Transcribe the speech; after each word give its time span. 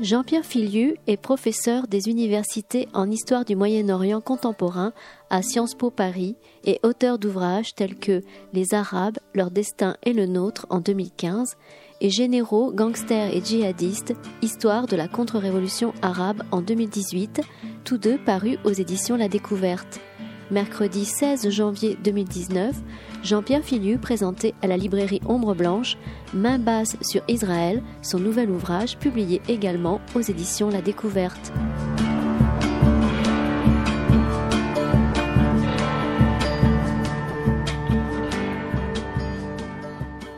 Jean-Pierre 0.00 0.46
Filiu 0.46 0.96
est 1.06 1.18
professeur 1.18 1.86
des 1.86 2.08
universités 2.08 2.88
en 2.94 3.10
histoire 3.10 3.44
du 3.44 3.54
Moyen-Orient 3.54 4.22
contemporain 4.22 4.94
à 5.28 5.42
Sciences 5.42 5.74
Po 5.74 5.90
Paris 5.90 6.36
et 6.64 6.80
auteur 6.82 7.18
d'ouvrages 7.18 7.74
tels 7.74 7.96
que 7.96 8.22
Les 8.54 8.72
Arabes, 8.72 9.18
leur 9.34 9.50
destin 9.50 9.96
et 10.02 10.14
le 10.14 10.24
nôtre 10.24 10.66
en 10.70 10.80
2015 10.80 11.54
et 12.00 12.08
Généraux, 12.08 12.72
gangsters 12.72 13.34
et 13.34 13.44
djihadistes, 13.44 14.14
histoire 14.40 14.86
de 14.86 14.96
la 14.96 15.06
contre-révolution 15.06 15.92
arabe 16.00 16.44
en 16.50 16.62
2018, 16.62 17.42
tous 17.84 17.98
deux 17.98 18.16
parus 18.16 18.58
aux 18.64 18.72
éditions 18.72 19.18
La 19.18 19.28
Découverte. 19.28 20.00
Mercredi 20.50 21.04
16 21.04 21.48
janvier 21.48 21.96
2019, 22.02 22.74
Jean-Pierre 23.22 23.62
Filiu 23.62 23.98
présentait 23.98 24.52
à 24.62 24.66
la 24.66 24.76
librairie 24.76 25.20
Ombre 25.24 25.54
Blanche 25.54 25.96
Main 26.34 26.58
basse 26.58 26.96
sur 27.02 27.22
Israël, 27.28 27.84
son 28.02 28.18
nouvel 28.18 28.50
ouvrage 28.50 28.98
publié 28.98 29.40
également 29.48 30.00
aux 30.16 30.20
éditions 30.20 30.68
La 30.68 30.82
Découverte. 30.82 31.52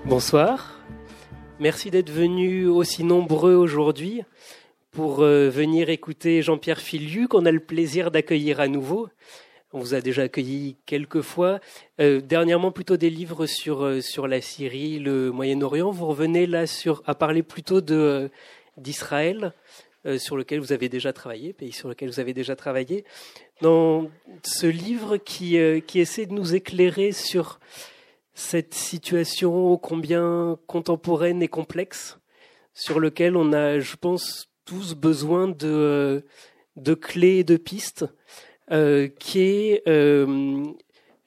Bonsoir, 0.04 0.78
merci 1.58 1.90
d'être 1.90 2.10
venus 2.10 2.68
aussi 2.68 3.02
nombreux 3.02 3.54
aujourd'hui 3.54 4.20
pour 4.90 5.22
euh, 5.22 5.48
venir 5.48 5.88
écouter 5.88 6.42
Jean-Pierre 6.42 6.80
Filiu 6.80 7.28
qu'on 7.28 7.46
a 7.46 7.50
le 7.50 7.60
plaisir 7.60 8.10
d'accueillir 8.10 8.60
à 8.60 8.68
nouveau. 8.68 9.08
On 9.74 9.78
vous 9.78 9.94
a 9.94 10.02
déjà 10.02 10.22
accueilli 10.22 10.76
quelques 10.84 11.22
fois. 11.22 11.58
Euh, 11.98 12.20
dernièrement, 12.20 12.72
plutôt 12.72 12.98
des 12.98 13.08
livres 13.08 13.46
sur 13.46 13.82
euh, 13.82 14.02
sur 14.02 14.28
la 14.28 14.42
Syrie, 14.42 14.98
le 14.98 15.32
Moyen-Orient. 15.32 15.90
Vous 15.90 16.06
revenez 16.06 16.46
là 16.46 16.66
sur 16.66 17.02
à 17.06 17.14
parler 17.14 17.42
plutôt 17.42 17.80
de 17.80 17.94
euh, 17.94 18.28
d'Israël, 18.76 19.52
sur 20.18 20.36
lequel 20.36 20.58
vous 20.58 20.72
avez 20.72 20.88
déjà 20.88 21.12
travaillé, 21.12 21.52
pays 21.52 21.70
sur 21.70 21.88
lequel 21.88 22.08
vous 22.08 22.18
avez 22.18 22.34
déjà 22.34 22.56
travaillé. 22.56 23.04
Dans 23.60 24.10
ce 24.42 24.66
livre 24.66 25.16
qui 25.16 25.56
qui 25.86 26.00
essaie 26.00 26.26
de 26.26 26.32
nous 26.32 26.54
éclairer 26.54 27.12
sur 27.12 27.60
cette 28.34 28.74
situation 28.74 29.54
ô 29.54 29.78
combien 29.78 30.58
contemporaine 30.66 31.40
et 31.42 31.48
complexe, 31.48 32.18
sur 32.74 32.98
lequel 32.98 33.36
on 33.36 33.52
a, 33.52 33.78
je 33.78 33.94
pense, 33.96 34.48
tous 34.64 34.94
besoin 34.94 35.48
de 35.48 36.24
de 36.76 36.94
clés 36.94 37.38
et 37.38 37.44
de 37.44 37.56
pistes. 37.56 38.06
Euh, 38.70 39.08
qui 39.08 39.40
est 39.40 39.82
euh, 39.88 40.64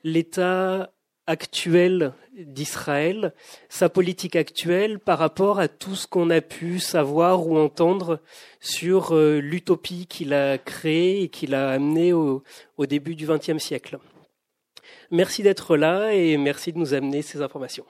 l'état 0.05 0.89
actuel 1.28 2.14
d'Israël, 2.33 3.33
sa 3.67 3.89
politique 3.89 4.38
actuelle 4.38 5.00
par 5.00 5.19
rapport 5.19 5.59
à 5.59 5.67
tout 5.67 5.95
ce 5.95 6.08
qu'on 6.08 6.30
a 6.30 6.39
pu 6.39 6.80
savoir 6.80 7.45
ou 7.45 7.58
entendre 7.58 8.22
sur 8.61 9.13
euh, 9.13 9.39
l'utopie 9.39 10.08
qu'il 10.08 10.33
a 10.33 10.58
créée 10.58 11.23
et 11.23 11.30
qu'il 11.30 11.56
a 11.56 11.72
amenée 11.72 12.13
au, 12.13 12.41
au 12.78 12.86
début 12.86 13.16
du 13.16 13.28
XXe 13.28 13.58
siècle. 13.58 14.00
Merci 15.11 15.44
d'être 15.44 15.75
là 15.75 16.13
et 16.13 16.38
merci 16.38 16.72
de 16.72 16.78
nous 16.78 16.94
amener 16.94 17.22
ces 17.22 17.41
informations. 17.41 17.86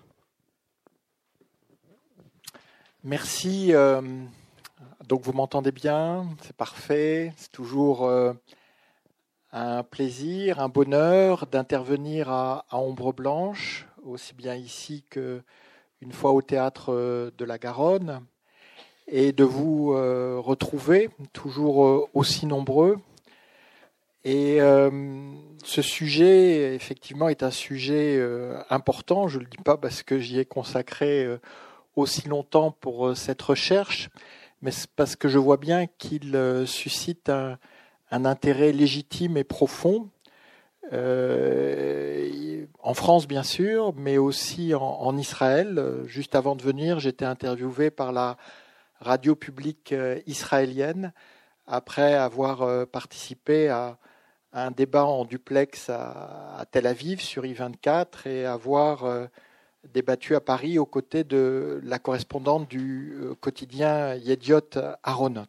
Merci. 3.03 3.73
donc 5.07 5.21
vous 5.21 5.33
m'entendez 5.33 5.71
bien, 5.71 6.27
c'est 6.41 6.55
parfait. 6.55 7.31
C'est 7.37 7.51
toujours 7.51 8.09
un 9.55 9.83
plaisir, 9.83 10.59
un 10.59 10.67
bonheur 10.67 11.47
d'intervenir 11.47 12.29
à, 12.29 12.65
Ombre 12.73 13.13
Blanche, 13.13 13.87
aussi 14.03 14.33
bien 14.33 14.53
ici 14.53 15.05
qu'une 15.09 16.11
fois 16.11 16.33
au 16.33 16.41
théâtre 16.41 16.91
euh, 16.91 17.31
de 17.37 17.45
la 17.45 17.57
Garonne, 17.57 18.21
et 19.07 19.31
de 19.31 19.45
vous 19.45 19.93
euh, 19.93 20.41
retrouver 20.43 21.09
toujours 21.31 21.85
euh, 21.85 22.05
aussi 22.13 22.45
nombreux. 22.45 22.97
Et 24.25 24.57
ce 25.63 25.81
sujet, 25.83 26.73
effectivement, 26.73 27.29
est 27.29 27.43
un 27.43 27.51
sujet 27.51 28.19
important. 28.71 29.27
Je 29.27 29.37
ne 29.37 29.43
le 29.43 29.49
dis 29.51 29.63
pas 29.63 29.77
parce 29.77 30.01
que 30.01 30.17
j'y 30.17 30.39
ai 30.39 30.45
consacré 30.45 31.27
aussi 31.95 32.27
longtemps 32.27 32.71
pour 32.71 33.15
cette 33.15 33.43
recherche, 33.43 34.09
mais 34.63 34.71
parce 34.95 35.15
que 35.15 35.27
je 35.27 35.37
vois 35.37 35.57
bien 35.57 35.85
qu'il 35.99 36.63
suscite 36.65 37.29
un, 37.29 37.59
un 38.11 38.25
intérêt 38.25 38.71
légitime 38.71 39.37
et 39.37 39.43
profond, 39.43 40.09
euh, 40.93 42.65
en 42.79 42.93
France 42.93 43.27
bien 43.27 43.43
sûr, 43.43 43.93
mais 43.95 44.17
aussi 44.17 44.73
en, 44.75 45.17
Israël. 45.17 46.03
Juste 46.05 46.35
avant 46.35 46.55
de 46.55 46.61
venir, 46.61 46.99
j'étais 46.99 47.25
interviewé 47.25 47.89
par 47.89 48.11
la 48.11 48.37
radio 48.99 49.35
publique 49.35 49.91
euh, 49.91 50.19
israélienne 50.27 51.11
après 51.67 52.13
avoir 52.13 52.61
euh, 52.61 52.85
participé 52.85 53.69
à, 53.69 53.97
un 54.53 54.71
débat 54.71 55.03
en 55.03 55.25
duplex 55.25 55.89
à, 55.89 56.63
Tel 56.71 56.87
Aviv 56.87 57.19
sur 57.19 57.43
I24 57.43 58.27
et 58.27 58.45
avoir 58.45 59.27
débattu 59.93 60.33
à 60.33 60.39
Paris 60.39 60.79
aux 60.79 60.85
côtés 60.85 61.25
de 61.25 61.81
la 61.83 61.99
correspondante 61.99 62.69
du 62.69 63.17
quotidien 63.41 64.15
Yediot 64.15 64.61
Aronot. 65.03 65.43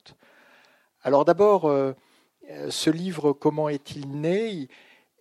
Alors 1.04 1.24
d'abord, 1.24 1.70
ce 2.70 2.90
livre, 2.90 3.32
comment 3.32 3.68
est-il 3.68 4.08
né 4.08 4.68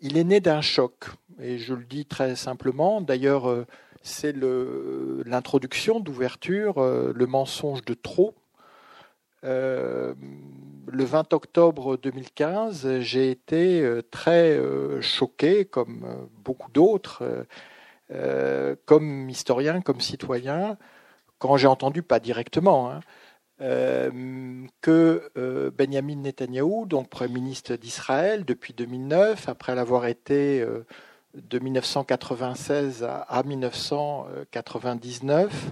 Il 0.01 0.17
est 0.17 0.23
né 0.23 0.39
d'un 0.39 0.61
choc, 0.61 1.05
et 1.39 1.57
je 1.57 1.73
le 1.73 1.83
dis 1.83 2.05
très 2.05 2.35
simplement. 2.35 3.01
D'ailleurs, 3.01 3.49
euh, 3.49 3.65
c'est 4.01 4.35
l'introduction 5.25 5.99
d'ouverture, 5.99 6.77
euh, 6.77 7.11
le 7.15 7.25
mensonge 7.25 7.83
de 7.85 7.93
trop. 7.93 8.35
le 9.43 10.15
20 11.03 11.33
octobre 11.33 11.97
2015, 11.97 12.99
j'ai 12.99 13.29
été 13.29 13.87
très 14.09 14.59
choqué, 15.01 15.65
comme 15.65 16.27
beaucoup 16.43 16.71
d'autres, 16.71 17.23
comme 18.85 19.29
historien, 19.29 19.81
comme 19.81 20.01
citoyen, 20.01 20.77
quand 21.37 21.57
j'ai 21.57 21.67
entendu, 21.67 22.01
pas 22.01 22.19
directement, 22.19 22.89
hein, 22.89 23.01
euh, 23.61 24.65
que 24.81 25.31
euh, 25.37 25.71
Benjamin 25.71 26.17
Netanyahou, 26.17 26.85
donc 26.85 27.09
Premier 27.09 27.35
ministre 27.35 27.75
d'Israël 27.75 28.43
depuis 28.43 28.73
2009, 28.73 29.47
après 29.47 29.75
l'avoir 29.75 30.07
été 30.07 30.59
euh, 30.59 30.85
de 31.35 31.59
1996 31.59 33.05
à, 33.05 33.43
1999, 33.43 35.71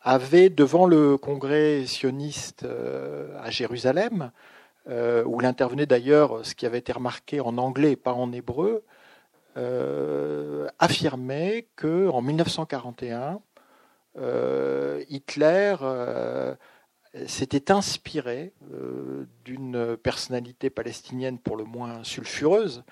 avait 0.00 0.50
devant 0.50 0.86
le 0.86 1.16
congrès 1.16 1.86
sioniste 1.86 2.66
à 3.40 3.48
Jérusalem, 3.50 4.32
où 4.86 5.40
il 5.40 5.46
intervenait 5.46 5.86
d'ailleurs, 5.86 6.44
ce 6.44 6.54
qui 6.54 6.66
avait 6.66 6.78
été 6.78 6.92
remarqué 6.92 7.40
en 7.40 7.58
anglais 7.58 7.92
et 7.92 7.96
pas 7.96 8.12
en 8.12 8.30
hébreu, 8.30 8.84
affirmé 10.78 11.66
que 11.74 12.06
en 12.08 12.20
1941, 12.20 13.40
Hitler 15.08 15.74
s'était 17.26 17.70
inspiré 17.70 18.52
euh, 18.72 19.26
d'une 19.44 19.96
personnalité 19.96 20.70
palestinienne 20.70 21.38
pour 21.38 21.56
le 21.56 21.64
moins 21.64 22.02
sulfureuse, 22.02 22.82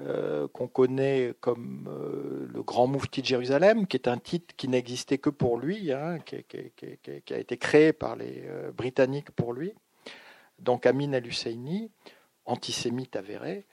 euh, 0.00 0.46
qu'on 0.48 0.68
connaît 0.68 1.34
comme 1.40 1.88
euh, 1.90 2.46
le 2.52 2.62
grand 2.62 2.86
moufti 2.86 3.22
de 3.22 3.26
Jérusalem, 3.26 3.86
qui 3.86 3.96
est 3.96 4.08
un 4.08 4.18
titre 4.18 4.54
qui 4.56 4.68
n'existait 4.68 5.18
que 5.18 5.30
pour 5.30 5.58
lui, 5.58 5.92
hein, 5.92 6.18
qui, 6.24 6.36
a 6.36 7.38
été 7.38 7.56
créé 7.56 7.92
par 7.92 8.16
les 8.16 8.44
Britanniques 8.76 9.30
pour 9.30 9.52
lui. 9.52 9.72
Donc 10.58 10.86
Amin 10.86 11.12
al-Husseini, 11.12 11.90
antisémite 12.44 13.16
avéré, 13.16 13.66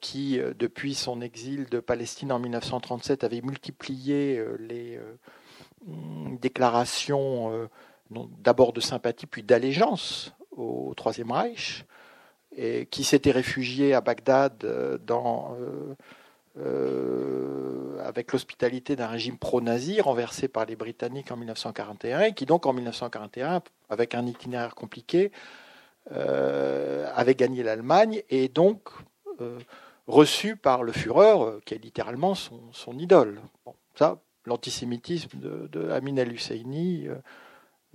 qui, 0.00 0.40
depuis 0.58 0.94
son 0.94 1.20
exil 1.20 1.66
de 1.66 1.80
Palestine 1.80 2.32
en 2.32 2.38
1937, 2.38 3.24
avait 3.24 3.42
multiplié 3.42 4.42
les 4.58 4.98
déclarations 6.40 7.68
d'abord 8.10 8.72
de 8.72 8.80
sympathie 8.80 9.26
puis 9.26 9.42
d'allégeance 9.42 10.34
au 10.50 10.92
Troisième 10.96 11.30
Reich, 11.30 11.84
et 12.56 12.86
qui 12.86 13.04
s'était 13.04 13.30
réfugié 13.30 13.94
à 13.94 14.00
Bagdad 14.00 14.64
euh, 14.64 14.98
euh, 15.08 15.94
euh, 16.58 18.04
avec 18.04 18.32
l'hospitalité 18.32 18.96
d'un 18.96 19.06
régime 19.06 19.38
pro-nazi 19.38 20.00
renversé 20.00 20.48
par 20.48 20.66
les 20.66 20.76
Britanniques 20.76 21.30
en 21.30 21.36
1941, 21.36 22.20
et 22.22 22.34
qui 22.34 22.46
donc 22.46 22.66
en 22.66 22.72
1941, 22.72 23.62
avec 23.88 24.14
un 24.14 24.26
itinéraire 24.26 24.74
compliqué, 24.74 25.30
avait 26.10 27.36
gagné 27.36 27.62
l'Allemagne 27.62 28.22
et 28.30 28.48
donc 28.48 28.88
reçu 30.08 30.56
par 30.56 30.82
le 30.82 30.90
Führer, 30.90 31.60
qui 31.64 31.74
est 31.74 31.78
littéralement 31.78 32.34
son, 32.34 32.58
son 32.72 32.98
idole. 32.98 33.40
Bon, 33.64 33.74
ça, 33.94 34.18
l'antisémitisme 34.44 35.38
de, 35.38 35.68
de 35.70 35.90
Amin 35.90 36.16
al-Husseini 36.16 37.06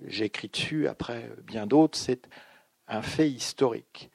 j'ai 0.04 0.26
écrit 0.26 0.50
dessus 0.50 0.88
après 0.88 1.30
bien 1.44 1.68
d'autres, 1.68 1.98
c'est 1.98 2.28
un 2.88 3.02
fait 3.02 3.30
historique. 3.30 4.12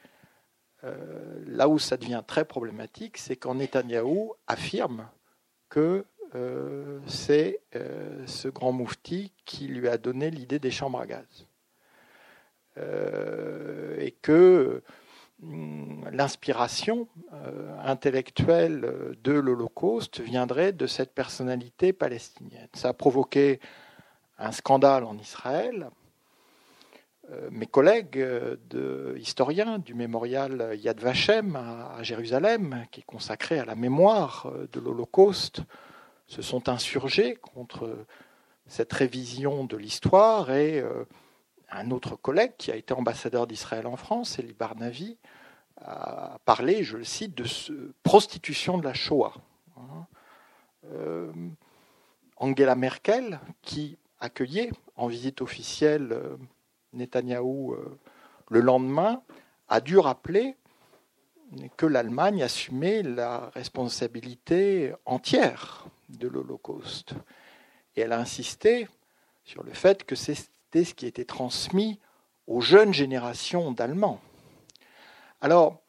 Euh, 0.84 1.42
là 1.46 1.68
où 1.68 1.78
ça 1.78 1.96
devient 1.96 2.22
très 2.26 2.44
problématique, 2.44 3.18
c'est 3.18 3.36
quand 3.36 3.54
Netanyahou 3.54 4.34
affirme 4.46 5.08
que 5.68 6.04
c'est 7.06 7.60
ce 8.26 8.46
grand 8.46 8.70
moufti 8.70 9.32
qui 9.46 9.66
lui 9.66 9.88
a 9.88 9.98
donné 9.98 10.30
l'idée 10.30 10.60
des 10.60 10.70
chambres 10.70 11.00
à 11.00 11.06
gaz. 11.06 11.46
et 12.76 14.14
que 14.22 14.84
hum, 15.42 16.08
l'inspiration 16.12 17.08
intellectuelle 17.82 19.16
de 19.24 19.32
l'Holocauste 19.32 20.20
viendrait 20.20 20.72
de 20.72 20.86
cette 20.86 21.14
personnalité 21.14 21.92
palestinienne. 21.92 22.68
Ça 22.74 22.90
a 22.90 22.92
provoqué 22.92 23.58
un 24.40 24.52
scandale 24.52 25.04
en 25.04 25.16
Israël 25.18 25.90
euh, 27.32 27.48
mes 27.52 27.66
collègues 27.66 28.18
euh, 28.18 29.16
historiens 29.18 29.78
du 29.78 29.94
mémorial 29.94 30.76
Yad 30.80 31.00
Vashem 31.00 31.54
à, 31.54 32.02
Jérusalem, 32.02 32.86
qui 32.90 33.00
est 33.00 33.04
consacré 33.04 33.58
à 33.58 33.64
la 33.64 33.76
mémoire 33.76 34.46
euh, 34.46 34.66
de 34.72 34.80
l'Holocauste, 34.80 35.62
se 36.26 36.42
sont 36.42 36.68
insurgés 36.68 37.36
contre 37.36 38.04
cette 38.66 38.92
révision 38.92 39.64
de 39.64 39.76
l'histoire 39.76 40.52
et 40.52 40.84
un 41.72 41.90
autre 41.90 42.14
collègue 42.14 42.52
qui 42.56 42.70
a 42.70 42.76
été 42.76 42.94
ambassadeur 42.94 43.48
d'Israël 43.48 43.84
en 43.88 43.96
France, 43.96 44.38
Eli 44.38 44.52
Barnavi, 44.52 45.18
a 45.84 46.38
parlé, 46.44 46.84
je 46.84 46.98
le 46.98 47.02
cite, 47.02 47.34
de 47.34 47.92
prostitution 48.04 48.78
de 48.78 48.84
la 48.84 48.94
Shoah. 48.94 49.34
Angela 52.36 52.76
Merkel, 52.76 53.40
qui 53.62 53.98
accueillait 54.20 54.70
en 54.96 55.06
visite 55.06 55.40
officielle 55.40 56.16
Netanyahou, 56.92 57.72
euh, 57.72 57.98
le 58.50 58.60
lendemain, 58.60 59.22
a 59.68 59.80
dû 59.80 59.98
rappeler 59.98 60.56
que 61.76 61.86
l'Allemagne 61.86 62.42
assumait 62.42 63.02
la 63.02 63.50
responsabilité 63.50 64.92
entière 65.04 65.86
de 66.08 66.28
l'Holocauste. 66.28 67.14
Et 67.96 68.02
elle 68.02 68.12
a 68.12 68.18
insisté 68.18 68.88
sur 69.44 69.62
le 69.62 69.72
fait 69.72 70.04
que 70.04 70.14
c'était 70.14 70.84
ce 70.84 70.94
qui 70.94 71.06
était 71.06 71.24
transmis 71.24 71.98
aux 72.46 72.60
jeunes 72.60 72.94
générations 72.94 73.72
d'Allemands. 73.72 74.20
Alors, 75.40 75.80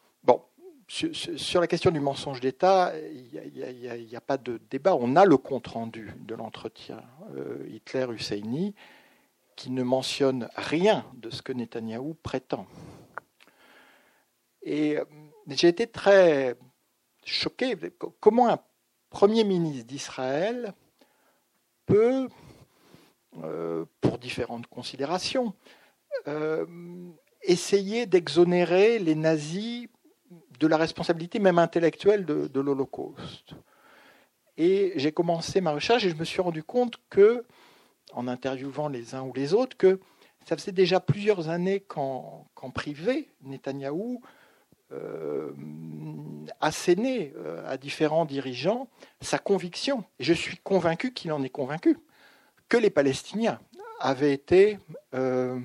sur, 0.92 1.62
la 1.62 1.68
question 1.68 1.90
du 1.90 2.02
mensonge 2.02 2.42
d'État, 2.42 2.94
il 2.98 4.08
n'y 4.08 4.16
a, 4.16 4.22
pas 4.22 4.38
de 4.38 4.60
débat. 4.70 4.94
On 5.00 5.16
a 5.16 5.24
le 5.24 5.38
compte-rendu 5.38 6.14
de 6.20 6.36
l'entretien 6.36 7.02
euh, 7.38 7.66
Hitler-Husseini 7.70 8.76
qui 9.56 9.72
ne 9.72 9.84
mentionne 9.84 10.50
rien 10.58 11.06
de 11.14 11.30
ce 11.30 11.42
que 11.42 11.54
Netanyahou 11.54 12.16
prétend. 12.16 12.68
Et 14.64 14.98
euh, 14.98 15.06
j'ai 15.48 15.70
été 15.70 15.88
très 15.88 16.58
choqué. 17.24 17.78
Comment 18.20 18.50
un 18.50 18.60
Premier 19.10 19.46
ministre 19.46 19.88
d'Israël 19.88 20.74
peut, 21.86 22.28
euh, 23.44 23.86
pour 24.02 24.18
différentes 24.18 24.68
considérations, 24.68 25.54
essayer 27.42 28.06
d'exonérer 28.06 29.00
les 29.00 29.16
nazis 29.16 29.88
de 30.62 30.68
la 30.68 30.78
responsabilité 30.78 31.40
même 31.40 31.58
intellectuelle 31.58 32.24
de, 32.24 32.60
l'Holocauste. 32.60 33.56
Et 34.58 34.94
j'ai 34.96 35.12
commencé 35.12 35.60
ma 35.60 35.72
recherche 35.72 36.06
et 36.06 36.10
je 36.10 36.16
me 36.16 36.24
suis 36.24 36.40
rendu 36.40 36.63
compte 36.63 36.98
que 37.10 37.44
en 38.13 38.28
interviewant 38.28 38.88
les 38.88 39.16
uns 39.16 39.24
ou 39.24 39.34
les 39.34 39.54
autres, 39.54 39.75
que 39.75 40.00
ça 40.46 40.56
faisait 40.56 40.72
déjà 40.72 41.00
plusieurs 41.00 41.50
années 41.50 41.80
qu'en 41.80 42.46
privé, 42.74 43.30
Netanyahou 43.42 44.22
euh, 44.92 45.52
euh, 46.62 47.66
à 47.68 47.78
différents 47.78 48.25
dirigeants 48.25 48.88
sa 49.19 49.40
conviction, 49.40 50.04
et 50.19 50.24
je 50.24 50.34
suis 50.34 50.57
convaincu 50.57 51.12
qu'il 51.12 51.31
en 51.31 51.42
est 51.42 51.50
convaincu, 51.50 51.98
que 52.69 52.78
les 52.78 52.90
Palestiniens 52.92 53.60
avaient 54.00 54.34
été 54.34 54.78
euh, 55.16 55.60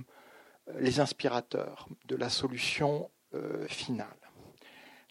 les 0.78 1.00
inspirateurs 1.00 1.88
de 2.06 2.16
la 2.16 2.31
solution 2.31 3.10
euh, 3.34 3.66
finale. 3.66 4.25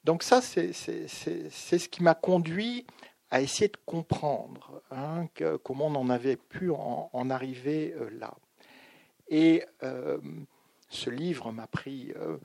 Donc 0.05 0.21
ça, 0.21 0.39
c'est 0.39 0.71
ce 0.71 1.89
qui 1.89 2.03
m'a 2.03 2.13
conduit 2.13 2.85
à 3.31 3.41
essayer 3.41 3.69
de 3.69 3.77
comprendre 3.87 4.83
hein, 4.91 5.25
comment 5.63 5.87
on 5.87 5.95
en 5.95 6.09
avait 6.11 6.35
pu 6.35 6.69
en, 6.69 7.29
arriver 7.31 7.95
euh, 7.99 8.09
là. 8.19 8.35
Et 9.29 9.63
euh, 9.81 10.19
ce 10.89 11.09
livre 11.09 11.51
m'a 11.51 11.65
pris 11.65 12.13
euh, 12.17 12.37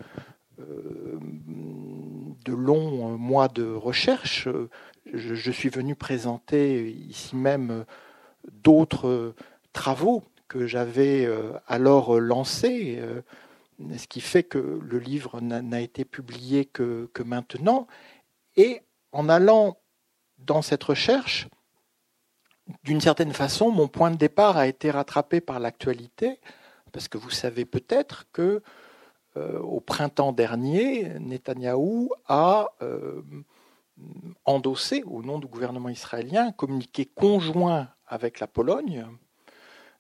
de 0.59 2.53
longs 2.55 3.19
mois 3.19 3.49
de 3.49 3.71
recherche. 3.71 4.49
Je, 5.12 5.51
suis 5.51 5.69
venu 5.69 5.95
présenter 5.95 6.91
ici 6.91 7.37
même 7.37 7.85
d'autres 8.62 9.35
travaux 9.75 10.23
que 10.49 10.67
j'avais 10.67 11.29
alors 11.67 12.19
lancés, 12.19 13.01
ce 13.97 14.06
qui 14.06 14.21
fait 14.21 14.43
que 14.43 14.59
le 14.59 14.99
livre 14.99 15.41
n'a 15.41 15.81
été 15.81 16.05
publié 16.05 16.65
que, 16.65 17.09
maintenant. 17.25 17.87
Et 18.56 18.82
en 19.12 19.29
allant 19.29 19.79
dans 20.38 20.62
cette 20.62 20.85
recherche, 20.85 21.49
d'une 22.85 23.00
certaine 23.00 23.32
façon, 23.32 23.71
mon 23.71 23.88
point 23.88 24.11
de 24.11 24.17
départ 24.17 24.56
a 24.56 24.67
été 24.67 24.91
rattrapé 24.91 25.41
par 25.41 25.61
l'actualité, 25.61 26.41
parce 26.93 27.09
que 27.09 27.19
vous 27.19 27.31
savez 27.31 27.65
peut-être 27.65 28.27
que 28.32 28.62
euh, 29.37 29.59
au 29.61 29.81
printemps 29.81 30.33
dernier, 30.33 31.19
Netanyahou 31.21 32.11
a 32.26 32.73
euh, 32.83 33.23
endossé, 34.44 35.03
au 35.05 35.23
nom 35.23 35.38
du 35.38 35.47
gouvernement 35.47 35.88
israélien, 35.88 36.49
un 36.49 36.53
communiqué 36.53 37.06
conjoint 37.06 37.88
avec 38.06 38.41
la 38.41 38.47
Pologne, 38.47 39.06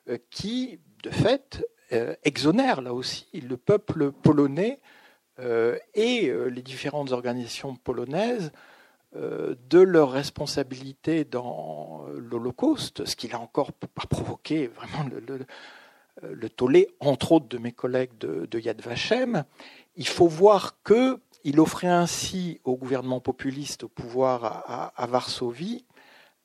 euh, 0.08 0.18
qui, 0.30 0.80
de 1.02 1.10
fait, 1.10 1.64
exonère 2.24 2.82
là 2.82 2.94
aussi 2.94 3.26
le 3.32 3.56
peuple 3.56 4.12
polonais 4.12 4.80
et 5.94 6.32
les 6.50 6.62
différentes 6.62 7.12
organisations 7.12 7.74
polonaises 7.76 8.52
euh, 9.16 9.56
de 9.68 9.80
leur 9.80 10.12
responsabilité 10.12 11.24
dans 11.24 12.06
l'Holocauste, 12.16 13.04
ce 13.06 13.16
qui 13.16 13.32
a 13.32 13.40
encore 13.40 13.72
provoqué 13.72 14.68
vraiment 14.68 15.10
le, 16.22 16.48
tollé, 16.48 16.86
entre 17.00 17.32
autres 17.32 17.48
de 17.48 17.58
mes 17.58 17.72
collègues 17.72 18.16
de, 18.18 18.58
Yad 18.60 18.80
Vashem, 18.80 19.42
il 19.96 20.06
faut 20.06 20.28
voir 20.28 20.76
qu'il 20.84 21.58
offrait 21.58 21.88
ainsi 21.88 22.60
au 22.62 22.76
gouvernement 22.76 23.18
populiste 23.18 23.82
au 23.82 23.88
pouvoir 23.88 24.92
à, 24.96 25.06
Varsovie 25.08 25.84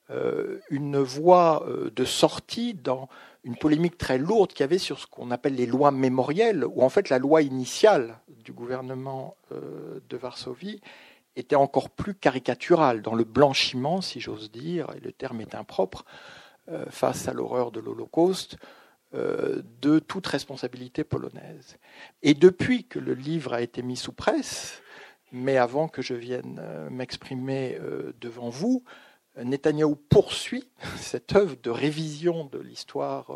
euh, 0.10 0.60
une 0.72 0.98
voie 0.98 1.68
euh, 1.68 1.92
de 1.96 2.04
sortie 2.04 2.74
dans 2.74 3.10
une 3.46 3.56
polémique 3.56 3.98
très 3.98 4.18
lourde 4.18 4.52
qu'il 4.52 4.62
y 4.62 4.64
avait 4.64 4.78
sur 4.78 5.00
ce 5.00 5.08
qu'on 5.08 5.32
appelle 5.32 5.56
les 5.56 5.66
lois 5.66 5.92
mémorielles, 5.92 6.66
ou 6.66 6.84
en 6.84 6.90
fait 6.90 7.08
la 7.08 7.20
loi 7.20 7.42
initiale 7.42 8.20
du 8.28 8.52
gouvernement 8.52 9.38
de 9.52 10.18
Varsovie 10.18 10.82
était 11.36 11.56
encore 11.56 11.90
plus 11.90 12.16
caricatural 12.16 13.02
dans 13.02 13.16
le 13.16 13.24
blanchiment, 13.24 14.02
si 14.02 14.20
j'ose 14.20 14.52
dire, 14.52 14.88
et 14.96 15.00
le 15.00 15.12
terme 15.12 15.42
est 15.42 15.56
impropre, 15.56 16.06
euh, 16.70 16.86
face 16.90 17.28
à 17.28 17.34
l'horreur 17.34 17.72
de 17.72 17.80
l'Holocauste, 17.80 18.58
euh, 19.14 19.62
de 19.82 20.00
toute 20.00 20.26
responsabilité 20.28 21.04
polonaise. 21.04 21.78
Et 22.24 22.34
depuis 22.34 22.86
que 22.86 23.00
le 23.00 23.14
livre 23.14 23.54
a 23.54 23.62
été 23.62 23.82
mis 23.82 23.98
sous 23.98 24.14
presse, 24.14 24.82
mais 25.32 25.58
avant 25.58 25.88
que 25.88 26.02
je 26.02 26.14
vienne 26.14 26.60
euh, 26.62 26.90
m'exprimer 26.90 27.78
devant 28.22 28.50
vous, 28.50 28.84
Netanyahou 29.44 29.96
poursuit 29.96 30.70
cette 30.98 31.36
œuvre 31.36 31.56
de 31.62 31.70
révision 31.70 32.46
de 32.46 32.60
l'histoire 32.60 33.32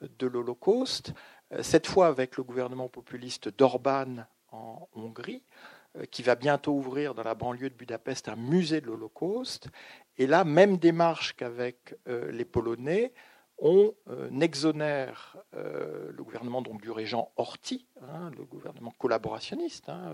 de 0.00 0.26
l'Holocauste, 0.26 1.12
cette 1.60 1.86
fois 1.86 2.06
avec 2.06 2.36
le 2.36 2.42
gouvernement 2.42 2.88
populiste 2.88 3.48
d'Orban 3.48 4.24
en 4.52 4.88
Hongrie, 4.94 5.42
euh, 5.98 6.04
qui 6.10 6.22
va 6.22 6.36
bientôt 6.36 6.72
ouvrir 6.72 7.14
dans 7.14 7.22
la 7.22 7.34
banlieue 7.34 7.68
de 7.68 7.74
Budapest 7.74 8.28
un 8.28 8.36
musée 8.36 8.80
de 8.80 8.86
l'Holocauste. 8.86 9.68
Et 10.16 10.26
là, 10.26 10.42
même 10.44 10.78
démarche 10.78 11.34
qu'avec 11.36 11.96
euh, 12.08 12.32
les 12.32 12.46
Polonais, 12.46 13.12
on 13.58 13.92
euh, 14.08 14.30
exonère 14.40 15.36
le 15.52 16.24
gouvernement 16.24 16.62
donc, 16.62 16.80
du 16.80 16.90
régent 16.90 17.30
Horthy, 17.36 17.86
hein, 18.00 18.30
le 18.38 18.44
gouvernement 18.44 18.92
collaborationniste, 18.98 19.90
hein, 19.90 20.10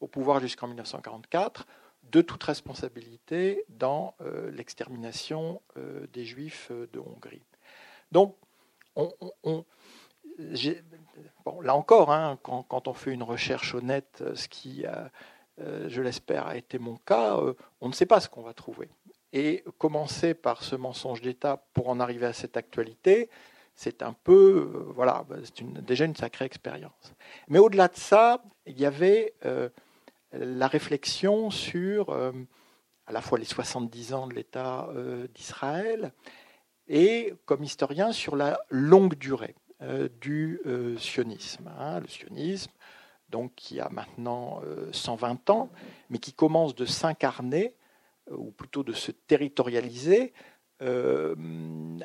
au 0.00 0.06
pouvoir 0.06 0.38
jusqu'en 0.38 0.68
1944, 0.68 1.66
de 2.04 2.22
toute 2.22 2.42
responsabilité 2.42 3.64
dans 3.68 4.14
l'extermination 4.52 5.60
des 6.12 6.24
Juifs 6.24 6.70
de 6.70 6.98
Hongrie. 6.98 7.42
Donc, 8.12 8.34
là 11.62 11.74
encore, 11.74 12.12
hein, 12.12 12.38
quand, 12.42 12.88
on 12.88 12.92
fait 12.92 13.12
une 13.12 13.22
recherche 13.22 13.74
honnête, 13.74 14.18
euh, 14.20 14.34
ce 14.34 14.48
qui, 14.48 14.84
euh, 14.86 15.88
je 15.88 16.02
l'espère, 16.02 16.46
a 16.46 16.56
été 16.56 16.78
mon 16.78 16.96
cas, 16.96 17.38
euh, 17.38 17.54
on 17.80 17.88
ne 17.88 17.92
sait 17.92 18.06
pas 18.06 18.20
ce 18.20 18.28
qu'on 18.28 18.42
va 18.42 18.54
trouver. 18.54 18.88
Et 19.32 19.64
commencer 19.78 20.34
par 20.34 20.62
ce 20.62 20.76
mensonge 20.76 21.20
d'État 21.20 21.62
pour 21.74 21.88
en 21.88 22.00
arriver 22.00 22.26
à 22.26 22.32
cette 22.32 22.56
actualité, 22.56 23.28
c'est 23.74 24.02
un 24.02 24.12
peu, 24.12 24.90
voilà, 24.94 25.24
bah, 25.28 25.36
c'est 25.42 25.84
déjà 25.84 26.04
une 26.04 26.16
sacrée 26.16 26.46
expérience. 26.46 27.14
Mais 27.48 27.58
au-delà 27.58 27.88
de 27.88 27.96
ça, 27.96 28.42
il 28.66 28.80
y 28.80 28.86
avait 28.86 29.34
la 30.32 30.66
réflexion 30.66 31.50
sur 31.50 32.10
à 32.10 33.12
la 33.12 33.20
fois 33.20 33.38
les 33.38 33.44
70 33.44 34.14
ans 34.14 34.26
de 34.26 34.34
l'État 34.34 34.88
d'Israël 35.34 36.12
et 36.86 37.34
comme 37.46 37.64
historien 37.64 38.12
sur 38.12 38.36
la 38.36 38.60
longue 38.70 39.14
durée 39.14 39.54
du 40.20 40.60
sionisme. 40.98 41.70
Hein. 41.78 42.00
le 42.00 42.08
sionisme, 42.08 42.72
donc 43.30 43.54
qui 43.54 43.80
a 43.80 43.88
maintenant 43.88 44.60
120 44.92 45.50
ans, 45.50 45.70
mais 46.10 46.18
qui 46.18 46.34
commence 46.34 46.74
de 46.74 46.84
s'incarner, 46.84 47.74
ou 48.30 48.50
plutôt 48.50 48.82
de 48.82 48.92
se 48.92 49.12
territorialiser, 49.12 50.34
euh, 50.80 51.34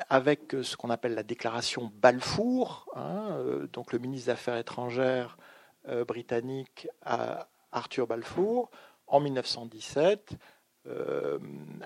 avec 0.08 0.56
ce 0.62 0.76
qu'on 0.76 0.90
appelle 0.90 1.14
la 1.14 1.22
déclaration 1.22 1.92
Balfour, 1.94 2.88
hein, 2.96 3.28
euh, 3.38 3.68
donc 3.68 3.92
le 3.92 4.00
ministre 4.00 4.26
des 4.26 4.32
Affaires 4.32 4.56
étrangères 4.56 5.38
euh, 5.88 6.04
britannique 6.04 6.88
Arthur 7.74 8.06
Balfour, 8.06 8.70
en 9.06 9.20
1917, 9.20 10.36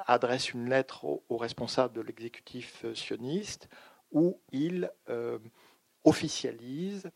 adresse 0.06 0.52
une 0.52 0.68
lettre 0.68 1.04
aux 1.04 1.36
responsables 1.36 1.94
de 1.94 2.00
l'exécutif 2.00 2.84
sioniste 2.94 3.68
où 4.10 4.40
il 4.50 4.90
officialise 6.04 7.10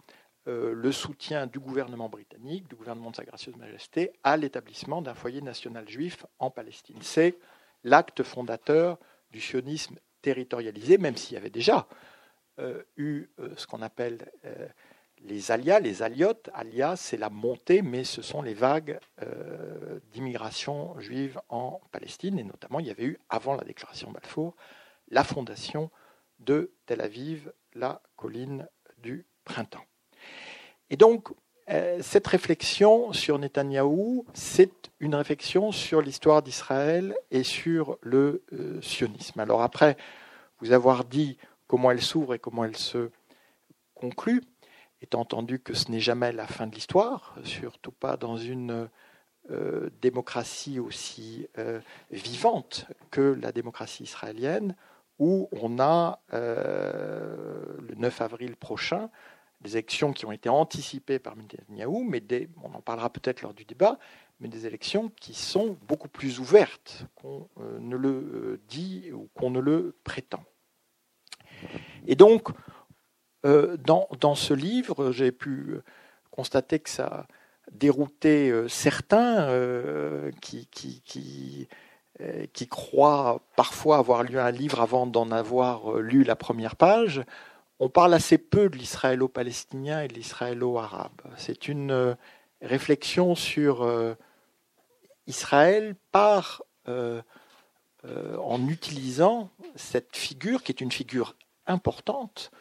le 0.46 0.92
soutien 0.92 1.46
du 1.46 1.58
gouvernement 1.58 2.08
britannique, 2.08 2.68
du 2.68 2.76
gouvernement 2.76 3.10
de 3.10 3.16
Sa 3.16 3.24
Gracieuse 3.24 3.56
Majesté, 3.56 4.12
à 4.22 4.36
l'établissement 4.36 5.02
d'un 5.02 5.14
foyer 5.14 5.40
national 5.40 5.88
juif 5.88 6.24
en 6.38 6.50
Palestine. 6.50 6.98
C'est 7.00 7.36
l'acte 7.84 8.22
fondateur 8.22 8.98
du 9.30 9.40
sionisme 9.40 9.96
territorialisé, 10.20 10.98
même 10.98 11.16
s'il 11.16 11.34
y 11.34 11.36
avait 11.36 11.50
déjà 11.50 11.88
euh, 12.58 12.82
eu 12.96 13.26
euh, 13.38 13.54
ce 13.56 13.66
qu'on 13.66 13.82
appelle 13.82 14.30
euh, 14.44 14.68
les 15.24 15.50
alias, 15.50 15.80
les 15.80 16.02
aliotes. 16.02 16.50
Alias, 16.54 16.96
c'est 16.96 17.16
la 17.16 17.30
montée, 17.30 17.82
mais 17.82 18.04
ce 18.04 18.22
sont 18.22 18.42
les 18.42 18.54
vagues 18.54 18.98
d'immigration 20.12 20.98
juive 21.00 21.40
en 21.48 21.80
Palestine. 21.92 22.38
Et 22.38 22.44
notamment, 22.44 22.80
il 22.80 22.86
y 22.86 22.90
avait 22.90 23.04
eu, 23.04 23.18
avant 23.28 23.54
la 23.54 23.64
déclaration 23.64 24.10
Balfour, 24.10 24.54
la 25.08 25.24
fondation 25.24 25.90
de 26.40 26.72
Tel 26.86 27.00
Aviv, 27.00 27.52
la 27.74 28.02
colline 28.16 28.68
du 28.98 29.26
printemps. 29.44 29.84
Et 30.90 30.96
donc, 30.96 31.28
euh, 31.70 32.00
cette 32.02 32.26
réflexion 32.26 33.12
sur 33.12 33.38
Netanyahou, 33.38 34.26
c'est 34.34 34.90
une 35.00 35.14
réflexion 35.14 35.70
sur 35.70 36.02
l'histoire 36.02 36.42
d'Israël 36.42 37.14
et 37.30 37.44
sur 37.44 37.98
le 38.02 38.42
euh, 38.52 38.80
sionisme. 38.82 39.38
Alors 39.40 39.62
après 39.62 39.96
vous 40.60 40.72
avoir 40.72 41.04
dit 41.04 41.38
comment 41.68 41.90
elle 41.90 42.02
s'ouvre 42.02 42.34
et 42.34 42.38
comment 42.38 42.64
elle 42.64 42.76
se 42.76 43.10
conclut, 43.94 44.42
étant 45.02 45.20
entendu 45.20 45.58
que 45.58 45.74
ce 45.74 45.90
n'est 45.90 46.00
jamais 46.00 46.32
la 46.32 46.46
fin 46.46 46.66
de 46.66 46.74
l'histoire, 46.74 47.36
surtout 47.44 47.92
pas 47.92 48.16
dans 48.16 48.36
une 48.36 48.88
euh, 49.50 49.90
démocratie 50.00 50.78
aussi 50.78 51.46
vivante 52.10 52.86
que 53.10 53.36
la 53.40 53.52
démocratie 53.52 54.04
israélienne, 54.04 54.76
où 55.18 55.48
on 55.52 55.78
a 55.78 56.20
le 56.32 57.94
9 57.96 58.20
avril 58.22 58.56
prochain 58.56 59.10
des 59.62 59.72
élections 59.72 60.12
qui 60.12 60.26
ont 60.26 60.32
été 60.32 60.48
anticipées 60.48 61.18
par 61.18 61.36
Netanyahou, 61.36 62.04
mais 62.04 62.22
on 62.62 62.74
en 62.74 62.80
parlera 62.80 63.10
peut-être 63.10 63.42
lors 63.42 63.54
du 63.54 63.64
débat, 63.64 63.98
mais 64.40 64.48
des 64.48 64.66
élections 64.66 65.10
qui 65.20 65.34
sont 65.34 65.78
beaucoup 65.86 66.08
plus 66.08 66.40
ouvertes 66.40 67.06
qu'on 67.14 67.48
euh, 67.60 67.78
ne 67.78 67.96
le 67.96 68.08
euh, 68.08 68.60
dit 68.68 69.12
ou 69.12 69.28
qu'on 69.34 69.50
ne 69.50 69.60
le 69.60 69.94
prétend. 70.04 70.44
Et 72.06 72.16
donc, 72.16 72.50
euh, 72.50 72.54
dans, 73.44 74.08
dans, 74.20 74.34
ce 74.34 74.54
livre, 74.54 75.10
j'ai 75.10 75.32
pu 75.32 75.76
constater 76.30 76.78
que 76.78 76.88
ça 76.88 77.06
a 77.06 77.26
dérouté 77.72 78.52
certains 78.68 79.48
qui, 80.40 80.68
qui, 80.70 82.68
croient 82.68 83.40
parfois 83.56 83.98
avoir 83.98 84.22
lu 84.22 84.38
un 84.38 84.50
livre 84.50 84.80
avant 84.80 85.06
d'en 85.06 85.30
avoir 85.30 85.96
lu 85.98 86.22
la 86.22 86.36
première 86.36 86.76
page 86.76 87.24
on 87.82 87.88
parle 87.88 88.14
assez 88.14 88.38
peu 88.38 88.68
de 88.68 88.76
l'israélo-palestinien 88.76 90.02
et 90.02 90.08
de 90.08 90.14
l'israélo-arabe. 90.14 91.20
C'est 91.36 91.66
une 91.66 91.90
euh, 91.90 92.14
réflexion 92.60 93.34
sur 93.34 93.82
euh, 93.82 94.14
Israël 95.26 95.96
par 96.12 96.62
euh, 96.86 97.22
en 98.04 98.68
utilisant 98.68 99.50
cette 99.74 100.16
figure 100.16 100.62
qui 100.62 100.70
est 100.70 100.80
une 100.80 100.92
figure 100.92 101.34
importante 101.66 102.52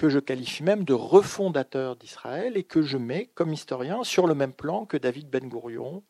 que 0.00 0.08
je 0.08 0.18
qualifie 0.18 0.62
même 0.62 0.84
de 0.84 0.94
refondateur 0.94 1.94
d'Israël 1.94 2.56
et 2.56 2.64
que 2.64 2.80
je 2.80 2.96
mets 2.96 3.26
comme 3.34 3.52
historien 3.52 4.02
sur 4.02 4.26
le 4.26 4.34
même 4.34 4.54
plan 4.54 4.86
que 4.86 4.96
David 4.96 5.28
Ben 5.28 5.46
Gourion, 5.46 6.02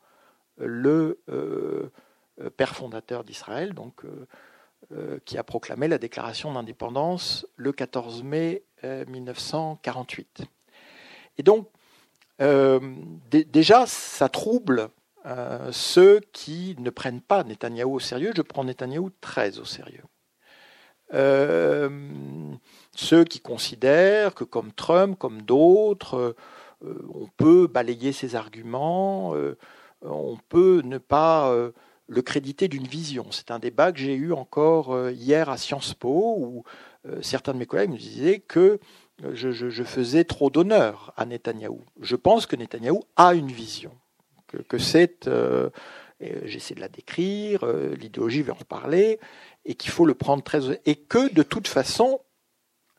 le 0.58 1.18
père 2.56 2.76
fondateur 2.76 3.24
d'Israël, 3.24 3.74
donc 3.74 4.04
euh, 4.92 5.20
qui 5.24 5.38
a 5.38 5.44
proclamé 5.44 5.86
la 5.86 5.98
déclaration 5.98 6.52
d'indépendance 6.52 7.46
le 7.54 7.70
14 7.70 8.24
mai 8.24 8.64
1948. 8.82 10.40
Euh, 10.40 10.44
Et 11.38 11.44
donc, 11.44 11.68
euh, 12.40 12.80
déjà, 13.30 13.86
ça 13.86 14.28
trouble 14.28 14.88
ceux 15.70 16.20
qui 16.32 16.74
ne 16.78 16.90
prennent 16.90 17.20
pas 17.20 17.44
Netanyahou 17.44 17.96
au 17.96 18.00
sérieux. 18.00 18.32
Je 18.34 18.42
prends 18.42 18.64
Netanyahou 18.64 19.10
très 19.20 19.58
au 19.60 19.64
sérieux. 19.64 20.02
Ceux 23.00 23.24
qui 23.24 23.40
considèrent 23.40 24.34
que 24.34 24.44
comme 24.44 24.72
Trump, 24.72 25.18
comme 25.18 25.42
d'autres, 25.42 26.34
on 26.82 27.28
peut 27.36 27.66
balayer 27.66 28.12
ses 28.12 28.36
arguments, 28.36 29.34
on 30.02 30.38
peut 30.48 30.82
ne 30.84 30.98
pas 30.98 31.52
le 32.10 32.22
créditer 32.22 32.68
d'une 32.68 32.86
vision. 32.86 33.26
C'est 33.30 33.52
un 33.52 33.60
débat 33.60 33.92
que 33.92 34.00
j'ai 34.00 34.14
eu 34.14 34.32
encore 34.32 34.92
euh, 34.92 35.12
hier 35.12 35.48
à 35.48 35.56
Sciences 35.56 35.94
Po, 35.94 36.36
où 36.38 36.64
euh, 37.08 37.22
certains 37.22 37.52
de 37.54 37.58
mes 37.58 37.66
collègues 37.66 37.90
me 37.90 37.96
disaient 37.96 38.40
que 38.40 38.80
euh, 39.24 39.30
je, 39.32 39.84
faisais 39.84 40.24
trop 40.24 40.50
d'honneur 40.50 41.14
à 41.16 41.24
Netanyahou. 41.24 41.84
Je 42.00 42.16
pense 42.16 42.46
que 42.46 42.56
Netanyahou 42.56 43.04
a 43.14 43.34
une 43.34 43.52
vision, 43.52 43.92
que, 44.68 44.78
c'est, 44.78 45.30
j'essaie 46.44 46.74
de 46.74 46.80
la 46.80 46.88
décrire, 46.88 47.64
l'idéologie 47.96 48.42
va 48.42 48.54
en 48.54 48.56
reparler, 48.56 49.20
et 49.64 49.74
qu'il 49.74 49.92
faut 49.92 50.04
le 50.04 50.14
prendre 50.14 50.42
très... 50.42 50.80
Et 50.86 50.96
que 50.96 51.32
de 51.32 51.44
toute 51.44 51.68
façon, 51.68 52.20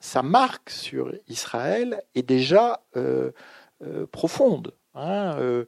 sa 0.01 0.22
marque 0.22 0.70
sur 0.70 1.13
Israël 1.29 2.03
est 2.15 2.27
déjà 2.27 2.81
profonde. 4.12 4.74
Hein, 4.93 5.65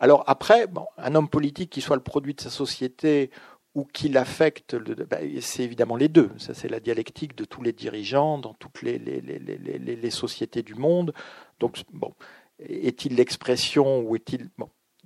alors 0.00 0.24
après, 0.26 0.66
un 0.98 1.14
homme 1.14 1.28
politique 1.28 1.70
qui 1.70 1.80
soit 1.80 1.96
le 1.96 2.02
produit 2.02 2.34
de 2.34 2.40
sa 2.40 2.50
société 2.50 3.30
ou 3.74 3.84
qui 3.84 4.08
l'affecte, 4.08 4.76
bah, 4.76 5.18
c'est 5.40 5.64
évidemment 5.64 5.96
les 5.96 6.08
deux. 6.08 6.30
Ça, 6.38 6.54
c'est 6.54 6.68
la 6.68 6.80
dialectique 6.80 7.36
de 7.36 7.44
tous 7.44 7.62
les 7.62 7.72
dirigeants 7.72 8.38
dans 8.38 8.54
toutes 8.54 8.82
les, 8.82 10.10
sociétés 10.10 10.62
du 10.62 10.74
monde. 10.74 11.12
Donc, 11.58 11.82
bon, 11.92 12.12
est-il 12.60 13.16
l'expression 13.16 14.00
ou 14.02 14.14
est-il. 14.14 14.48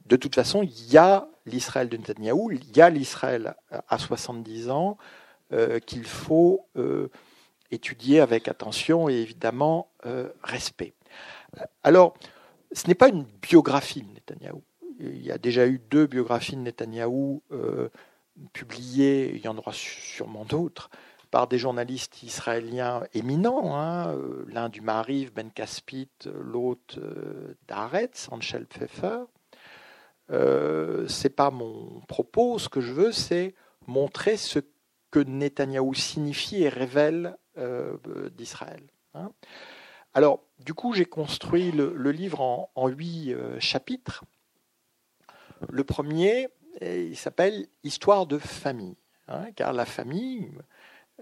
De 0.06 0.16
toute 0.16 0.34
façon, 0.34 0.62
il 0.62 0.92
y 0.92 0.98
a 0.98 1.28
l'Israël 1.46 1.88
de 1.88 1.96
Netanyahou, 1.96 2.50
il 2.52 2.76
y 2.76 2.80
a 2.80 2.90
l'Israël 2.90 3.54
à 3.70 3.98
70 3.98 4.70
ans 4.70 4.98
euh, 5.52 5.78
qu'il 5.80 6.04
faut 6.04 6.66
euh, 6.76 7.08
étudier 7.70 8.20
avec 8.20 8.48
attention 8.48 9.08
et 9.08 9.14
évidemment 9.14 9.90
euh, 10.06 10.28
respect. 10.42 10.94
Alors, 11.82 12.14
ce 12.72 12.86
n'est 12.86 12.94
pas 12.94 13.08
une 13.08 13.24
biographie 13.42 14.02
de 14.02 14.12
Netanyahou 14.12 14.62
il 14.98 15.22
y 15.22 15.30
a 15.30 15.38
déjà 15.38 15.66
eu 15.66 15.80
deux 15.90 16.06
biographies 16.06 16.56
de 16.56 16.62
Netanyahou 16.62 17.42
euh, 17.52 17.88
publiées, 18.52 19.32
il 19.34 19.40
y 19.40 19.48
en 19.48 19.56
aura 19.56 19.72
sûrement 19.72 20.44
d'autres, 20.44 20.90
par 21.30 21.46
des 21.46 21.58
journalistes 21.58 22.22
israéliens 22.22 23.02
éminents, 23.14 23.76
hein, 23.76 24.08
euh, 24.14 24.44
l'un 24.48 24.68
du 24.68 24.80
Mariv, 24.80 25.32
Ben 25.32 25.50
Caspit, 25.50 26.08
l'autre 26.24 26.98
d'Aretz, 27.68 28.28
Anshel 28.30 28.66
Pfeffer. 28.66 29.24
Euh, 30.30 31.06
c'est 31.08 31.30
pas 31.30 31.50
mon 31.50 32.00
propos, 32.08 32.58
ce 32.58 32.68
que 32.68 32.80
je 32.80 32.92
veux, 32.92 33.12
c'est 33.12 33.54
montrer 33.86 34.36
ce 34.36 34.58
que 35.10 35.18
Netanyahou 35.18 35.94
signifie 35.94 36.62
et 36.62 36.68
révèle 36.68 37.36
d'Israël. 38.36 38.82
Hein. 39.14 39.32
Alors, 40.14 40.44
du 40.60 40.74
coup, 40.74 40.92
j'ai 40.92 41.06
construit 41.06 41.72
le, 41.72 42.10
livre 42.12 42.40
en 42.74 42.88
huit 42.88 43.34
chapitres. 43.58 44.24
Le 45.68 45.82
premier, 45.82 46.48
il 46.80 47.16
s'appelle 47.16 47.66
Histoire 47.82 48.26
de 48.26 48.38
famille, 48.38 48.96
hein, 49.26 49.50
car 49.56 49.72
la 49.72 49.84
famille 49.84 50.48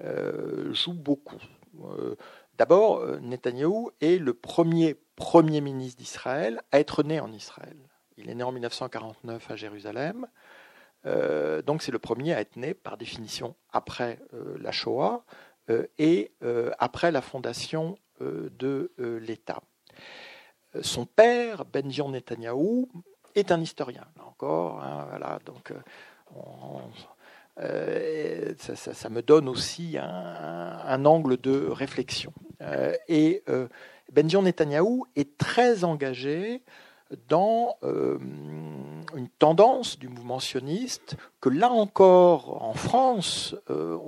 euh, 0.02 0.72
joue 0.74 0.92
beaucoup. 0.92 1.40
Euh, 1.84 2.16
d'abord, 2.58 2.98
euh, 2.98 3.18
Netanyahou 3.20 3.90
est 4.00 4.18
le 4.18 4.34
premier 4.34 4.96
Premier 5.16 5.62
ministre 5.62 5.98
d'Israël 5.98 6.60
à 6.72 6.78
être 6.78 7.02
né 7.02 7.20
en 7.20 7.32
Israël. 7.32 7.78
Il 8.18 8.28
est 8.28 8.34
né 8.34 8.42
en 8.42 8.52
1949 8.52 9.50
à 9.50 9.56
Jérusalem. 9.56 10.26
Donc 11.64 11.82
c'est 11.82 11.92
le 11.92 11.98
premier 11.98 12.34
à 12.34 12.40
être 12.40 12.56
né, 12.56 12.74
par 12.74 12.96
définition, 12.96 13.54
après 13.72 14.18
la 14.58 14.72
Shoah 14.72 15.24
et 15.98 16.32
après 16.78 17.12
la 17.12 17.22
fondation 17.22 17.96
de 18.20 18.90
l'État. 18.98 19.62
Son 20.82 21.06
père, 21.06 21.64
Benjamin 21.64 22.12
Netanyahou, 22.12 22.88
est 23.34 23.52
un 23.52 23.60
historien, 23.60 24.06
là 24.16 24.24
encore. 24.26 24.82
Hein, 24.82 25.06
voilà, 25.08 25.38
donc, 25.44 25.72
euh, 27.60 28.54
ça, 28.58 29.08
me 29.08 29.22
donne 29.22 29.48
aussi 29.48 29.96
un, 29.98 31.04
angle 31.04 31.36
de 31.36 31.68
réflexion. 31.68 32.32
et 33.08 33.44
Benjamin 34.12 34.44
Netanyahou 34.44 35.06
est 35.16 35.36
très 35.36 35.84
engagé 35.84 36.62
dans 37.28 37.76
euh, 37.82 38.18
une 39.14 39.28
tendance 39.38 39.98
du 39.98 40.08
mouvement 40.08 40.40
sioniste 40.40 41.16
que 41.40 41.48
là 41.48 41.70
encore 41.70 42.62
en 42.62 42.74
France 42.74 43.54
euh, 43.70 43.98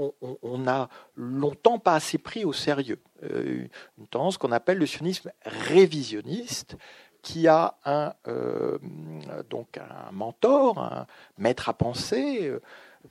on 0.42 0.58
n'a 0.58 0.88
longtemps 1.14 1.78
pas 1.78 1.94
assez 1.94 2.18
pris 2.18 2.44
au 2.44 2.52
sérieux. 2.52 2.98
Euh, 3.22 3.66
une 3.98 4.06
tendance 4.08 4.38
qu'on 4.38 4.52
appelle 4.52 4.78
le 4.78 4.86
sionisme 4.86 5.30
révisionniste 5.44 6.76
qui 7.22 7.48
a 7.48 7.76
un, 7.84 8.14
donc 9.50 9.76
un 9.76 10.12
mentor, 10.12 10.78
un 10.78 11.06
maître 11.36 11.68
à 11.68 11.74
penser, 11.74 12.50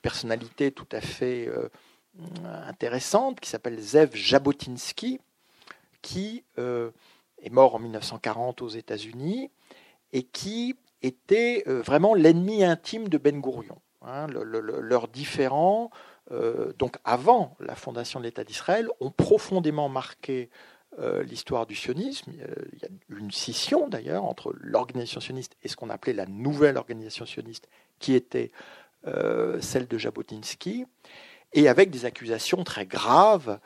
personnalité 0.01 0.72
tout 0.72 0.88
à 0.94 1.01
fait 1.01 1.51
intéressante 2.65 3.41
qui 3.41 3.50
s'appelle 3.50 3.79
Zev 3.79 4.15
Jabotinsky, 4.15 5.20
qui 6.01 6.46
est 6.58 7.50
mort 7.51 7.75
en 7.75 7.79
1940 7.79 8.62
aux 8.62 8.70
États-Unis 8.70 9.51
et 10.14 10.24
qui 10.24 10.76
était 11.02 11.64
euh, 11.68 11.82
vraiment 11.82 12.14
l'ennemi 12.14 12.64
intime 12.64 13.10
de 13.10 13.18
Ben 13.18 13.40
Gourion. 13.40 13.82
Hein, 14.02 14.28
leurs 14.28 15.08
différends, 15.08 15.90
euh, 16.32 16.72
donc 16.78 16.98
avant 17.04 17.58
la 17.60 17.76
fondation 17.76 18.20
de 18.20 18.26
l'État 18.26 18.44
d'Israël, 18.44 18.88
ont 19.00 19.12
profondément 19.12 19.90
marqué 19.90 20.50
euh, 21.00 21.24
l'histoire 21.24 21.66
du 21.66 21.76
sionisme. 21.76 22.32
Il 22.32 22.80
y 22.80 22.86
a 22.86 22.90
une 23.10 23.32
scission 23.32 23.88
d'ailleurs 23.88 24.24
entre 24.24 24.54
l'organisation 24.60 25.20
sioniste 25.20 25.58
et 25.64 25.68
ce 25.68 25.76
qu'on 25.76 25.90
appelait 25.90 26.14
la 26.14 26.26
nouvelle 26.26 26.78
organisation 26.78 27.26
sioniste, 27.26 27.70
qui 28.00 28.14
était 28.14 28.52
celle 29.62 29.88
de 29.88 29.98
Jabotinsky, 29.98 30.86
et 31.54 31.70
avec 31.70 31.90
des 31.92 32.04
accusations 32.04 32.66
très 32.66 32.86
graves 32.86 33.58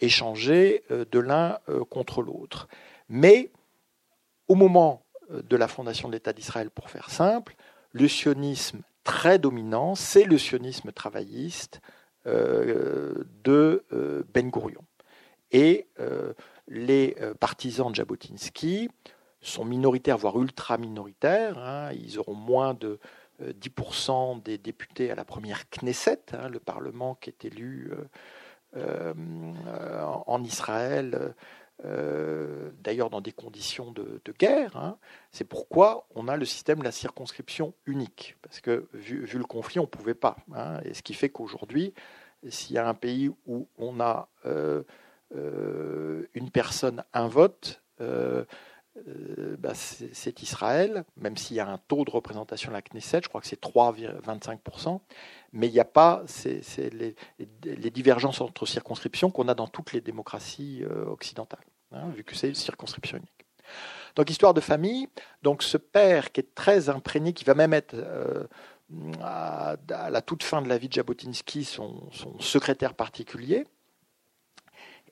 échangées 0.00 0.82
de 0.90 1.18
l'un 1.20 1.60
contre 1.88 2.20
l'autre. 2.20 2.66
Mais 3.08 3.52
au 4.48 4.56
moment 4.56 5.05
de 5.30 5.56
la 5.56 5.68
fondation 5.68 6.08
de 6.08 6.14
l'État 6.14 6.32
d'Israël, 6.32 6.70
pour 6.70 6.90
faire 6.90 7.10
simple, 7.10 7.54
le 7.92 8.08
sionisme 8.08 8.80
très 9.04 9.38
dominant, 9.38 9.94
c'est 9.94 10.24
le 10.24 10.36
sionisme 10.36 10.92
travailliste 10.92 11.80
euh, 12.26 13.14
de 13.44 13.84
euh, 13.92 14.24
Ben 14.34 14.50
Gurion. 14.50 14.84
Et 15.52 15.86
euh, 16.00 16.32
les 16.66 17.16
partisans 17.38 17.90
de 17.90 17.94
Jabotinsky 17.94 18.90
sont 19.40 19.64
minoritaires, 19.64 20.18
voire 20.18 20.38
ultra 20.40 20.76
minoritaires. 20.76 21.56
Hein. 21.58 21.92
ils 21.92 22.18
auront 22.18 22.34
moins 22.34 22.74
de 22.74 22.98
10% 23.40 24.42
des 24.42 24.58
députés 24.58 25.12
à 25.12 25.14
la 25.14 25.24
première 25.24 25.70
Knesset, 25.70 26.22
hein, 26.32 26.48
le 26.48 26.58
Parlement 26.58 27.14
qui 27.14 27.30
est 27.30 27.44
élu 27.44 27.92
en 28.74 30.42
Israël 30.42 31.34
euh, 31.84 32.70
d'ailleurs 32.80 33.10
dans 33.10 33.20
des 33.20 33.32
conditions 33.32 33.90
de, 33.92 34.20
guerre. 34.38 34.76
Hein. 34.76 34.98
C'est 35.30 35.44
pourquoi 35.44 36.06
on 36.14 36.28
a 36.28 36.36
le 36.36 36.44
système 36.44 36.78
de 36.78 36.84
la 36.84 36.92
circonscription 36.92 37.74
unique, 37.84 38.36
parce 38.42 38.60
que 38.60 38.88
vu, 38.92 39.26
le 39.38 39.44
conflit, 39.44 39.78
on 39.78 39.82
ne 39.82 39.88
pouvait 39.88 40.14
pas. 40.14 40.36
Hein. 40.54 40.80
Et 40.84 40.94
ce 40.94 41.02
qui 41.02 41.14
fait 41.14 41.28
qu'aujourd'hui, 41.28 41.92
s'il 42.48 42.76
y 42.76 42.78
a 42.78 42.88
un 42.88 42.94
pays 42.94 43.30
où 43.46 43.68
on 43.78 44.00
a 44.00 44.28
euh, 44.46 44.82
euh, 45.34 46.26
une 46.34 46.50
personne, 46.50 47.04
un 47.12 47.28
vote, 47.28 47.82
bah, 49.58 49.72
c'est 49.74 50.42
Israël, 50.42 51.04
même 51.16 51.36
s'il 51.36 51.56
y 51.56 51.60
a 51.60 51.68
un 51.68 51.78
taux 51.78 52.04
de 52.04 52.10
représentation 52.10 52.70
à 52.70 52.74
la 52.74 52.82
Knesset, 52.82 53.20
je 53.22 53.28
crois 53.28 53.40
que 53.40 53.46
c'est 53.46 53.60
3,25%, 53.60 55.00
mais 55.52 55.68
il 55.68 55.72
n'y 55.72 55.80
a 55.80 55.84
pas 55.84 56.22
les, 56.78 57.14
les, 57.64 57.90
divergences 57.90 58.40
entre 58.40 58.66
circonscriptions 58.66 59.30
qu'on 59.30 59.48
a 59.48 59.54
dans 59.54 59.66
toutes 59.66 59.92
les 59.92 60.00
démocraties 60.00 60.84
euh, 60.84 61.06
occidentales, 61.06 61.64
hein, 61.92 62.08
vu 62.10 62.24
que 62.24 62.34
c'est 62.34 62.48
une 62.48 62.54
circonscription 62.54 63.18
unique. 63.18 63.46
Donc 64.14 64.30
histoire 64.30 64.54
de 64.54 64.60
famille, 64.60 65.08
donc 65.42 65.62
ce 65.62 65.76
père 65.76 66.32
qui 66.32 66.40
est 66.40 66.54
très 66.54 66.88
imprégné, 66.88 67.32
qui 67.32 67.44
va 67.44 67.54
même 67.54 67.74
être 67.74 67.94
euh, 67.94 68.44
à, 69.20 69.76
la 69.88 70.22
toute 70.22 70.42
fin 70.42 70.62
de 70.62 70.68
la 70.68 70.78
vie 70.78 70.88
de 70.88 70.94
Jabotinsky 70.94 71.64
son, 71.64 72.10
secrétaire 72.40 72.94
particulier, 72.94 73.64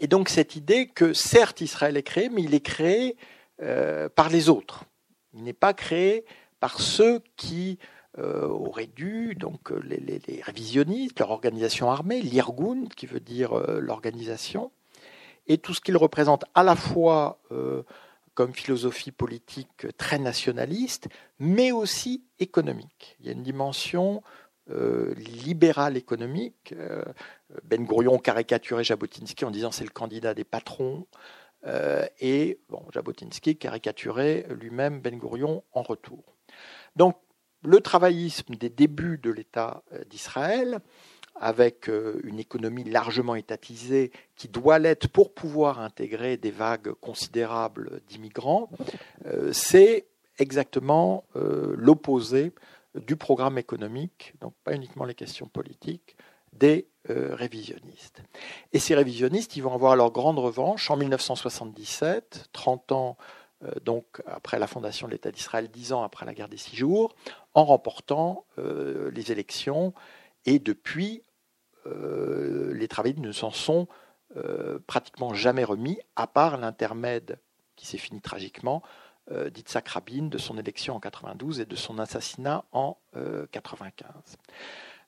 et 0.00 0.06
donc 0.06 0.28
cette 0.28 0.56
idée 0.56 0.88
que 0.88 1.12
certes 1.12 1.60
Israël 1.60 1.96
est 1.96 2.02
créé, 2.02 2.28
mais 2.28 2.42
il 2.42 2.54
est 2.54 2.64
créé 2.64 3.16
euh, 3.62 4.08
par 4.08 4.28
les 4.28 4.48
autres. 4.48 4.84
Il 5.32 5.42
n'est 5.42 5.52
pas 5.52 5.74
créé 5.74 6.24
par 6.60 6.80
ceux 6.80 7.20
qui 7.36 7.78
euh, 8.18 8.46
auraient 8.46 8.86
dû, 8.86 9.34
donc 9.34 9.72
euh, 9.72 9.80
les, 9.82 10.40
révisionnistes, 10.40 11.18
leur 11.18 11.32
organisation 11.32 11.90
armée, 11.90 12.22
l'Irgun, 12.22 12.84
qui 12.94 13.06
veut 13.06 13.18
dire 13.18 13.54
euh, 13.54 13.80
l'organisation, 13.80 14.70
et 15.48 15.58
tout 15.58 15.74
ce 15.74 15.80
qu'ils 15.80 15.96
représentent 15.96 16.44
à 16.54 16.62
la 16.62 16.76
fois 16.76 17.40
comme 18.32 18.54
philosophie 18.54 19.10
politique 19.10 19.86
très 19.98 20.18
nationaliste, 20.18 21.08
mais 21.38 21.70
aussi 21.70 22.24
économique. 22.38 23.16
Il 23.20 23.26
y 23.26 23.28
a 23.28 23.32
une 23.32 23.42
dimension 23.42 24.22
libérale 25.16 25.98
économique. 25.98 26.74
ben 27.64 27.84
Gurion 27.84 28.16
caricaturait 28.16 28.84
Jabotinsky 28.84 29.44
en 29.44 29.50
disant 29.50 29.70
c'est 29.70 29.84
le 29.84 29.90
candidat 29.90 30.32
des 30.32 30.44
patrons. 30.44 31.06
Et 32.20 32.58
bon, 32.68 32.84
Jabotinsky 32.92 33.56
caricaturait 33.56 34.46
lui-même 34.50 35.00
Ben 35.00 35.18
Gurion 35.18 35.64
en 35.72 35.82
retour. 35.82 36.36
Donc 36.96 37.16
le 37.64 37.80
travaillisme 37.80 38.54
des 38.54 38.68
débuts 38.68 39.18
de 39.18 39.30
l'État 39.30 39.82
euh, 39.92 40.04
d'Israël, 40.04 40.80
avec 41.36 41.88
euh, 41.88 42.20
une 42.22 42.38
économie 42.38 42.84
largement 42.84 43.34
étatisée 43.34 44.12
qui 44.36 44.48
doit 44.48 44.78
l'être 44.78 45.08
pour 45.08 45.34
pouvoir 45.34 45.80
intégrer 45.80 46.36
des 46.36 46.52
vagues 46.52 46.92
considérables 47.00 48.00
d'immigrants, 48.06 48.70
euh, 49.26 49.52
c'est 49.52 50.06
exactement 50.38 51.22
l'opposé 51.76 52.52
du 52.96 53.14
programme 53.14 53.56
économique, 53.56 54.34
donc 54.40 54.52
pas 54.64 54.74
uniquement 54.74 55.04
les 55.04 55.14
questions 55.14 55.46
politiques, 55.46 56.16
des 56.54 56.88
révisionnistes. 57.06 58.22
Et 58.72 58.78
ces 58.78 58.94
révisionnistes, 58.94 59.56
ils 59.56 59.62
vont 59.62 59.74
avoir 59.74 59.94
leur 59.94 60.10
grande 60.10 60.38
revanche 60.38 60.90
en 60.90 60.96
1977, 60.96 62.48
30 62.52 62.92
ans 62.92 63.18
euh, 63.64 63.70
donc 63.84 64.22
après 64.26 64.58
la 64.58 64.66
fondation 64.66 65.06
de 65.06 65.12
l'État 65.12 65.30
d'Israël, 65.30 65.68
dix 65.68 65.92
ans 65.92 66.02
après 66.02 66.26
la 66.26 66.34
guerre 66.34 66.48
des 66.48 66.56
six 66.56 66.76
jours, 66.76 67.14
en 67.54 67.64
remportant 67.64 68.46
euh, 68.58 69.10
les 69.10 69.32
élections. 69.32 69.94
Et 70.44 70.58
depuis, 70.58 71.22
euh, 71.86 72.72
les 72.74 72.88
travailleurs 72.88 73.20
ne 73.20 73.32
s'en 73.32 73.50
sont 73.50 73.88
pratiquement 74.88 75.32
jamais 75.32 75.62
remis, 75.62 76.00
à 76.16 76.26
part 76.26 76.56
l'intermède 76.56 77.38
qui 77.76 77.86
s'est 77.86 77.98
fini 77.98 78.20
tragiquement 78.20 78.82
d'Itzhak 79.30 79.86
Rabin, 79.86 80.24
de 80.24 80.38
son 80.38 80.58
élection 80.58 80.96
en 80.96 80.98
92 80.98 81.60
et 81.60 81.66
de 81.66 81.76
son 81.76 82.00
assassinat 82.00 82.64
en 82.72 82.98
95. 83.52 84.08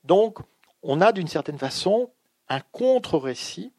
Donc, 0.04 0.38
on 0.88 1.00
a 1.00 1.10
d'une 1.10 1.26
certaine 1.26 1.58
façon 1.58 2.10
un 2.48 2.60
contre-récit 2.60 3.72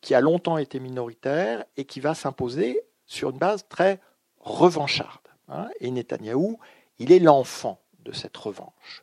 qui 0.00 0.14
a 0.14 0.20
longtemps 0.20 0.56
été 0.56 0.80
minoritaire 0.80 1.64
et 1.76 1.84
qui 1.84 2.00
va 2.00 2.14
s'imposer 2.14 2.80
sur 3.04 3.30
une 3.30 3.38
base 3.38 3.66
très 3.68 4.00
revancharde. 4.38 5.20
Hein. 5.50 5.68
et 5.80 5.90
Netanyahou, 5.90 6.58
il 6.98 7.10
est 7.12 7.18
l'enfant 7.20 7.80
de 8.00 8.12
cette 8.12 8.36
revanche. 8.36 9.02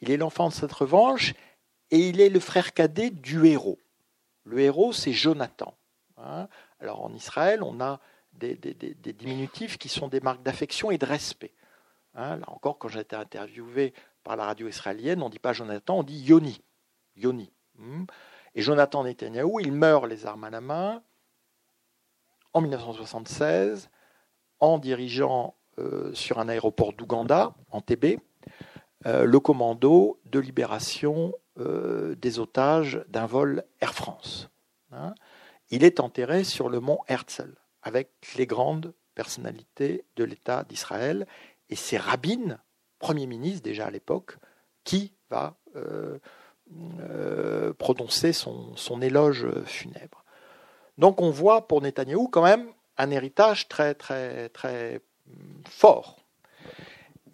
Il 0.00 0.10
est 0.10 0.16
l'enfant 0.16 0.48
de 0.48 0.52
cette 0.52 0.72
revanche 0.72 1.34
et 1.90 1.98
il 1.98 2.20
est 2.20 2.28
le 2.28 2.40
frère 2.40 2.72
cadet 2.72 3.10
du 3.10 3.46
héros. 3.46 3.78
Le 4.44 4.60
héros, 4.60 4.92
c'est 4.92 5.12
Jonathan. 5.12 5.74
Hein. 6.16 6.48
Alors 6.80 7.04
en 7.04 7.12
Israël, 7.12 7.62
on 7.62 7.80
a 7.80 8.00
des, 8.32 8.56
diminutifs 9.12 9.78
qui 9.78 9.88
sont 9.88 10.08
des 10.08 10.20
marques 10.20 10.42
d'affection 10.42 10.90
et 10.90 10.98
de 10.98 11.06
respect. 11.06 11.52
Hein. 12.14 12.36
là 12.36 12.46
encore, 12.48 12.78
quand 12.78 12.88
j'ai 12.88 13.00
été 13.00 13.14
interviewé 13.14 13.94
par 14.24 14.36
la 14.36 14.44
radio 14.44 14.68
israélienne, 14.68 15.22
on 15.22 15.26
ne 15.26 15.32
dit 15.32 15.38
pas 15.38 15.52
Jonathan, 15.52 15.98
on 15.98 16.02
dit 16.02 16.20
Yoni. 16.20 16.60
Hmm. 17.26 18.04
Et 18.54 18.62
Jonathan 18.62 19.04
Netanyahou, 19.04 19.60
il 19.60 19.72
meurt 19.72 20.06
les 20.06 20.26
armes 20.26 20.44
à 20.44 20.50
la 20.50 20.60
main 20.60 21.02
en 22.52 22.60
1976 22.60 23.90
en 24.58 24.78
dirigeant 24.78 25.54
euh, 25.78 26.12
sur 26.14 26.38
un 26.38 26.48
aéroport 26.48 26.92
d'Ouganda, 26.92 27.54
en 27.70 27.80
TB, 27.80 28.18
euh, 29.06 29.24
le 29.24 29.40
commando 29.40 30.20
de 30.26 30.38
libération 30.38 31.32
euh, 31.58 32.14
des 32.16 32.38
otages 32.38 33.02
d'un 33.08 33.26
vol 33.26 33.64
Air 33.80 33.94
France. 33.94 34.50
Hein. 34.92 35.14
Il 35.70 35.84
est 35.84 36.00
enterré 36.00 36.44
sur 36.44 36.68
le 36.68 36.80
mont 36.80 36.98
Herzl, 37.06 37.54
avec 37.82 38.10
les 38.36 38.46
grandes 38.46 38.92
personnalités 39.14 40.04
de 40.16 40.24
l'État 40.24 40.64
d'Israël, 40.64 41.26
et 41.68 41.76
c'est 41.76 41.98
Rabin, 41.98 42.58
Premier 42.98 43.26
ministre 43.26 43.62
déjà 43.62 43.86
à 43.86 43.90
l'époque, 43.90 44.36
qui 44.84 45.14
va 45.30 45.56
prononcer 47.78 48.32
son, 48.32 48.76
son 48.76 49.02
éloge 49.02 49.46
funèbre. 49.64 50.24
Donc 50.98 51.20
on 51.20 51.30
voit 51.30 51.66
pour 51.66 51.80
Netanyahou 51.80 52.28
quand 52.28 52.42
même 52.42 52.68
un 52.98 53.10
héritage 53.10 53.68
très 53.68 53.94
très 53.94 54.50
très 54.50 55.00
fort. 55.68 56.16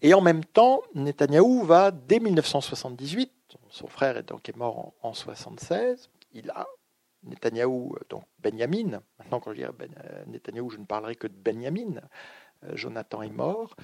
Et 0.03 0.15
en 0.15 0.21
même 0.21 0.45
temps, 0.45 0.83
Netanyahou 0.95 1.63
va, 1.65 1.91
dès 1.91 2.21
1978, 2.21 3.33
son 3.71 3.87
frère 3.89 4.17
est 4.17 4.29
donc 4.29 4.49
est 4.49 4.57
mort 4.57 4.93
en, 5.03 5.11
1976, 5.11 6.11
il 6.33 6.51
a 6.51 6.67
Netanyahou, 7.25 7.97
donc 8.09 8.25
Benjamin, 8.39 9.01
maintenant 9.19 9.41
quand 9.41 9.53
je 9.53 9.63
dis 9.63 9.69
ben, 9.77 9.91
Netanyahou, 10.27 10.71
je 10.71 10.79
ne 10.79 10.85
parlerai 10.85 11.17
que 11.17 11.27
de 11.27 11.35
Benjamin, 11.35 12.01
Jonathan 12.75 13.23
est 13.23 13.31
mort, 13.31 13.75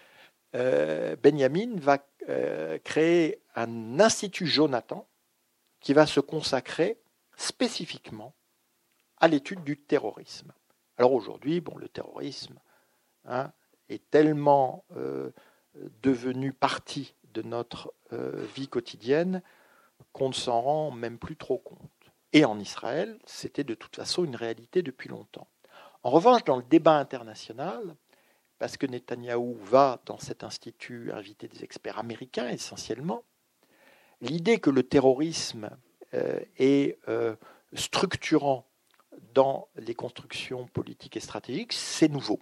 Benjamin 0.53 1.77
va 1.77 1.99
créer 2.85 3.43
un 3.57 3.99
institut 3.99 4.47
Jonathan 4.47 5.09
qui 5.83 5.93
va 5.93 6.07
se 6.07 6.21
consacrer 6.21 6.99
spécifiquement 7.37 8.35
à 9.19 9.29
l'étude 9.29 9.63
du 9.63 9.77
terrorisme. 9.77 10.53
Alors 10.97 11.13
aujourd'hui, 11.13 11.61
bon, 11.61 11.77
le 11.77 11.89
terrorisme 11.89 12.59
hein, 13.25 13.53
est 13.89 14.11
tellement 14.11 14.85
euh, 14.97 15.31
devenu 16.03 16.53
partie 16.53 17.15
de 17.35 17.43
notre 17.43 17.93
euh, 18.13 18.47
vie 18.55 18.69
quotidienne 18.69 19.43
qu'on 20.13 20.29
ne 20.29 20.35
s'en 20.35 20.61
rend 20.61 20.91
même 20.91 21.19
plus 21.19 21.37
trop 21.37 21.59
compte. 21.59 21.91
Et 22.33 22.45
en 22.45 22.59
Israël, 22.59 23.19
c'était 23.27 23.65
de 23.65 23.75
toute 23.75 23.97
façon 23.97 24.25
une 24.25 24.37
réalité 24.37 24.83
depuis 24.83 25.09
longtemps. 25.09 25.49
En 26.03 26.11
revanche, 26.11 26.45
dans 26.45 26.57
le 26.57 26.63
débat 26.63 26.99
international, 26.99 27.95
parce 28.59 28.77
que 28.77 28.87
Netanyahou 28.87 29.55
va 29.55 30.01
dans 30.07 30.19
cet 30.19 30.45
institut 30.45 31.13
inviter 31.13 31.49
des 31.49 31.65
experts 31.65 31.99
américains 31.99 32.49
essentiellement, 32.49 33.25
l'idée 34.23 34.59
que 34.59 34.71
le 34.71 34.83
terrorisme 34.83 35.71
euh, 36.15 36.41
est 36.59 36.99
euh, 37.09 37.37
structurant 37.75 38.67
dans 39.35 39.69
les 39.77 39.95
constructions 39.95 40.67
politiques 40.67 41.17
et 41.17 41.21
stratégiques, 41.21 41.73
c'est 41.73 42.09
nouveau. 42.09 42.39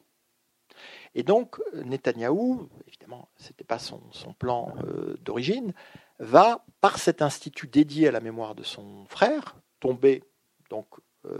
Et 1.15 1.23
donc, 1.23 1.61
Netanyahou, 1.75 2.69
évidemment, 2.87 3.29
ce 3.37 3.49
n'était 3.49 3.65
pas 3.65 3.79
son, 3.79 4.01
plan 4.39 4.73
euh, 4.85 5.17
d'origine, 5.23 5.73
va, 6.19 6.65
par 6.81 6.99
cet 6.99 7.23
institut 7.23 7.67
dédié 7.67 8.09
à 8.09 8.13
la 8.13 8.21
mémoire 8.21 8.55
de 8.55 8.63
son 8.63 9.07
frère, 9.07 9.57
tomber 9.81 10.23
donc 10.69 10.87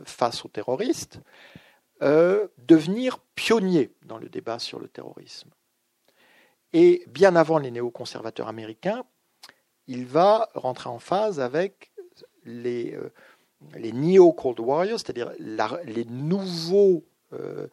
face 0.05 0.45
aux 0.45 0.49
terroristes, 0.49 1.21
devenir 2.01 3.19
pionnier 3.35 3.95
dans 4.05 4.19
le 4.19 4.29
débat 4.29 4.59
sur 4.59 4.79
le 4.79 4.89
terrorisme. 4.89 5.51
Et 6.73 7.05
bien 7.09 7.35
avant 7.35 7.59
les 7.59 7.71
néoconservateurs 7.71 8.49
américains, 8.49 9.05
il 9.91 10.07
va 10.07 10.49
rentrer 10.55 10.89
en 10.89 11.01
phase 11.01 11.41
avec 11.41 11.91
les, 12.45 12.95
euh, 12.95 13.11
Neo-Cold 13.77 14.61
Warriors, 14.61 15.01
c'est-à-dire 15.01 15.33
les 15.39 16.05
nouveaux 16.05 17.05
euh, 17.33 17.67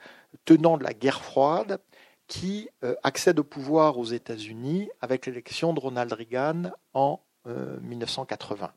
tenants 0.43 0.77
de 0.77 0.83
la 0.83 0.93
guerre 0.93 1.21
froide 1.21 1.79
qui 2.27 2.69
euh, 2.83 2.95
accèdent 3.03 3.39
au 3.39 3.43
pouvoir 3.43 3.99
aux 3.99 4.05
États-Unis 4.05 4.89
avec 4.99 5.27
l'élection 5.27 5.73
de 5.73 5.79
Ronald 5.79 6.11
Reagan 6.11 6.71
en 6.93 7.21
1980. 7.45 8.73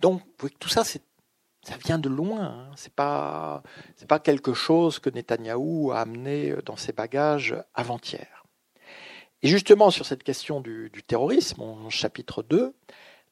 Donc, 0.00 0.22
tout 0.58 0.70
ça, 0.70 0.84
ça 0.84 1.76
vient 1.84 1.98
de 1.98 2.08
loin. 2.08 2.40
Hein. 2.40 2.70
Ce 2.76 2.86
n'est 2.86 2.94
pas, 2.96 3.62
pas 4.08 4.18
quelque 4.18 4.54
chose 4.54 4.98
que 4.98 5.10
Netanyahou 5.10 5.92
a 5.92 5.98
amené 5.98 6.54
dans 6.64 6.78
ses 6.78 6.94
bagages 6.94 7.54
avant-hier. 7.74 8.39
Et 9.42 9.48
justement, 9.48 9.90
sur 9.90 10.04
cette 10.04 10.22
question 10.22 10.60
du, 10.60 10.90
terrorisme, 11.06 11.62
en 11.62 11.88
chapitre 11.88 12.42
2, 12.42 12.74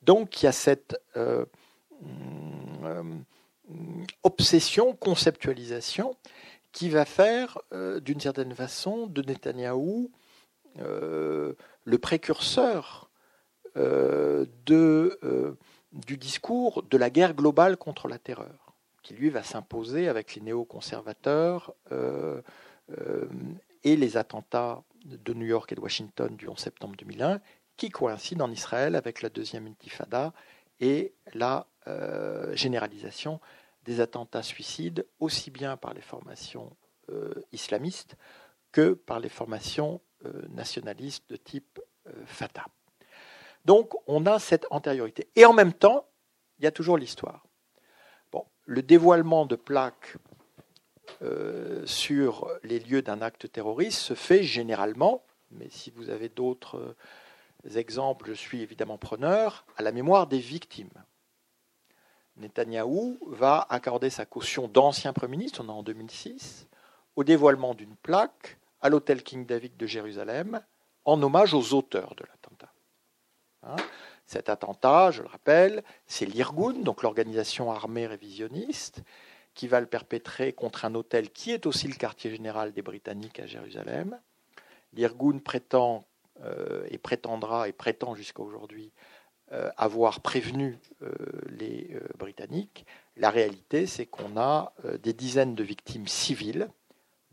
donc 0.03 0.41
il 0.41 0.47
y 0.47 0.49
a 0.49 0.53
cette 0.53 0.99
euh, 1.17 1.45
euh, 2.85 3.03
obsession, 4.23 4.95
conceptualisation, 4.95 6.17
qui 6.73 6.89
va 6.89 7.05
faire, 7.05 7.59
euh, 7.73 8.01
d'une 8.01 8.21
certaine 8.21 8.55
façon, 8.55 9.07
de 9.07 9.23
Netanyahou 9.23 10.11
le 10.81 11.57
précurseur 12.01 13.11
du 13.75 15.07
discours 16.17 16.85
de 16.85 16.97
la 16.97 17.11
guerre 17.11 17.35
globale 17.35 17.77
contre 17.77 18.07
la 18.07 18.19
terreur, 18.19 18.77
qui 19.03 19.15
lui 19.15 19.29
va 19.29 19.43
s'imposer 19.43 20.07
avec 20.07 20.37
les 20.37 20.43
néoconservateurs 20.43 21.75
et 23.83 23.97
les 23.97 24.17
attentats 24.17 24.85
de 25.05 25.35
New 25.35 25.47
York 25.47 25.71
et 25.73 25.75
de 25.75 25.81
Washington 25.81 26.37
du 26.37 26.49
11 26.49 26.59
septembre 26.59 26.97
2001, 26.97 27.41
qui 27.77 27.91
coïncide 27.91 28.43
en 28.43 28.51
Israël 28.51 28.97
avec 28.97 29.23
la 29.23 29.29
deuxième 29.29 29.67
intifada 29.67 30.33
et 30.81 31.15
la 31.35 31.67
euh, 31.87 32.55
généralisation 32.55 33.41
des 33.85 34.01
attentats 34.01 34.43
suicides, 34.43 35.07
aussi 35.21 35.51
bien 35.51 35.77
par 35.77 35.95
les 35.95 36.01
formations 36.01 36.77
euh, 37.11 37.33
islamistes 37.53 38.17
que 38.73 38.93
par 38.93 39.21
les 39.21 39.29
formations 39.29 40.01
euh, 40.25 40.43
nationalistes 40.51 41.29
de 41.31 41.37
type 41.37 41.81
Fatah. 42.25 42.65
Donc 43.65 43.93
on 44.07 44.25
a 44.25 44.39
cette 44.39 44.67
antériorité. 44.71 45.29
Et 45.37 45.45
en 45.45 45.53
même 45.53 45.75
temps, 45.75 46.09
il 46.59 46.65
y 46.65 46.67
a 46.67 46.73
toujours 46.73 46.97
l'histoire. 46.97 47.45
Le 48.65 48.83
dévoilement 48.83 49.47
de 49.47 49.57
plaques 49.57 50.19
euh, 51.23 51.85
sur 51.87 52.49
les 52.63 52.79
lieux 52.79 53.03
d'un 53.03 53.23
acte 53.23 53.51
terroriste 53.51 53.99
se 53.99 54.15
fait 54.15 54.43
généralement, 54.43 55.23
mais 55.51 55.69
si 55.71 55.91
vous 55.91 56.11
avez 56.11 56.29
d'autres 56.29 56.77
euh, 56.77 57.79
exemples, 57.79 58.29
je 58.29 58.35
suis 58.35 58.63
évidemment 58.63 58.99
preneur, 58.99 59.65
à 59.77 59.83
la 59.83 59.93
mémoire 59.93 60.27
des 60.27 60.39
victimes. 60.39 60.91
Netanyahou 62.37 63.19
va 63.27 63.67
accorder 63.69 64.11
sa 64.11 64.25
caution 64.25 64.69
d'ancien 64.69 65.13
Premier 65.13 65.37
ministre, 65.37 65.63
on 65.65 65.69
est 65.69 65.73
en 65.73 65.83
2006, 65.83 66.69
au 67.17 67.25
dévoilement 67.25 67.75
d'une 67.75 67.97
plaque 67.97 68.59
à 68.81 68.89
l'hôtel 68.89 69.23
King 69.23 69.45
David 69.45 69.77
de 69.77 69.87
Jérusalem 69.87 70.61
en 71.05 71.21
hommage 71.23 71.55
aux 71.55 71.75
auteurs 71.75 72.15
de 72.15 72.25
l'attentat. 72.25 72.73
Hein, 73.65 73.77
cet 74.25 74.49
attentat, 74.49 75.11
je 75.11 75.23
le 75.23 75.29
rappelle, 75.29 75.83
c'est 76.07 76.27
l'Irgun, 76.27 76.75
donc 76.75 77.03
l'organisation 77.03 77.73
armée 77.73 78.07
révisionniste, 78.07 79.03
qui 79.59 79.67
va 79.67 79.81
le 79.81 79.87
perpétrer 79.87 80.53
contre 80.53 80.85
un 80.85 80.95
hôtel 80.95 81.31
qui 81.31 81.51
est 81.51 81.67
aussi 81.67 81.89
le 81.89 81.97
quartier 81.97 82.31
général 82.31 82.73
des 82.73 82.81
Britanniques 82.81 83.41
à 83.41 83.47
Jérusalem. 83.47 84.17
L'Irgun 84.93 85.41
prétend 85.41 86.07
euh, 86.45 86.87
et 86.91 86.97
prétendra 86.97 87.69
et 87.69 87.73
prétend 87.73 88.15
jusqu'à 88.15 88.41
aujourd'hui 88.41 88.93
euh, 89.51 89.69
avoir 89.77 90.21
prévenu 90.21 90.79
euh, 91.03 91.11
les 91.49 91.99
Britanniques. 92.17 92.87
La 93.17 93.31
réalité, 93.31 93.89
c'est 93.89 94.07
qu'on 94.07 94.37
a 94.37 94.73
des 95.03 95.13
dizaines 95.13 95.57
de 95.57 95.65
victimes 95.65 96.07
civiles, 96.07 96.69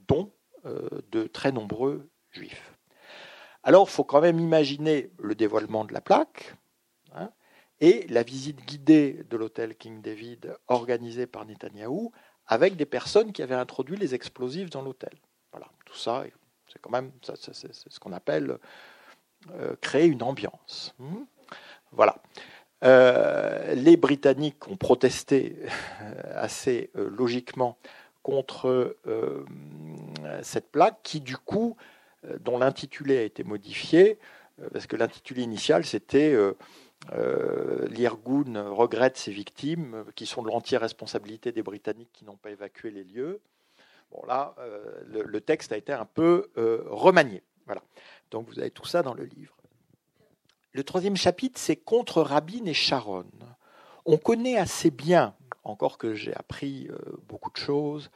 dont 0.07 0.31
de 0.63 1.27
très 1.27 1.51
nombreux 1.51 2.09
juifs. 2.31 2.73
Alors, 3.61 3.87
il 3.87 3.91
faut 3.91 4.03
quand 4.03 4.21
même 4.21 4.39
imaginer 4.39 5.11
le 5.19 5.35
dévoilement 5.35 5.85
de 5.85 5.93
la 5.93 6.01
plaque, 6.01 6.55
et 7.81 8.05
la 8.07 8.23
visite 8.23 8.65
guidée 8.65 9.25
de 9.29 9.37
l'hôtel 9.37 9.75
King 9.75 10.01
David 10.01 10.55
organisée 10.67 11.27
par 11.27 11.45
Netanyahou 11.45 12.11
avec 12.47 12.75
des 12.75 12.85
personnes 12.85 13.33
qui 13.33 13.41
avaient 13.41 13.55
introduit 13.55 13.97
les 13.97 14.13
explosifs 14.15 14.69
dans 14.69 14.81
l'hôtel. 14.81 15.13
Voilà, 15.51 15.67
tout 15.85 15.95
ça, 15.95 16.23
c'est 16.71 16.79
quand 16.79 16.91
même 16.91 17.11
c'est 17.23 17.53
ce 17.73 17.99
qu'on 17.99 18.13
appelle 18.13 18.57
euh, 19.53 19.75
créer 19.81 20.05
une 20.05 20.23
ambiance. 20.23 20.95
Hmm 20.99 21.23
voilà. 21.91 22.17
Euh, 22.83 23.73
les 23.75 23.95
Britanniques 23.95 24.67
ont 24.67 24.75
protesté 24.75 25.57
euh, 26.01 26.33
assez 26.35 26.89
logiquement 26.93 27.77
contre 28.21 28.97
cette 30.41 30.71
plaque 30.71 30.97
qui, 31.03 31.21
du 31.21 31.37
coup, 31.37 31.77
dont 32.39 32.57
l'intitulé 32.57 33.19
a 33.19 33.21
été 33.21 33.43
modifié, 33.43 34.17
parce 34.73 34.87
que 34.87 34.95
l'intitulé 34.95 35.43
initial, 35.43 35.85
c'était 35.85 36.35
euh, 37.13 37.87
L'Irgun 37.89 38.69
regrette 38.69 39.17
ses 39.17 39.31
victimes, 39.31 40.05
qui 40.15 40.25
sont 40.25 40.41
de 40.41 40.47
l'entière 40.47 40.81
responsabilité 40.81 41.51
des 41.51 41.61
Britanniques 41.61 42.09
qui 42.13 42.25
n'ont 42.25 42.37
pas 42.37 42.51
évacué 42.51 42.89
les 42.91 43.03
lieux. 43.03 43.41
Bon, 44.11 44.25
là, 44.27 44.55
euh, 44.59 45.01
le, 45.05 45.41
texte 45.41 45.71
a 45.71 45.77
été 45.77 45.93
un 45.93 46.05
peu 46.05 46.49
euh, 46.57 46.83
remanié. 46.87 47.43
Voilà. 47.65 47.81
Donc, 48.31 48.47
vous 48.47 48.59
avez 48.59 48.71
tout 48.71 48.85
ça 48.85 49.03
dans 49.03 49.13
le 49.13 49.25
livre. 49.25 49.55
Le 50.71 50.83
troisième 50.83 51.15
chapitre, 51.15 51.59
c'est 51.59 51.75
contre 51.75 52.21
Rabin 52.21 52.65
et 52.65 52.73
Sharon. 52.73 53.25
On 54.05 54.17
connaît 54.17 54.57
assez 54.57 54.91
bien, 54.91 55.35
encore 55.63 55.97
que 55.97 56.13
j'ai 56.13 56.35
appris 56.35 56.89
beaucoup 57.27 57.49
de 57.49 57.57
choses 57.57 58.11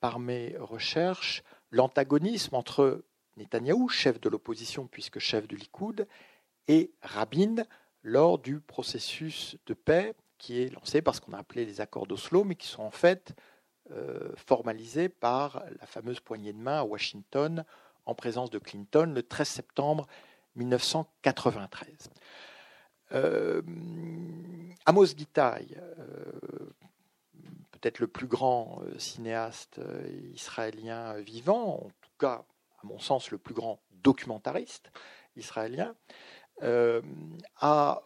par 0.00 0.20
mes 0.20 0.56
recherches, 0.58 1.42
l'antagonisme 1.70 2.54
entre 2.54 3.02
Netanyahou, 3.36 3.88
chef 3.88 4.20
de 4.20 4.28
l'opposition 4.28 4.86
puisque 4.86 5.18
chef 5.18 5.48
du 5.48 5.56
Likoud, 5.56 6.06
et 6.68 6.92
Rabin 7.02 7.56
lors 8.02 8.38
du 8.38 8.60
processus 8.60 9.56
de 9.66 9.74
paix 9.74 10.14
qui 10.40 10.62
est 10.62 10.72
lancé 10.72 11.02
par 11.02 11.14
ce 11.14 11.20
qu'on 11.20 11.34
a 11.34 11.38
appelé 11.38 11.66
les 11.66 11.80
accords 11.82 12.06
d'Oslo, 12.06 12.44
mais 12.44 12.54
qui 12.54 12.66
sont 12.66 12.82
en 12.82 12.90
fait 12.90 13.34
euh, 13.90 14.30
formalisés 14.36 15.10
par 15.10 15.62
la 15.78 15.86
fameuse 15.86 16.18
poignée 16.20 16.52
de 16.52 16.58
main 16.58 16.80
à 16.80 16.84
Washington 16.84 17.64
en 18.06 18.14
présence 18.14 18.48
de 18.50 18.58
Clinton 18.58 19.12
le 19.14 19.22
13 19.22 19.46
septembre 19.46 20.06
1993. 20.56 22.08
Euh, 23.12 23.60
Amos 24.86 25.06
Gitaï, 25.06 25.76
euh, 25.76 26.72
peut-être 27.72 27.98
le 27.98 28.06
plus 28.06 28.26
grand 28.26 28.80
cinéaste 28.96 29.78
israélien 30.32 31.14
vivant, 31.20 31.84
en 31.84 31.90
tout 32.00 32.10
cas, 32.18 32.44
à 32.82 32.86
mon 32.86 32.98
sens, 32.98 33.30
le 33.30 33.38
plus 33.38 33.54
grand 33.54 33.78
documentariste 34.02 34.90
israélien, 35.36 35.94
a 36.62 38.02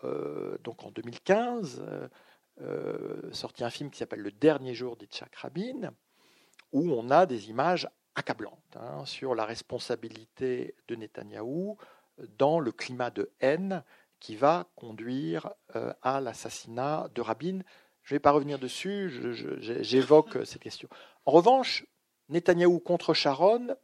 donc 0.63 0.85
en 0.85 0.91
2015 0.91 1.83
sorti 3.33 3.65
un 3.65 3.71
film 3.71 3.91
qui 3.91 3.99
s'appelle 3.99 4.21
Le 4.21 4.31
dernier 4.31 4.75
jour 4.75 4.97
d'Itzhak 4.97 5.35
Rabin, 5.37 5.93
où 6.73 6.91
on 6.93 7.11
a 7.11 7.27
des 7.27 7.51
images 7.51 7.89
accablantes 8.15 8.77
hein, 8.77 9.05
sur 9.05 9.35
la 9.35 9.45
responsabilité 9.45 10.75
de 10.89 10.95
Netanyahou 10.95 11.79
dans 12.39 12.61
le 12.61 12.71
climat 12.71 13.11
de 13.11 13.33
haine 13.41 13.83
qui 14.21 14.37
va 14.37 14.69
conduire 14.77 15.51
à 16.03 16.21
l'assassinat 16.21 17.09
de 17.15 17.21
Rabin. 17.21 17.61
Je 18.03 18.15
ne 18.15 18.17
vais 18.17 18.21
pas 18.21 18.31
revenir 18.31 18.59
dessus, 18.59 19.11
j'évoque 19.81 20.39
cette 20.45 20.63
question. 20.63 20.89
En 21.25 21.33
revanche, 21.33 21.85
Netanyahou 22.29 22.79
contre 22.81 23.15
Sharon, 23.15 23.77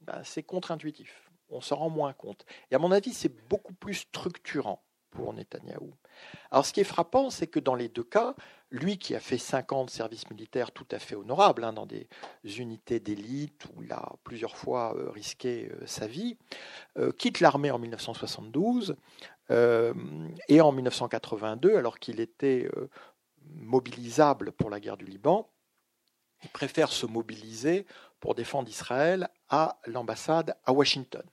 ben, 0.00 0.22
c'est 0.24 0.42
contre-intuitif. 0.42 1.27
On 1.50 1.60
s'en 1.60 1.76
rend 1.76 1.90
moins 1.90 2.12
compte. 2.12 2.44
Et 2.70 2.74
à 2.74 2.78
mon 2.78 2.92
avis, 2.92 3.12
c'est 3.12 3.48
beaucoup 3.48 3.74
plus 3.74 3.94
structurant 3.94 4.82
pour 5.10 5.32
Netanyahou. 5.32 5.92
Alors 6.50 6.66
ce 6.66 6.72
qui 6.72 6.80
est 6.80 6.84
frappant, 6.84 7.30
c'est 7.30 7.46
que 7.46 7.60
dans 7.60 7.74
les 7.74 7.88
deux 7.88 8.04
cas, 8.04 8.34
lui 8.70 8.98
qui 8.98 9.14
a 9.14 9.20
fait 9.20 9.38
cinq 9.38 9.72
ans 9.72 9.84
de 9.84 9.90
service 9.90 10.28
militaire 10.30 10.72
tout 10.72 10.86
à 10.90 10.98
fait 10.98 11.14
honorable 11.14 11.64
hein, 11.64 11.72
dans 11.72 11.86
des 11.86 12.08
unités 12.44 13.00
d'élite 13.00 13.66
où 13.74 13.82
il 13.82 13.92
a 13.92 14.12
plusieurs 14.24 14.56
fois 14.56 14.94
euh, 14.96 15.10
risqué 15.10 15.70
euh, 15.70 15.86
sa 15.86 16.06
vie, 16.06 16.36
euh, 16.98 17.12
quitte 17.12 17.40
l'armée 17.40 17.70
en 17.70 17.78
1972 17.78 18.96
et 19.50 20.60
en 20.60 20.72
1982, 20.72 21.74
alors 21.74 21.98
qu'il 21.98 22.20
était 22.20 22.68
mobilisable 23.54 24.52
pour 24.52 24.68
la 24.68 24.78
guerre 24.78 24.98
du 24.98 25.06
Liban, 25.06 25.48
il 26.42 26.50
préfère 26.50 26.92
se 26.92 27.06
mobiliser 27.06 27.86
pour 28.20 28.34
défendre 28.34 28.68
Israël 28.68 29.30
à 29.48 29.78
l'ambassade 29.86 30.54
à 30.66 30.74
Washington. 30.74 31.24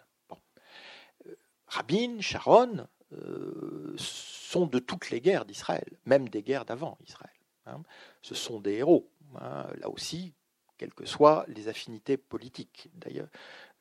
Rabin, 1.67 2.19
Sharon 2.21 2.87
euh, 3.13 3.93
sont 3.97 4.65
de 4.67 4.79
toutes 4.79 5.09
les 5.09 5.21
guerres 5.21 5.45
d'Israël, 5.45 5.87
même 6.05 6.29
des 6.29 6.41
guerres 6.41 6.65
d'avant 6.65 6.97
Israël. 7.05 7.31
Hein. 7.65 7.81
Ce 8.21 8.35
sont 8.35 8.59
des 8.59 8.73
héros, 8.73 9.09
hein, 9.39 9.67
là 9.79 9.89
aussi, 9.89 10.33
quelles 10.77 10.93
que 10.93 11.05
soient 11.05 11.45
les 11.47 11.67
affinités 11.67 12.17
politiques, 12.17 12.89
d'ailleurs, 12.93 13.29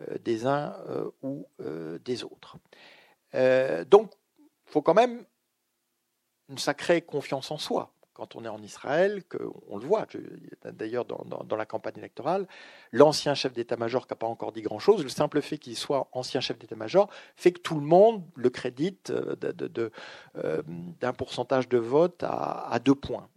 euh, 0.03 0.19
des 0.19 0.47
uns 0.47 0.77
euh, 0.89 1.11
ou 1.23 1.47
des 1.59 2.25
autres. 2.25 2.57
donc, 3.87 4.13
il 4.67 4.71
faut 4.71 4.83
quand 4.83 4.95
même 4.95 5.25
une 6.49 6.59
sacrée 6.59 7.03
confiance 7.03 7.51
en 7.51 7.59
soi 7.59 7.94
quand 8.15 8.37
on 8.37 8.45
est 8.45 8.49
en 8.49 8.63
Israël, 8.63 9.23
on 9.69 9.77
le 9.77 9.85
voit 9.85 10.07
d'ailleurs 10.65 11.05
dans, 11.05 11.57
la 11.57 11.67
campagne 11.67 11.99
électorale, 11.99 12.47
l'ancien 12.93 13.35
chef 13.35 13.53
d'état-major 13.53 14.07
qui 14.07 14.13
n'a 14.13 14.17
pas 14.17 14.29
encore 14.29 14.53
dit 14.53 14.63
grand-chose, 14.63 15.03
le 15.03 15.09
simple 15.09 15.43
fait 15.43 15.59
qu'il 15.59 15.77
soit 15.77 16.09
ancien 16.13 16.41
chef 16.41 16.59
d'état-major 16.59 17.11
fait 17.37 17.53
que 17.53 17.61
tout 17.61 17.75
le 17.75 17.85
monde 17.85 18.25
le 18.37 18.51
crédite 18.51 19.11
euh, 19.11 19.35
euh, 20.37 20.63
d'un 21.01 21.13
pourcentage 21.13 21.69
de 21.69 21.79
vote 21.79 22.23
à, 22.23 22.79
deux 22.83 22.95
points. 22.95 23.29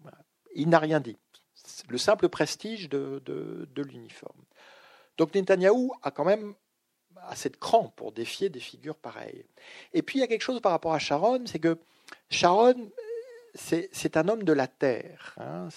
Il 0.55 0.69
n'a 0.69 0.79
rien 0.79 0.99
dit. 0.99 1.17
Le 1.89 1.97
simple 1.97 2.29
prestige 2.29 2.87
de, 2.87 3.67
l'uniforme. 3.75 4.41
Donc 5.17 5.33
Netanyahou 5.33 5.91
a 6.03 6.11
quand 6.11 6.25
même 6.25 6.53
assez 7.23 7.49
de 7.49 7.57
cran 7.57 7.91
pour 7.95 8.11
défier 8.11 8.49
des 8.49 8.59
figures 8.59 8.95
pareilles. 8.95 9.43
Et 9.93 10.03
puis 10.03 10.19
il 10.19 10.21
y 10.21 10.23
a 10.23 10.27
quelque 10.27 10.43
chose 10.43 10.61
par 10.61 10.71
rapport 10.71 10.93
à 10.93 10.99
Sharon, 10.99 11.45
c'est 11.47 11.59
que 11.59 11.79
Sharon 12.29 12.91
c'est 13.57 14.17
un 14.17 14.27
homme 14.27 14.43
de 14.43 14.53
la 14.53 14.67
terre. 14.67 15.35
Hein. 15.37 15.69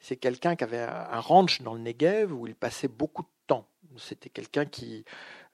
C'est 0.00 0.16
quelqu'un 0.16 0.56
qui 0.56 0.64
avait 0.64 0.78
un 0.78 1.20
ranch 1.20 1.62
dans 1.62 1.74
le 1.74 1.80
Negev 1.80 2.32
où 2.32 2.46
il 2.46 2.54
passait 2.54 2.88
beaucoup 2.88 3.22
de 3.22 3.28
temps. 3.46 3.66
C'était 3.96 4.30
quelqu'un 4.30 4.66
qui. 4.66 5.04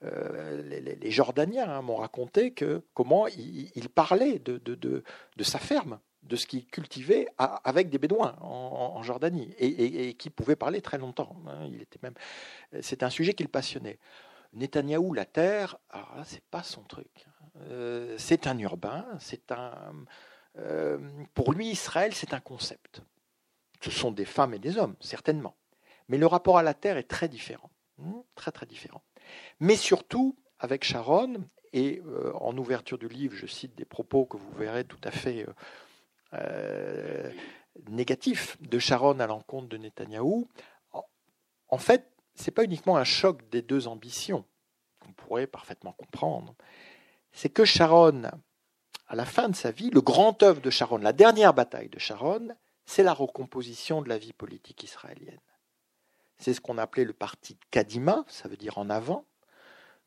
Euh, 0.04 0.62
les, 0.62 1.10
Jordaniens 1.10 1.70
hein, 1.70 1.80
m'ont 1.80 1.96
raconté 1.96 2.50
que 2.52 2.82
comment 2.92 3.26
il, 3.28 3.88
parlait 3.88 4.38
de, 4.38 5.02
sa 5.40 5.58
ferme, 5.58 5.98
de 6.22 6.36
ce 6.36 6.46
qu'il 6.46 6.66
cultivait 6.66 7.28
avec 7.38 7.88
des 7.88 7.96
Bédouins 7.96 8.36
en, 8.42 9.02
Jordanie 9.02 9.54
et, 9.58 10.12
qui 10.14 10.28
pouvait 10.28 10.56
parler 10.56 10.82
très 10.82 10.98
longtemps. 10.98 11.36
Hein. 11.48 11.66
Il 11.72 11.80
était 11.80 11.98
même. 12.02 12.14
C'est 12.82 13.02
un 13.02 13.10
sujet 13.10 13.32
qui 13.32 13.42
le 13.42 13.48
passionnait. 13.48 13.98
Netanyahou, 14.52 15.14
la 15.14 15.24
terre, 15.24 15.78
alors 15.90 16.14
là, 16.16 16.24
c'est 16.26 16.44
pas 16.44 16.62
son 16.62 16.82
truc. 16.82 17.26
Euh, 17.70 18.16
c'est 18.18 18.46
un 18.46 18.58
urbain, 18.58 19.06
c'est 19.18 19.50
un 19.50 20.04
euh, 20.58 20.98
pour 21.34 21.52
lui, 21.52 21.68
Israël, 21.68 22.14
c'est 22.14 22.34
un 22.34 22.40
concept. 22.40 23.02
Ce 23.80 23.90
sont 23.90 24.10
des 24.10 24.24
femmes 24.24 24.54
et 24.54 24.58
des 24.58 24.78
hommes, 24.78 24.96
certainement. 25.00 25.56
Mais 26.08 26.18
le 26.18 26.26
rapport 26.26 26.58
à 26.58 26.62
la 26.62 26.74
terre 26.74 26.96
est 26.96 27.08
très 27.08 27.28
différent. 27.28 27.70
Hmm, 27.98 28.20
très, 28.34 28.52
très 28.52 28.66
différent. 28.66 29.02
Mais 29.60 29.76
surtout, 29.76 30.36
avec 30.58 30.84
Sharon, 30.84 31.44
et 31.72 32.00
euh, 32.06 32.32
en 32.34 32.56
ouverture 32.56 32.98
du 32.98 33.08
livre, 33.08 33.34
je 33.34 33.46
cite 33.46 33.74
des 33.74 33.84
propos 33.84 34.24
que 34.24 34.36
vous 34.36 34.52
verrez 34.52 34.84
tout 34.84 35.00
à 35.04 35.10
fait 35.10 35.46
euh, 36.32 37.30
négatifs 37.88 38.60
de 38.62 38.78
Sharon 38.78 39.20
à 39.20 39.26
l'encontre 39.26 39.68
de 39.68 39.76
Netanyahou. 39.76 40.48
En 41.68 41.78
fait, 41.78 42.10
ce 42.34 42.44
n'est 42.44 42.54
pas 42.54 42.64
uniquement 42.64 42.96
un 42.96 43.04
choc 43.04 43.48
des 43.50 43.62
deux 43.62 43.88
ambitions, 43.88 44.44
on 45.08 45.12
pourrait 45.12 45.46
parfaitement 45.46 45.92
comprendre. 45.92 46.54
C'est 47.32 47.48
que 47.48 47.64
Sharon 47.64 48.22
à 49.08 49.14
la 49.14 49.24
fin 49.24 49.48
de 49.48 49.56
sa 49.56 49.70
vie, 49.70 49.90
le 49.90 50.00
grand 50.00 50.42
œuvre 50.42 50.60
de 50.60 50.70
Sharon, 50.70 50.98
la 50.98 51.12
dernière 51.12 51.54
bataille 51.54 51.88
de 51.88 51.98
Sharon, 51.98 52.48
c'est 52.84 53.02
la 53.02 53.12
recomposition 53.12 54.02
de 54.02 54.08
la 54.08 54.18
vie 54.18 54.32
politique 54.32 54.82
israélienne. 54.82 55.40
C'est 56.38 56.54
ce 56.54 56.60
qu'on 56.60 56.78
appelait 56.78 57.04
le 57.04 57.12
parti 57.12 57.56
Kadima, 57.70 58.24
ça 58.28 58.48
veut 58.48 58.56
dire 58.56 58.78
en 58.78 58.90
avant, 58.90 59.24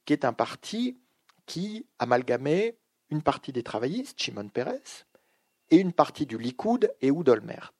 qui 0.05 0.13
est 0.13 0.25
un 0.25 0.33
parti 0.33 0.97
qui 1.45 1.85
amalgamait 1.97 2.77
une 3.09 3.21
partie 3.21 3.51
des 3.51 3.63
travaillistes, 3.63 4.21
Shimon 4.21 4.49
Peres, 4.49 5.05
et 5.71 5.77
une 5.77 5.93
partie 5.93 6.25
du 6.25 6.37
Likoud, 6.37 6.93
et 7.01 7.11
Olmert. 7.11 7.73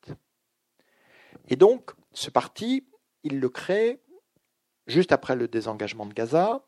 Et 1.48 1.56
donc, 1.56 1.92
ce 2.14 2.30
parti, 2.30 2.86
il 3.24 3.40
le 3.40 3.50
crée 3.50 4.00
juste 4.88 5.12
après 5.12 5.36
le 5.36 5.48
désengagement 5.48 6.06
de 6.06 6.14
Gaza, 6.14 6.66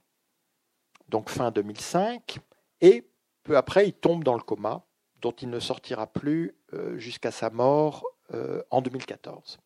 donc 1.10 1.30
fin 1.30 1.52
2005, 1.52 2.40
et 2.82 3.11
peu 3.44 3.58
après, 3.58 3.88
il 3.88 3.94
tombe 3.94 4.24
dans 4.24 4.36
le 4.36 4.42
coma, 4.42 4.86
dont 5.22 5.32
il 5.32 5.50
ne 5.50 5.60
sortira 5.60 6.08
plus 6.08 6.56
euh, 6.74 6.98
jusqu'à 6.98 7.32
sa 7.32 7.50
mort 7.50 8.06
euh, 8.34 8.62
en 8.70 8.82
2014. 8.82 9.60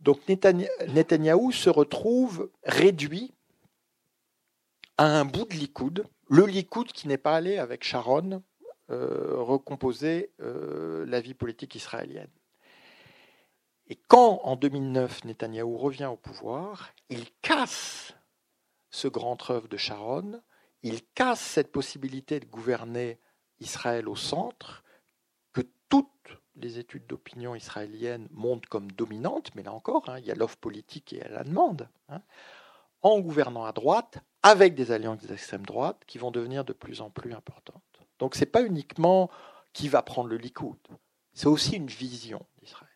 Donc 0.00 0.20
Netanyahou 0.28 1.52
se 1.52 1.70
retrouve 1.70 2.50
réduit 2.64 3.34
à 4.98 5.04
un 5.04 5.24
bout 5.24 5.44
de 5.44 5.54
Likoud, 5.54 6.04
le 6.28 6.46
Likoud 6.46 6.88
qui 6.88 7.06
n'est 7.06 7.18
pas 7.18 7.36
allé 7.36 7.58
avec 7.58 7.84
Sharon 7.84 8.42
euh, 8.90 9.36
recomposer 9.36 10.32
la 10.38 11.20
vie 11.20 11.34
politique 11.34 11.76
israélienne. 11.76 12.30
Et 13.88 13.96
quand 14.08 14.40
en 14.42 14.56
2009 14.56 15.24
Netanyahou 15.24 15.76
revient 15.76 16.06
au 16.06 16.16
pouvoir, 16.16 16.92
il 17.08 17.26
casse 17.42 18.14
ce 18.90 19.06
grand 19.06 19.50
œuvre 19.50 19.68
de 19.68 19.76
Sharon 19.76 20.42
il 20.82 21.02
casse 21.14 21.40
cette 21.40 21.72
possibilité 21.72 22.40
de 22.40 22.46
gouverner 22.46 23.20
Israël 23.60 24.08
au 24.08 24.16
centre, 24.16 24.82
que 25.52 25.62
toutes 25.88 26.08
les 26.56 26.78
études 26.78 27.06
d'opinion 27.06 27.54
israéliennes 27.54 28.28
montrent 28.30 28.68
comme 28.68 28.90
dominante, 28.90 29.54
mais 29.54 29.62
là 29.62 29.72
encore, 29.72 30.08
hein, 30.08 30.18
il 30.18 30.26
y 30.26 30.30
a 30.30 30.34
l'offre 30.34 30.58
politique 30.58 31.12
et 31.12 31.20
la 31.28 31.44
demande, 31.44 31.88
hein, 32.08 32.22
en 33.02 33.20
gouvernant 33.20 33.64
à 33.64 33.72
droite, 33.72 34.18
avec 34.42 34.74
des 34.74 34.90
alliances 34.90 35.22
d'extrême 35.22 35.64
droite 35.64 36.02
qui 36.06 36.18
vont 36.18 36.30
devenir 36.30 36.64
de 36.64 36.72
plus 36.72 37.00
en 37.00 37.10
plus 37.10 37.32
importantes. 37.32 37.82
Donc 38.18 38.34
ce 38.34 38.40
n'est 38.40 38.46
pas 38.46 38.62
uniquement 38.62 39.30
qui 39.72 39.88
va 39.88 40.02
prendre 40.02 40.28
le 40.28 40.36
Likoud, 40.36 40.78
c'est 41.32 41.46
aussi 41.46 41.76
une 41.76 41.86
vision 41.86 42.44
d'Israël. 42.58 42.88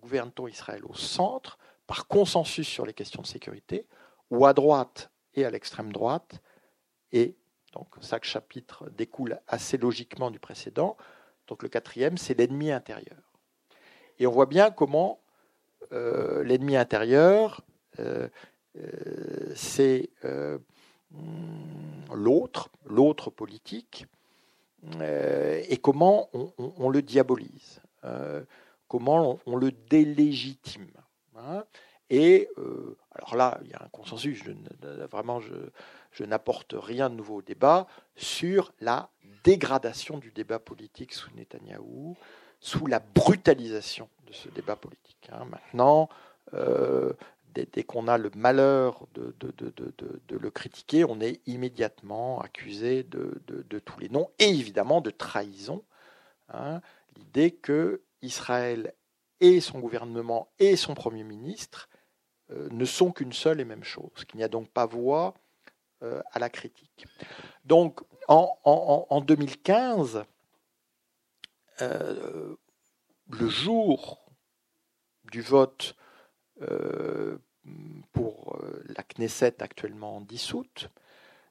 Gouverne-t-on 0.00 0.48
Israël 0.48 0.84
au 0.84 0.94
centre, 0.94 1.58
par 1.86 2.06
consensus 2.06 2.68
sur 2.68 2.84
les 2.84 2.92
questions 2.92 3.22
de 3.22 3.26
sécurité, 3.26 3.86
ou 4.30 4.44
à 4.44 4.52
droite 4.52 5.10
et 5.34 5.44
à 5.44 5.50
l'extrême 5.50 5.92
droite, 5.92 6.42
et 7.12 7.36
donc 7.72 7.88
chaque 8.02 8.24
chapitre 8.24 8.90
découle 8.90 9.38
assez 9.46 9.76
logiquement 9.76 10.30
du 10.30 10.38
précédent. 10.38 10.96
Donc 11.46 11.62
le 11.62 11.68
quatrième, 11.68 12.18
c'est 12.18 12.34
l'ennemi 12.34 12.70
intérieur. 12.70 13.32
Et 14.18 14.26
on 14.26 14.30
voit 14.30 14.46
bien 14.46 14.70
comment 14.70 15.20
euh, 15.92 16.42
l'ennemi 16.44 16.76
intérieur, 16.76 17.62
euh, 17.98 18.28
euh, 18.76 19.52
c'est 19.54 20.10
l'autre, 22.12 22.70
l'autre 22.84 23.30
politique, 23.30 24.06
et 25.00 25.76
comment 25.78 26.28
on, 26.32 26.88
le 26.88 27.02
diabolise, 27.02 27.80
comment 28.86 29.38
on, 29.46 29.56
le 29.56 29.72
délégitime. 29.72 30.90
Hein. 31.36 31.64
Et 32.10 32.48
alors 33.18 33.36
là, 33.36 33.58
il 33.64 33.70
y 33.70 33.74
a 33.74 33.82
un 33.82 33.88
consensus, 33.88 34.42
vraiment, 35.10 35.40
je, 35.40 36.24
n'apporte 36.24 36.74
rien 36.76 37.10
de 37.10 37.14
nouveau 37.14 37.36
au 37.36 37.42
débat 37.42 37.86
sur 38.16 38.72
la 38.80 39.10
dégradation 39.44 40.18
du 40.18 40.32
débat 40.32 40.58
politique 40.58 41.12
sous 41.12 41.30
Netanyahou, 41.36 42.16
sous 42.60 42.86
la 42.86 42.98
brutalisation 42.98 44.08
de 44.26 44.32
ce 44.32 44.48
débat 44.48 44.76
politique. 44.76 45.30
Hein. 45.32 45.46
Maintenant, 45.50 46.08
euh, 46.54 47.12
dès, 47.54 47.84
qu'on 47.84 48.08
a 48.08 48.18
le 48.18 48.30
malheur 48.34 49.06
de, 49.14 49.34
le 50.30 50.50
critiquer, 50.50 51.04
on 51.04 51.20
est 51.20 51.40
immédiatement 51.46 52.40
accusé 52.40 53.04
de, 53.04 53.40
tous 53.84 54.00
les 54.00 54.08
noms, 54.08 54.30
et 54.38 54.48
évidemment 54.48 55.00
de 55.00 55.10
trahison. 55.10 55.84
Hein. 56.52 56.80
L'idée 57.16 57.52
que 57.52 58.02
Israël 58.22 58.92
et 59.40 59.60
son 59.60 59.78
gouvernement 59.78 60.48
et 60.58 60.76
son 60.76 60.94
Premier 60.94 61.22
ministre 61.22 61.88
euh, 61.92 61.97
ne 62.50 62.84
sont 62.84 63.12
qu'une 63.12 63.32
seule 63.32 63.60
et 63.60 63.64
même 63.64 63.84
chose, 63.84 64.24
qu'il 64.26 64.38
n'y 64.38 64.44
a 64.44 64.48
donc 64.48 64.70
pas 64.70 64.86
voix 64.86 65.34
euh, 66.02 66.22
à 66.32 66.38
la 66.38 66.48
critique. 66.48 67.06
Donc 67.64 68.00
en, 68.28 69.20
2015, 69.20 70.24
euh, 71.80 72.56
le 73.30 73.48
jour 73.48 74.24
du 75.30 75.40
vote 75.40 75.94
pour 78.12 78.58
la 78.86 79.02
Knesset 79.02 79.62
actuellement 79.62 80.20
dissoute, 80.20 80.88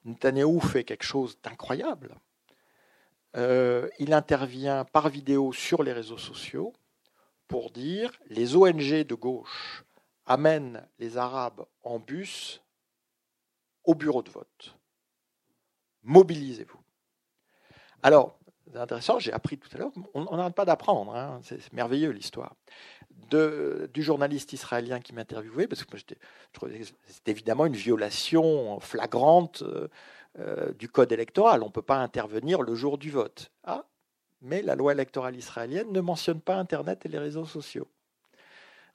Netanyahou 0.04 0.60
fait 0.60 0.84
quelque 0.84 1.04
chose 1.04 1.38
d'incroyable. 1.42 2.14
il 3.34 4.12
intervient 4.12 4.84
par 4.84 5.08
vidéo 5.08 5.52
sur 5.52 5.82
les 5.82 5.92
réseaux 5.92 6.18
sociaux 6.18 6.74
pour 7.48 7.70
dire 7.70 8.12
les 8.28 8.56
ONG 8.56 9.04
de 9.04 9.14
gauche 9.14 9.84
amènent 10.28 10.86
les 10.98 11.16
Arabes 11.16 11.64
en 11.82 11.98
bus 11.98 12.62
au 13.84 13.94
bureau 13.94 14.22
de 14.22 14.30
vote. 14.30 14.76
Mobilisez-vous. 16.02 16.78
Alors, 18.02 18.38
c'est 18.70 18.78
intéressant, 18.78 19.18
j'ai 19.18 19.32
appris 19.32 19.58
tout 19.58 19.68
à 19.74 19.78
l'heure, 19.78 19.90
on 20.14 20.36
n'arrête 20.36 20.54
pas 20.54 20.66
d'apprendre, 20.66 21.16
hein, 21.16 21.40
c'est 21.42 21.72
merveilleux 21.72 22.10
l'histoire. 22.10 22.54
du 23.30 24.02
journaliste 24.02 24.52
israélien 24.52 25.00
qui 25.00 25.14
m'interviewait, 25.14 25.66
parce 25.66 25.84
que 25.84 25.96
c'était 25.96 27.30
évidemment 27.30 27.66
une 27.66 27.76
violation 27.76 28.78
flagrante 28.80 29.62
euh, 29.62 29.88
euh, 30.38 30.72
du 30.74 30.88
code 30.88 31.10
électoral. 31.12 31.62
On 31.62 31.66
ne 31.66 31.72
peut 31.72 31.82
pas 31.82 31.96
intervenir 31.96 32.62
le 32.62 32.74
jour 32.74 32.98
du 32.98 33.10
vote. 33.10 33.50
Ah, 33.64 33.86
mais 34.42 34.62
la 34.62 34.76
loi 34.76 34.92
électorale 34.92 35.36
israélienne 35.36 35.90
ne 35.90 36.00
mentionne 36.00 36.40
pas 36.40 36.56
Internet 36.56 37.06
et 37.06 37.08
les 37.08 37.18
réseaux 37.18 37.46
sociaux. 37.46 37.88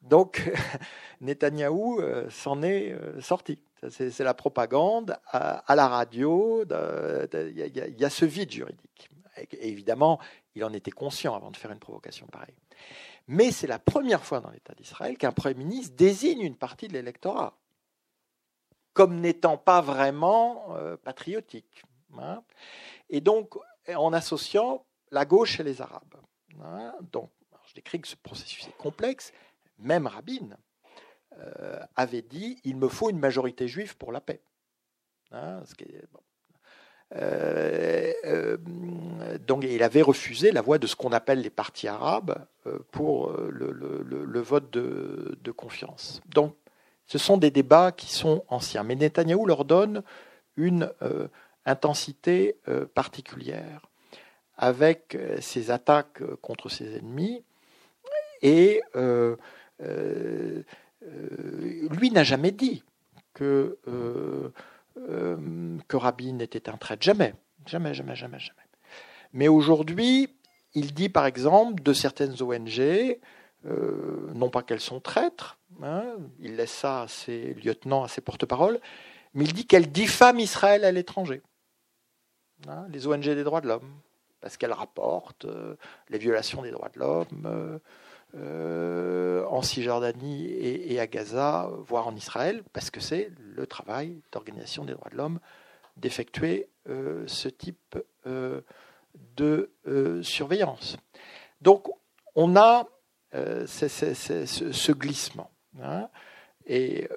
Donc, 0.04 0.52
Netanyahou 1.22 2.00
euh, 2.00 2.30
s'en 2.30 2.62
est 2.62 2.92
euh, 2.92 3.20
sorti. 3.22 3.60
C'est 3.90 4.20
la 4.20 4.34
propagande 4.34 5.18
à, 5.26 5.76
la 5.76 5.90
radio. 5.90 6.64
Il 7.34 7.96
y, 8.00 8.06
a 8.06 8.10
ce 8.10 8.24
vide 8.24 8.50
juridique. 8.50 9.10
Évidemment, 9.60 10.20
il 10.56 10.64
en 10.64 10.72
était 10.72 10.92
conscient 10.92 11.36
avant 11.36 11.52
de 11.52 11.58
faire 11.58 11.72
une 11.72 11.80
provocation 11.80 12.26
pareille. 12.28 12.56
Mais 13.28 13.52
c'est 13.52 13.68
la 13.68 13.80
première 13.80 14.24
fois 14.24 14.40
dans 14.40 14.52
l'État 14.52 14.74
d'Israël 14.74 15.18
qu'un 15.18 15.34
Premier 15.34 15.56
ministre 15.56 15.98
désigne 15.98 16.44
une 16.44 16.56
partie 16.56 16.88
de 16.88 16.94
l'électorat 16.94 17.58
comme 18.94 19.20
n'étant 19.20 19.58
pas 19.58 19.82
vraiment 19.82 20.76
euh, 20.76 20.96
patriotique. 20.98 21.84
Hein. 22.18 22.44
Et 23.10 23.22
donc, 23.22 23.56
en 23.94 24.14
associant 24.14 24.86
la 25.12 25.26
gauche 25.26 25.60
et 25.60 25.64
les 25.64 25.82
Arabes. 25.82 26.16
Hein. 26.64 26.94
Donc, 27.12 27.32
je 27.66 27.74
décris 27.74 28.00
que 28.00 28.08
ce 28.08 28.16
processus 28.16 28.68
est 28.68 28.78
complexe. 28.78 29.34
Même 29.80 30.08
Rabin 30.08 30.58
euh, 31.40 31.80
avait 31.96 32.22
dit 32.22 32.60
il 32.64 32.78
me 32.78 32.88
faut 32.88 33.10
une 33.10 33.20
majorité 33.20 33.68
juive 33.68 33.98
pour 33.98 34.12
la 34.12 34.22
paix. 34.22 34.42
Hein, 35.32 35.64
euh, 37.16 38.14
euh, 38.26 38.58
donc 39.40 39.64
il 39.64 39.82
avait 39.82 40.02
refusé 40.02 40.52
la 40.52 40.62
voix 40.62 40.78
de 40.78 40.86
ce 40.86 40.96
qu'on 40.96 41.12
appelle 41.12 41.42
les 41.42 41.50
partis 41.50 41.88
arabes 41.88 42.46
pour 42.92 43.32
le, 43.32 44.40
vote 44.42 44.70
de, 44.72 45.52
confiance. 45.52 46.22
Donc 46.28 46.56
ce 47.06 47.18
sont 47.18 47.38
des 47.38 47.52
débats 47.52 47.92
qui 47.92 48.12
sont 48.12 48.44
anciens. 48.48 48.84
Mais 48.84 48.96
Netanyahou 48.96 49.46
leur 49.46 49.66
donne 49.66 50.04
une 50.56 50.92
intensité 51.66 52.58
particulière 52.94 53.82
avec 54.56 55.18
ses 55.40 55.72
attaques 55.72 56.22
contre 56.42 56.70
ses 56.70 56.98
ennemis 56.98 57.44
et 58.42 58.82
lui 62.04 62.12
n'a 62.12 62.24
jamais 62.24 62.52
dit 62.52 62.84
que, 63.34 63.80
euh, 63.88 64.50
que 65.88 65.98
Rabin 65.98 66.40
était 66.40 66.70
un 66.70 66.78
traître. 66.78 67.04
Jamais. 67.04 67.34
Jamais, 67.66 67.94
jamais, 67.94 68.16
jamais, 68.16 68.40
jamais. 68.40 68.60
Mais 69.32 69.48
aujourd'hui, 69.48 70.30
il 70.74 70.94
dit 70.94 71.10
par 71.10 71.26
exemple 71.26 71.82
de 71.82 71.94
certaines 71.94 72.42
ONG, 72.42 73.20
non 74.36 74.50
pas 74.50 74.64
qu'elles 74.64 74.82
sont 74.82 75.00
traîtres, 75.00 75.58
hein, 75.82 76.18
il 76.40 76.58
laisse 76.58 76.74
ça 76.74 77.04
à 77.04 77.08
ses 77.08 77.54
lieutenants, 77.54 78.04
à 78.04 78.10
ses 78.10 78.20
porte-paroles, 78.20 78.82
mais 79.34 79.46
il 79.46 79.54
dit 79.54 79.66
qu'elles 79.66 79.92
diffament 79.92 80.40
Israël 80.40 80.84
à 80.84 80.92
l'étranger. 80.92 81.42
Hein, 82.68 82.86
les 82.90 83.08
ONG 83.08 83.24
des 83.24 83.44
droits 83.44 83.62
de 83.62 83.68
l'homme, 83.70 83.94
parce 84.42 84.58
qu'elles 84.58 84.74
rapportent 84.74 85.48
les 86.10 86.18
violations 86.18 86.62
des 86.62 86.72
droits 86.72 86.90
de 86.90 87.00
l'homme, 87.00 87.80
euh, 88.36 89.46
en 89.46 89.62
Cisjordanie 89.62 90.48
et, 90.48 91.00
à 91.00 91.06
Gaza, 91.06 91.70
voire 91.86 92.08
en 92.08 92.16
Israël, 92.16 92.64
parce 92.74 92.90
que 92.90 93.00
c'est 93.00 93.30
le 93.38 93.68
travail 93.68 94.22
d'organisation 94.32 94.86
des 94.86 94.94
droits 94.94 95.12
de 95.12 95.18
l'homme 95.18 95.40
d'effectuer 95.98 96.68
euh, 96.90 97.24
ce 97.28 97.48
type 97.48 97.96
euh, 98.26 98.62
de 99.36 99.70
surveillance. 100.24 100.98
Donc 101.62 101.88
on 102.34 102.56
a 102.56 102.88
ce, 103.34 104.92
glissement. 104.92 105.52
Hein, 105.80 106.10
et, 106.66 107.08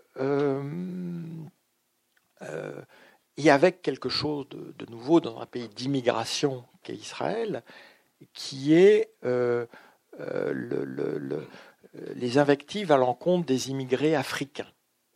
avec 3.48 3.81
quelque 3.81 4.11
chose 4.11 4.46
de, 4.50 4.74
de 4.76 4.90
nouveau 4.90 5.20
dans 5.20 5.40
un 5.40 5.46
pays 5.46 5.68
d'immigration 5.70 6.64
qu'est 6.83 6.94
Israël, 6.94 7.62
qui 8.35 8.74
est 8.74 9.14
euh, 10.20 10.52
le, 10.52 11.46
les 12.14 12.38
invectives 12.38 12.92
à 12.92 12.96
l'encontre 12.96 13.46
des 13.46 13.70
immigrés 13.70 14.14
africains, 14.14 14.70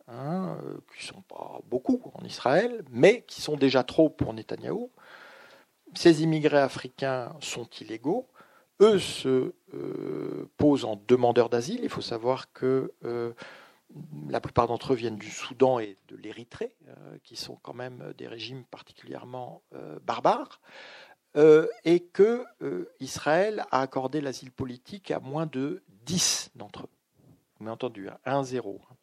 hein, 0.07 0.57
euh, 0.65 0.77
qui 0.95 1.07
ne 1.07 1.13
sont 1.15 1.21
pas 1.23 1.59
beaucoup 1.69 2.01
en 2.13 2.23
Israël, 2.23 2.83
mais 2.91 3.23
qui 3.27 3.41
sont 3.41 3.55
déjà 3.55 3.83
trop 3.83 4.09
pour 4.09 4.33
Netanyahou. 4.33 4.91
Ces 5.93 6.23
immigrés 6.23 6.59
africains 6.59 7.35
sont 7.39 7.67
illégaux. 7.81 8.27
Eux 8.79 8.99
se 8.99 9.53
euh, 9.73 10.49
posent 10.57 10.85
en 10.85 11.01
demandeurs 11.07 11.49
d'asile. 11.49 11.81
Il 11.83 11.89
faut 11.89 12.01
savoir 12.01 12.51
que 12.53 12.93
la 14.29 14.39
plupart 14.39 14.67
d'entre 14.67 14.93
eux 14.93 14.95
viennent 14.95 15.17
du 15.17 15.29
Soudan 15.29 15.79
et 15.79 15.97
de 16.07 16.15
l'Érythrée, 16.15 16.75
qui 17.23 17.35
sont 17.35 17.57
quand 17.61 17.73
même 17.73 18.13
des 18.17 18.27
régimes 18.27 18.63
particulièrement 18.71 19.61
barbares. 20.05 20.61
Euh, 21.37 21.67
et 21.85 22.01
que 22.01 22.43
euh, 22.61 22.91
Israël 22.99 23.63
a 23.71 23.79
accordé 23.79 24.19
l'asile 24.19 24.51
politique 24.51 25.11
à 25.11 25.19
moins 25.19 25.45
de 25.45 25.81
10 26.05 26.51
d'entre 26.55 26.83
eux. 26.83 26.89
Vous 27.57 27.63
m'avez 27.63 27.73
entendu, 27.73 28.09
1-0. 28.25 28.75
Hein, 28.75 28.95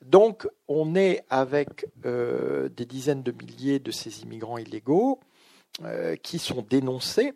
Donc 0.00 0.48
on 0.66 0.94
est 0.94 1.26
avec 1.28 1.86
euh, 2.06 2.70
des 2.70 2.86
dizaines 2.86 3.22
de 3.22 3.32
milliers 3.32 3.80
de 3.80 3.90
ces 3.90 4.22
immigrants 4.22 4.58
illégaux 4.58 5.20
qui 6.24 6.40
sont 6.40 6.62
dénoncés 6.68 7.34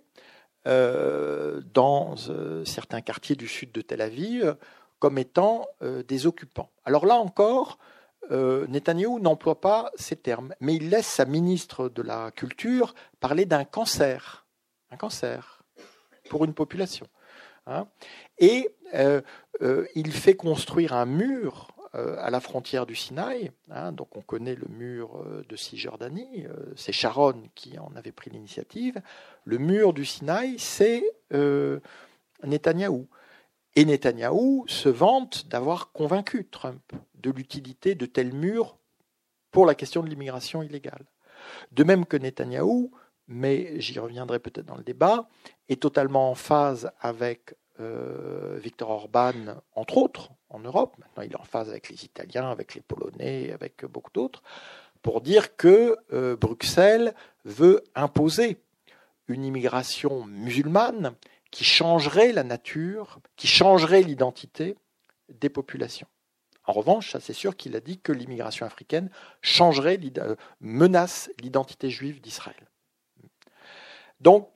dans 0.65 2.17
certains 2.65 3.01
quartiers 3.01 3.37
du 3.37 3.47
sud 3.47 3.71
de 3.71 3.83
Tel 3.83 4.01
Aviv 4.01 4.57
comme 4.99 5.17
étant 5.17 5.69
des 6.09 6.27
occupants. 6.27 6.69
Alors 6.85 7.07
là 7.07 7.15
encore, 7.15 7.79
euh, 8.31 8.67
Netanyahou 8.69 9.19
n'emploie 9.19 9.61
pas 9.61 9.91
ces 9.97 10.17
termes, 10.17 10.55
mais 10.61 10.77
il 10.77 10.91
laisse 10.91 11.07
sa 11.07 11.25
ministre 11.25 11.89
de 11.89 12.03
la 12.03 12.31
Culture 12.31 12.95
parler 13.21 13.47
d'un 13.47 13.65
cancer, 13.65 14.47
un 14.91 14.97
cancer 14.97 15.65
pour 16.31 16.45
une 16.45 16.55
population. 16.55 17.07
Hein. 17.67 17.87
Et 18.39 18.71
euh, 18.95 19.21
euh, 19.61 19.87
il 19.95 20.13
fait 20.13 20.35
construire 20.35 20.93
un 20.93 21.07
mur 21.07 21.69
à 21.95 22.31
la 22.31 22.41
frontière 22.41 22.87
du 22.87 22.95
Sinaï. 22.95 23.51
Hein. 23.71 23.93
donc 23.93 24.17
on 24.17 24.23
connaît 24.23 24.55
le 24.55 24.67
mur 24.67 25.23
de 25.47 25.57
Cisjordanie, 25.57 26.47
c'est 26.75 26.91
Sharon 26.91 27.43
qui 27.55 27.79
en 27.79 27.95
avait 27.97 28.13
pris 28.13 28.31
l'initiative. 28.31 29.03
Le 29.45 29.59
mur 29.59 29.93
du 29.93 30.07
Sinaï, 30.07 30.59
c'est 30.59 31.05
Netanyahou. 32.43 33.09
Et 33.77 33.85
Netanyahou 33.85 34.65
se 34.69 34.89
vante 34.89 35.49
d'avoir 35.49 35.93
convaincu 35.93 36.47
Trump 36.47 36.81
de 37.23 37.31
l'utilité 37.31 37.95
de 37.95 38.07
tels 38.07 38.33
murs 38.33 38.77
pour 39.51 39.67
la 39.67 39.75
question 39.75 40.03
de 40.03 40.09
l'immigration 40.09 40.63
illégale. 40.63 41.05
De 41.73 41.85
même 41.85 42.07
que 42.07 42.17
Netanyahou, 42.17 42.91
mais 43.29 43.81
j'y 43.81 43.99
reviendrai 43.99 44.39
peut-être 44.39 44.67
dans 44.67 44.77
le 44.77 44.83
débat, 44.83 45.29
est 45.69 45.81
totalement 45.81 46.31
en 46.31 46.35
phase 46.35 46.91
avec 47.01 47.55
euh, 47.81 48.59
Viktor 48.63 48.91
Orban, 48.91 49.63
entre 49.75 49.99
autres, 49.99 50.31
en 50.51 50.61
Europe. 50.61 50.97
Maintenant, 50.99 51.23
il 51.23 51.33
est 51.33 51.41
en 51.41 51.45
phase 51.45 51.69
avec 51.71 51.89
les 51.89 52.05
Italiens, 52.05 52.51
avec 52.51 52.75
les 52.75 52.81
Polonais, 52.81 53.53
avec 53.53 53.85
beaucoup 53.85 54.11
d'autres, 54.13 54.43
pour 55.03 55.21
dire 55.21 55.57
que 55.57 55.97
euh, 56.13 56.37
Bruxelles 56.37 57.15
veut 57.45 57.83
imposer 57.95 58.59
une 59.29 59.45
immigration 59.45 60.25
musulmane 60.25 61.15
qui 61.51 61.65
changerait 61.65 62.33
la 62.33 62.45
nature, 62.45 63.21
qui 63.37 63.47
changerait 63.47 64.03
l'identité 64.03 64.77
des 65.29 65.49
populations. 65.49 66.09
En 66.65 66.73
revanche, 66.73 67.13
ça 67.13 67.21
c'est 67.21 67.33
sûr 67.33 67.57
qu'il 67.57 67.75
a 67.77 67.81
dit 67.81 67.99
que 67.99 68.13
l'immigration 68.13 68.67
africaine 68.67 69.11
changerait, 69.41 69.99
menace 70.61 71.31
l'identité 71.41 71.91
juive 71.91 72.21
d'Israël. 72.21 72.69
Donc, 74.21 74.49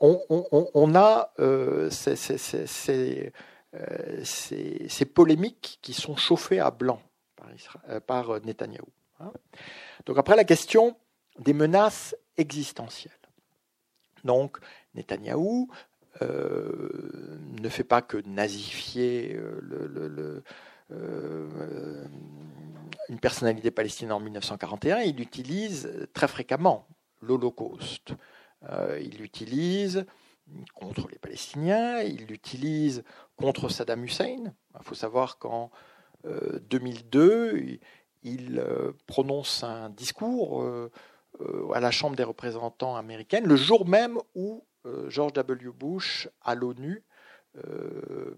on, 0.00 0.94
a 0.94 1.32
ces, 1.90 3.32
polémiques 5.12 5.78
qui 5.82 5.92
sont 5.92 6.16
chauffées 6.16 6.60
à 6.60 6.70
blanc 6.70 7.02
par, 7.36 7.48
par 8.02 8.40
Netanyahou. 8.40 8.88
Hein. 9.20 9.32
Donc 10.06 10.18
après 10.18 10.36
la 10.36 10.44
question 10.44 10.96
des 11.38 11.52
menaces 11.52 12.16
existentielles. 12.36 13.12
Donc 14.24 14.58
Netanyahou 14.94 15.70
euh, 16.22 17.38
ne 17.60 17.68
fait 17.68 17.84
pas 17.84 18.02
que 18.02 18.18
nazifier 18.26 19.34
euh, 19.36 19.60
euh, 19.72 20.42
une 23.08 23.20
personnalité 23.20 23.70
palestinienne 23.70 24.12
en 24.12 24.20
1941, 24.20 25.00
il 25.00 25.20
utilise 25.20 26.08
très 26.12 26.28
fréquemment 26.28 26.86
l'Holocauste. 27.20 28.14
il 29.00 29.18
l'utilise 29.18 30.04
contre 30.74 31.08
les 31.08 31.18
Palestiniens, 31.18 32.00
il 32.00 32.26
l'utilise 32.26 33.04
contre 33.36 33.68
Saddam 33.68 34.04
Hussein. 34.04 34.52
Il 34.78 34.82
faut 34.82 34.94
savoir 34.94 35.38
qu'en 35.38 35.70
2002, 36.24 37.78
il 38.22 38.64
prononce 39.06 39.62
un 39.62 39.90
discours 39.90 40.64
à 41.72 41.80
la 41.80 41.90
Chambre 41.90 42.16
des 42.16 42.24
représentants 42.24 42.96
américaine 42.96 43.46
le 43.46 43.56
jour 43.56 43.86
même 43.86 44.18
où 44.34 44.64
euh, 44.86 45.10
George 45.10 45.32
W. 45.34 45.70
Bush 45.72 46.28
à 46.40 46.54
l'ONU 46.54 47.04
euh, 47.56 48.36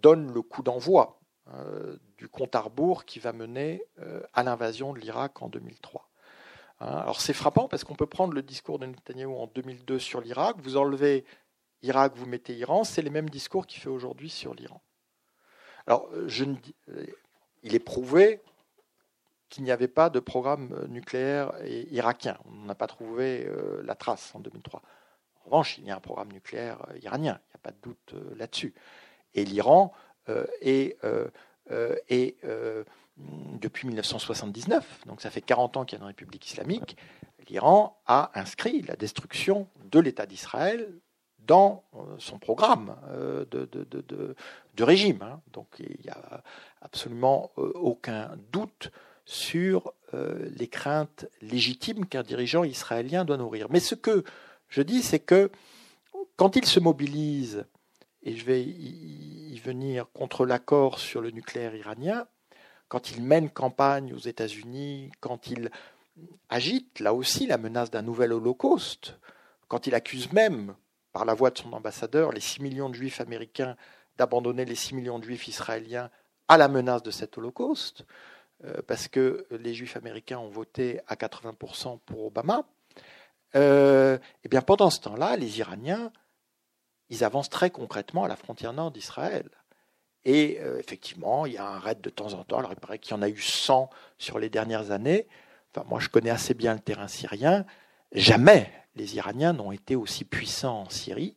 donne 0.00 0.32
le 0.32 0.42
coup 0.42 0.62
d'envoi 0.62 1.20
euh, 1.48 1.96
du 2.18 2.28
compte 2.28 2.54
à 2.54 2.60
rebours 2.60 3.04
qui 3.04 3.18
va 3.18 3.32
mener 3.32 3.84
à 4.32 4.42
l'invasion 4.42 4.92
de 4.92 4.98
l'Irak 4.98 5.42
en 5.42 5.48
2003. 5.48 6.08
Hein, 6.80 6.86
alors 6.86 7.20
c'est 7.20 7.32
frappant 7.32 7.68
parce 7.68 7.84
qu'on 7.84 7.94
peut 7.94 8.06
prendre 8.06 8.32
le 8.32 8.42
discours 8.42 8.78
de 8.78 8.86
Netanyahu 8.86 9.34
en 9.34 9.46
2002 9.48 9.98
sur 9.98 10.20
l'Irak, 10.20 10.56
vous 10.60 10.76
enlevez 10.76 11.24
Irak, 11.82 12.12
vous 12.16 12.26
mettez 12.26 12.54
Iran, 12.54 12.84
c'est 12.84 13.02
les 13.02 13.10
mêmes 13.10 13.30
discours 13.30 13.66
qu'il 13.66 13.80
fait 13.80 13.88
aujourd'hui 13.88 14.30
sur 14.30 14.54
l'Iran. 14.54 14.80
Alors, 15.86 16.08
ne 16.12 16.54
il 17.64 17.74
est 17.74 17.80
prouvé 17.80 18.40
qu'il 19.48 19.64
n'y 19.64 19.72
avait 19.72 19.88
pas 19.88 20.10
de 20.10 20.20
programme 20.20 20.86
nucléaire 20.88 21.52
irakien. 21.64 22.38
On 22.46 22.66
n'a 22.66 22.74
pas 22.76 22.86
trouvé 22.86 23.50
la 23.82 23.96
trace 23.96 24.32
en 24.34 24.40
2003. 24.40 24.82
En 25.42 25.44
revanche, 25.46 25.78
il 25.78 25.84
y 25.84 25.90
a 25.90 25.96
un 25.96 26.00
programme 26.00 26.32
nucléaire 26.32 26.78
euh, 26.90 26.98
iranien, 26.98 27.40
il 27.48 27.50
n'y 27.50 27.56
a 27.56 27.58
pas 27.62 27.70
de 27.72 27.80
doute 27.82 28.14
euh, 28.14 28.34
là-dessus. 28.36 28.74
Et 29.34 29.44
l'Iran 29.44 29.92
euh, 30.28 30.46
est, 30.60 30.96
depuis 33.60 33.86
1979, 33.86 35.02
donc 35.06 35.20
ça 35.20 35.30
fait 35.30 35.40
40 35.40 35.76
ans 35.76 35.84
qu'il 35.84 35.98
y 35.98 36.00
a 36.00 36.02
une 36.02 36.08
république 36.08 36.46
islamique, 36.46 36.96
l'Iran 37.48 38.00
a 38.06 38.30
inscrit 38.34 38.82
la 38.82 38.96
destruction 38.96 39.68
de 39.84 40.00
l'État 40.00 40.26
d'Israël 40.26 40.88
dans 41.38 41.84
son 42.18 42.38
programme 42.38 42.96
de, 43.50 43.64
de, 43.64 44.84
régime. 44.84 45.22
Hein. 45.22 45.40
Donc 45.52 45.66
il 45.78 46.00
n'y 46.04 46.10
a 46.10 46.42
absolument 46.80 47.50
aucun 47.56 48.36
doute 48.52 48.90
sur 49.24 49.92
les 50.12 50.68
craintes 50.68 51.26
légitimes 51.40 52.06
qu'un 52.06 52.22
dirigeant 52.22 52.64
israélien 52.64 53.24
doit 53.24 53.36
nourrir. 53.36 53.68
Mais 53.70 53.80
ce 53.80 53.94
que 53.94 54.24
je 54.68 54.82
dis, 54.82 55.02
c'est 55.02 55.20
que 55.20 55.50
quand 56.36 56.56
il 56.56 56.64
se 56.64 56.80
mobilise, 56.80 57.66
et 58.22 58.36
je 58.36 58.44
vais 58.44 58.62
y 58.62 59.58
venir 59.58 60.06
contre 60.12 60.46
l'accord 60.46 60.98
sur 60.98 61.20
le 61.20 61.30
nucléaire 61.30 61.74
iranien, 61.74 62.26
quand 62.88 63.10
il 63.10 63.22
mène 63.22 63.48
campagne 63.48 64.12
aux 64.12 64.18
États-Unis, 64.18 65.10
quand 65.20 65.46
il 65.46 65.70
agite 66.50 67.00
là 67.00 67.14
aussi 67.14 67.46
la 67.46 67.58
menace 67.58 67.90
d'un 67.90 68.02
nouvel 68.02 68.32
holocauste, 68.32 69.18
quand 69.68 69.86
il 69.86 69.94
accuse 69.94 70.30
même, 70.32 70.74
par 71.12 71.24
la 71.24 71.34
voix 71.34 71.50
de 71.50 71.58
son 71.58 71.72
ambassadeur, 71.72 72.32
les 72.32 72.40
6 72.40 72.62
millions 72.62 72.90
de 72.90 72.94
juifs 72.94 73.20
américains 73.20 73.76
d'abandonner 74.18 74.64
les 74.64 74.74
6 74.74 74.94
millions 74.94 75.18
de 75.18 75.24
juifs 75.24 75.48
israéliens 75.48 76.10
à 76.48 76.58
la 76.58 76.68
menace 76.68 77.02
de 77.02 77.10
cet 77.10 77.38
holocauste, 77.38 78.04
euh, 78.64 78.82
parce 78.86 79.08
que 79.08 79.46
les 79.50 79.74
juifs 79.74 79.96
américains 79.96 80.38
ont 80.38 80.50
voté 80.50 81.00
à 81.06 81.14
80% 81.16 81.98
pour 82.04 82.26
Obama, 82.26 82.64
euh, 83.54 84.18
eh 84.44 84.48
bien 84.48 84.62
pendant 84.62 84.90
ce 84.90 85.00
temps-là, 85.00 85.36
les 85.36 85.58
Iraniens, 85.58 86.12
ils 87.12 87.24
avancent 87.24 87.50
très 87.50 87.68
concrètement 87.70 88.24
à 88.24 88.28
la 88.28 88.36
frontière 88.36 88.72
nord 88.72 88.90
d'Israël. 88.90 89.50
Et 90.24 90.58
euh, 90.60 90.78
effectivement, 90.78 91.44
il 91.44 91.52
y 91.52 91.58
a 91.58 91.66
un 91.66 91.78
raid 91.78 92.00
de 92.00 92.08
temps 92.08 92.32
en 92.32 92.42
temps. 92.42 92.58
Alors 92.58 92.72
il 92.72 92.80
paraît 92.80 92.98
qu'il 92.98 93.14
y 93.14 93.18
en 93.18 93.20
a 93.20 93.28
eu 93.28 93.38
100 93.38 93.90
sur 94.16 94.38
les 94.38 94.48
dernières 94.48 94.92
années. 94.92 95.28
Enfin, 95.74 95.86
moi, 95.88 96.00
je 96.00 96.08
connais 96.08 96.30
assez 96.30 96.54
bien 96.54 96.72
le 96.72 96.80
terrain 96.80 97.08
syrien. 97.08 97.66
Jamais 98.12 98.72
les 98.94 99.16
Iraniens 99.16 99.52
n'ont 99.52 99.72
été 99.72 99.94
aussi 99.94 100.24
puissants 100.24 100.82
en 100.82 100.88
Syrie 100.88 101.36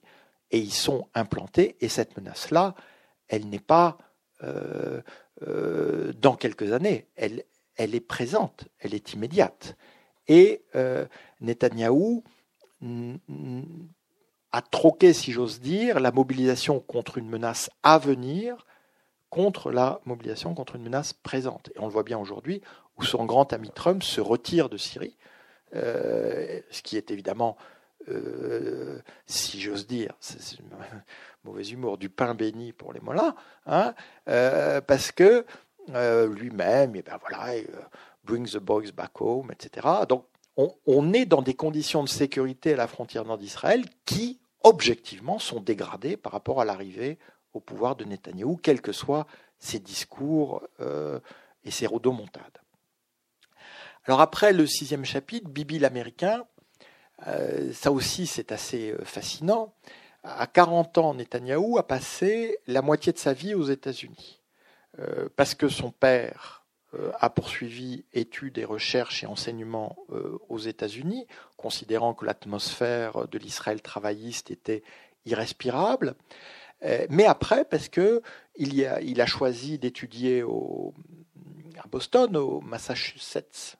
et 0.49 0.59
ils 0.59 0.73
sont 0.73 1.09
implantés. 1.13 1.75
Et 1.81 1.89
cette 1.89 2.15
menace-là, 2.15 2.73
elle 3.27 3.49
n'est 3.49 3.59
pas 3.59 3.97
euh, 4.43 5.01
dans 6.13 6.37
quelques 6.37 6.71
années. 6.71 7.09
Elle, 7.17 7.43
elle 7.75 7.95
est 7.95 8.07
présente, 8.07 8.69
elle 8.79 8.93
est 8.93 9.11
immédiate. 9.11 9.75
Et 10.29 10.63
euh, 10.75 11.05
Netanyahou 11.41 12.23
a 14.55 14.61
troqué, 14.61 15.11
si 15.11 15.33
j'ose 15.33 15.59
dire, 15.59 15.99
la 15.99 16.13
mobilisation 16.13 16.79
contre 16.79 17.17
une 17.17 17.27
menace 17.27 17.69
à 17.83 17.97
venir 17.97 18.65
contre 19.29 19.69
la 19.69 19.99
mobilisation 20.05 20.53
contre 20.53 20.77
une 20.77 20.83
menace 20.83 21.11
présente. 21.11 21.69
Et 21.75 21.79
on 21.79 21.87
le 21.87 21.91
voit 21.91 22.03
bien 22.03 22.17
aujourd'hui, 22.17 22.61
où 22.95 23.03
son 23.03 23.25
grand 23.25 23.51
ami 23.51 23.69
Trump 23.75 24.01
se 24.01 24.21
retire 24.21 24.69
de 24.69 24.77
Syrie, 24.77 25.17
euh, 25.75 26.61
ce 26.71 26.81
qui 26.81 26.95
est 26.95 27.11
évidemment, 27.11 27.57
euh, 28.07 28.99
si 29.25 29.59
j'ose 29.59 29.87
dire, 29.87 30.13
c'est 30.21 30.39
mauvais 31.43 31.63
humour, 31.63 31.97
du 31.97 32.07
pain 32.07 32.33
béni 32.33 32.71
pour 32.71 32.93
les 32.93 33.01
mollahs, 33.01 33.35
hein, 33.65 33.93
parce 34.25 35.11
que 35.11 35.45
lui-même, 35.89 36.95
et 36.95 37.01
ben 37.01 37.17
voilà, 37.19 37.61
Bring 38.23 38.47
the 38.47 38.59
Boys 38.59 38.91
Back 38.95 39.19
Home, 39.19 39.51
etc. 39.51 39.85
Donc 40.07 40.25
on, 40.55 41.11
est 41.11 41.25
dans 41.25 41.41
des 41.41 41.55
conditions 41.55 42.03
de 42.03 42.09
sécurité 42.09 42.73
à 42.73 42.77
la 42.77 42.87
frontière 42.87 43.25
nord 43.25 43.37
d'Israël 43.37 43.83
qui, 44.05 44.39
objectivement, 44.65 45.37
sont 45.37 45.61
dégradées 45.61 46.17
par 46.17 46.31
rapport 46.31 46.59
à 46.59 46.65
l'arrivée 46.65 47.19
au 47.53 47.59
pouvoir 47.59 47.95
de 47.95 48.03
Netanyahou, 48.03 48.57
quels 48.57 48.81
que 48.81 48.91
soient 48.91 49.27
ses 49.59 49.79
discours 49.79 50.67
euh, 50.79 51.19
et 51.63 51.71
ses 51.71 51.85
rodomontades. 51.85 52.59
Alors 54.05 54.21
après 54.21 54.53
le 54.53 54.65
sixième 54.65 55.05
chapitre, 55.05 55.49
Bibi 55.49 55.77
l'Américain, 55.77 56.45
euh, 57.27 57.71
ça 57.73 57.91
aussi 57.91 58.25
c'est 58.25 58.51
assez 58.51 58.91
euh, 58.91 59.05
fascinant. 59.05 59.75
À 60.23 60.47
40 60.47 60.97
ans, 60.97 61.13
Netanyahou 61.13 61.77
a 61.77 61.87
passé 61.87 62.57
la 62.65 62.81
moitié 62.81 63.13
de 63.13 63.19
sa 63.19 63.33
vie 63.33 63.53
aux 63.53 63.65
États-Unis. 63.65 64.41
parce 65.35 65.53
que 65.53 65.67
son 65.69 65.91
père 65.91 66.65
a 67.19 67.29
poursuivi 67.29 68.05
études 68.13 68.57
et 68.57 68.65
recherches 68.65 69.23
et 69.23 69.27
enseignements 69.27 69.95
aux 70.49 70.57
États-Unis, 70.57 71.27
considérant 71.65 72.13
que 72.13 72.25
l'atmosphère 72.25 73.27
de 73.27 73.37
l'Israël 73.39 73.81
travailliste 73.81 74.51
était 74.51 74.83
irrespirable. 75.25 76.13
Euh, 76.83 77.07
mais 77.09 77.25
après, 77.25 77.65
parce 77.65 77.89
que 77.89 78.21
il, 78.55 78.85
a, 78.85 79.25
choisi 79.25 79.79
d'étudier 79.79 80.43
à 81.83 81.87
Boston, 81.87 82.37
au 82.37 82.61
Massachusetts, 82.61 83.77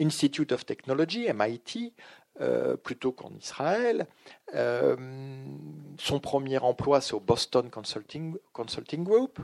Institute 0.00 0.50
of 0.50 0.66
Technology, 0.66 1.28
MIT, 1.32 1.94
plutôt 2.82 3.12
qu'en 3.12 3.30
Israël. 3.38 4.06
son 4.52 6.20
premier 6.20 6.58
emploi, 6.58 7.00
c'est 7.00 7.14
au 7.14 7.20
Boston 7.20 7.70
Consulting, 7.70 9.04
Group. 9.04 9.38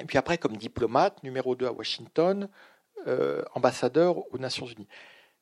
Et 0.00 0.04
puis 0.04 0.16
après, 0.16 0.38
comme 0.38 0.56
diplomate, 0.56 1.22
numéro 1.22 1.54
2 1.54 1.66
à 1.66 1.72
Washington, 1.72 2.48
euh, 3.06 3.42
ambassadeur 3.54 4.18
aux 4.34 4.38
Nations 4.38 4.66
Unies. 4.66 4.88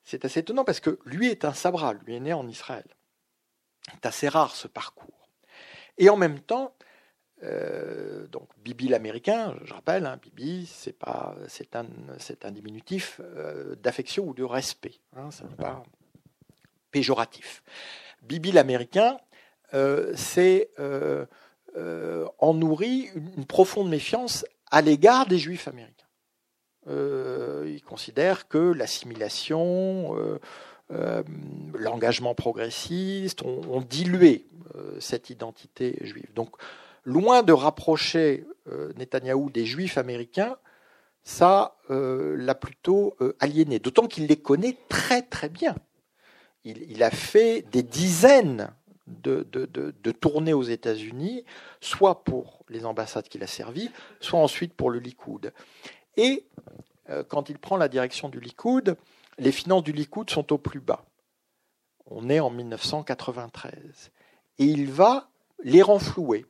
C'est 0.05 0.23
assez 0.23 0.39
étonnant 0.39 0.63
parce 0.63 0.79
que 0.79 0.99
lui 1.05 1.27
est 1.27 1.45
un 1.45 1.53
Sabra, 1.53 1.93
lui 1.93 2.15
est 2.15 2.19
né 2.19 2.31
en 2.31 2.47
Israël. 2.47 2.85
C'est 3.91 4.05
assez 4.05 4.29
rare 4.29 4.55
ce 4.55 4.67
parcours. 4.67 5.29
Et 5.97 6.09
en 6.09 6.15
même 6.15 6.39
temps, 6.39 6.75
euh, 7.43 8.27
donc 8.27 8.47
Bibi 8.63 8.87
l'américain, 8.87 9.55
je 9.63 9.73
rappelle, 9.73 10.05
hein, 10.05 10.19
Bibi, 10.21 10.65
c'est 10.67 10.97
pas, 10.97 11.35
c'est 11.47 11.75
un, 11.75 11.87
c'est 12.19 12.45
un 12.45 12.51
diminutif 12.51 13.19
euh, 13.21 13.75
d'affection 13.75 14.27
ou 14.27 14.33
de 14.33 14.43
respect. 14.43 14.99
Hein, 15.15 15.31
ça 15.31 15.45
n'est 15.45 15.55
pas 15.55 15.83
péjoratif. 16.91 17.63
Bibi 18.21 18.51
l'américain, 18.51 19.17
c'est 20.15 20.69
euh, 21.77 22.25
en 22.37 22.53
nourrit 22.53 23.09
une, 23.15 23.45
profonde 23.45 23.89
méfiance 23.89 24.45
à 24.71 24.81
l'égard 24.81 25.25
des 25.25 25.37
juifs 25.37 25.67
américains. 25.67 26.04
Euh, 26.87 27.63
il 27.67 27.83
considère 27.83 28.47
que 28.47 28.57
l'assimilation, 28.57 30.15
euh, 30.91 31.23
l'engagement 31.73 32.35
progressiste 32.35 33.41
ont, 33.43 33.81
dilué 33.81 34.45
cette 34.99 35.29
identité 35.29 35.97
juive. 36.01 36.31
Donc 36.35 36.55
loin 37.03 37.43
de 37.43 37.53
rapprocher 37.53 38.45
Netanyahou 38.97 39.49
des 39.49 39.65
juifs 39.65 39.97
américains, 39.97 40.57
ça 41.23 41.75
l'a 41.89 42.55
plutôt 42.55 43.15
aliéné, 43.39 43.79
d'autant 43.79 44.05
qu'il 44.05 44.27
les 44.27 44.37
connaît 44.37 44.77
très 44.89 45.23
très 45.23 45.49
bien. 45.49 45.75
Il, 46.65 47.03
a 47.03 47.11
fait 47.11 47.63
des 47.71 47.83
dizaines 47.83 48.69
de, 49.07 49.47
de, 49.51 50.11
tournées 50.11 50.53
aux 50.53 50.63
États-Unis, 50.63 51.43
soit 51.79 52.23
pour 52.23 52.63
les 52.69 52.85
ambassades 52.85 53.27
qu'il 53.27 53.43
a 53.43 53.47
servies, 53.47 53.91
soit 54.19 54.39
ensuite 54.39 54.73
pour 54.73 54.89
le 54.89 54.99
Likoud. 54.99 55.53
Et 56.17 56.45
quand 57.27 57.49
il 57.49 57.59
prend 57.59 57.77
la 57.77 57.87
direction 57.87 58.29
du 58.29 58.39
Likoud, 58.39 58.97
les 59.37 59.51
finances 59.51 59.83
du 59.83 59.91
Likoud 59.91 60.29
sont 60.29 60.51
au 60.53 60.57
plus 60.57 60.79
bas. 60.79 61.05
On 62.07 62.29
est 62.29 62.39
en 62.39 62.49
1993. 62.49 64.11
Et 64.59 64.65
il 64.65 64.91
va 64.91 65.29
les 65.63 65.81
renflouer. 65.81 66.45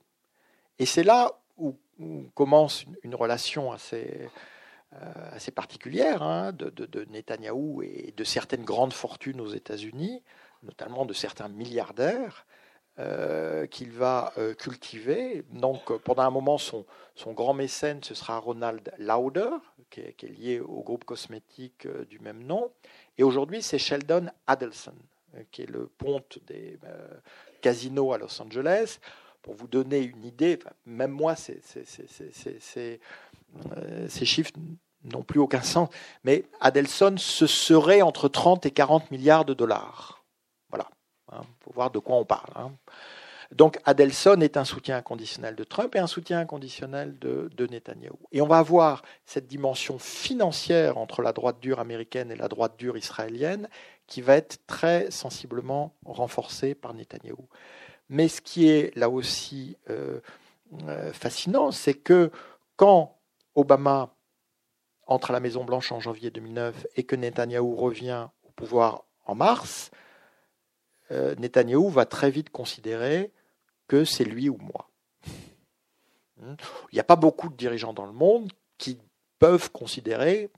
Et 0.79 0.85
c'est 0.85 1.03
là 1.03 1.39
où, 1.57 1.75
commence 2.33 2.85
une, 3.03 3.15
relation 3.15 3.71
assez, 3.71 4.29
euh, 4.93 5.51
particulière 5.55 6.21
hein, 6.21 6.51
de, 6.51 6.69
de, 6.69 7.05
Netanyahou 7.05 7.81
et 7.83 8.13
de 8.15 8.23
certaines 8.25 8.65
grandes 8.65 8.91
fortunes 8.91 9.39
aux 9.39 9.47
États-Unis, 9.47 10.21
notamment 10.63 11.05
de 11.05 11.13
certains 11.13 11.47
milliardaires. 11.47 12.45
Euh, 12.97 13.67
qu'il 13.67 13.91
va 13.91 14.31
euh, 14.37 14.53
cultiver. 14.53 15.43
Donc, 15.51 15.91
pendant 16.03 16.23
un 16.23 16.29
moment, 16.29 16.57
son, 16.57 16.85
grand 17.27 17.53
mécène, 17.53 18.01
ce 18.01 18.15
sera 18.15 18.37
Ronald 18.37 18.89
Lauder, 18.97 19.49
qui 19.89 19.99
est, 19.99 20.23
lié 20.23 20.61
au 20.61 20.81
groupe 20.81 21.03
cosmétique 21.03 21.89
du 22.09 22.19
même 22.19 22.41
nom. 22.43 22.71
Et 23.17 23.23
aujourd'hui, 23.23 23.61
c'est 23.61 23.79
Sheldon 23.79 24.27
Adelson, 24.47 24.95
euh, 25.35 25.43
qui 25.51 25.63
est 25.63 25.69
le 25.69 25.87
ponte 25.87 26.39
des 26.47 26.77
euh, 26.85 27.07
casinos 27.61 28.13
à 28.13 28.17
Los 28.17 28.41
Angeles. 28.41 28.99
Pour 29.41 29.53
vous 29.53 29.67
donner 29.67 29.99
une 29.99 30.25
idée, 30.25 30.59
même 30.85 31.11
moi, 31.11 31.35
ces, 31.35 31.61
euh, 33.77 34.07
ces 34.07 34.25
chiffres 34.25 34.51
n'ont 35.03 35.23
plus 35.23 35.39
aucun 35.39 35.61
sens, 35.61 35.89
mais 36.23 36.45
Adelson, 36.61 37.15
ce 37.17 37.45
serait 37.45 38.01
entre 38.01 38.27
30 38.27 38.65
et 38.65 38.71
40 38.71 39.11
milliards 39.11 39.45
de 39.45 39.53
dollars. 39.53 40.14
Il 41.35 41.41
hein, 41.41 41.45
faut 41.63 41.71
voir 41.73 41.91
de 41.91 41.99
quoi 41.99 42.15
on 42.15 42.25
parle. 42.25 42.51
Hein. 42.55 42.71
Donc 43.51 43.79
Adelson 43.85 44.41
est 44.41 44.57
un 44.57 44.65
soutien 44.65 44.97
inconditionnel 44.97 45.55
de 45.55 45.63
Trump 45.63 45.95
et 45.95 45.99
un 45.99 46.07
soutien 46.07 46.39
inconditionnel 46.39 47.17
de, 47.19 47.49
de 47.55 47.67
Netanyahou. 47.67 48.19
Et 48.31 48.41
on 48.41 48.47
va 48.47 48.57
avoir 48.57 49.03
cette 49.25 49.47
dimension 49.47 49.99
financière 49.99 50.97
entre 50.97 51.21
la 51.21 51.31
droite 51.31 51.59
dure 51.59 51.79
américaine 51.79 52.31
et 52.31 52.35
la 52.35 52.47
droite 52.47 52.73
dure 52.77 52.97
israélienne 52.97 53.69
qui 54.07 54.21
va 54.21 54.35
être 54.35 54.65
très 54.67 55.11
sensiblement 55.11 55.93
renforcée 56.05 56.75
par 56.75 56.93
Netanyahou. 56.93 57.47
Mais 58.09 58.27
ce 58.27 58.41
qui 58.41 58.67
est 58.67 58.95
là 58.95 59.09
aussi 59.09 59.77
euh, 59.89 60.19
euh, 60.87 61.11
fascinant, 61.13 61.71
c'est 61.71 61.93
que 61.93 62.31
quand 62.75 63.17
Obama 63.55 64.09
entre 65.07 65.31
à 65.31 65.33
la 65.33 65.39
Maison 65.39 65.63
Blanche 65.63 65.91
en 65.91 65.99
janvier 65.99 66.31
2009 66.31 66.87
et 66.95 67.03
que 67.03 67.15
Netanyahou 67.15 67.75
revient 67.75 68.27
au 68.43 68.51
pouvoir 68.51 69.03
en 69.25 69.35
mars, 69.35 69.91
euh, 71.11 71.35
Netanyahou 71.35 71.89
va 71.89 72.05
très 72.05 72.31
vite 72.31 72.49
considérer 72.49 73.31
que 73.87 74.05
c'est 74.05 74.25
lui 74.25 74.49
ou 74.49 74.57
moi. 74.57 74.89
Il 76.41 76.93
n'y 76.93 76.99
a 76.99 77.05
pas 77.05 77.15
beaucoup 77.15 77.49
de 77.49 77.55
dirigeants 77.55 77.93
dans 77.93 78.05
le 78.05 78.13
monde 78.13 78.51
qui 78.77 78.99
peuvent 79.39 79.71
considérer, 79.71 80.49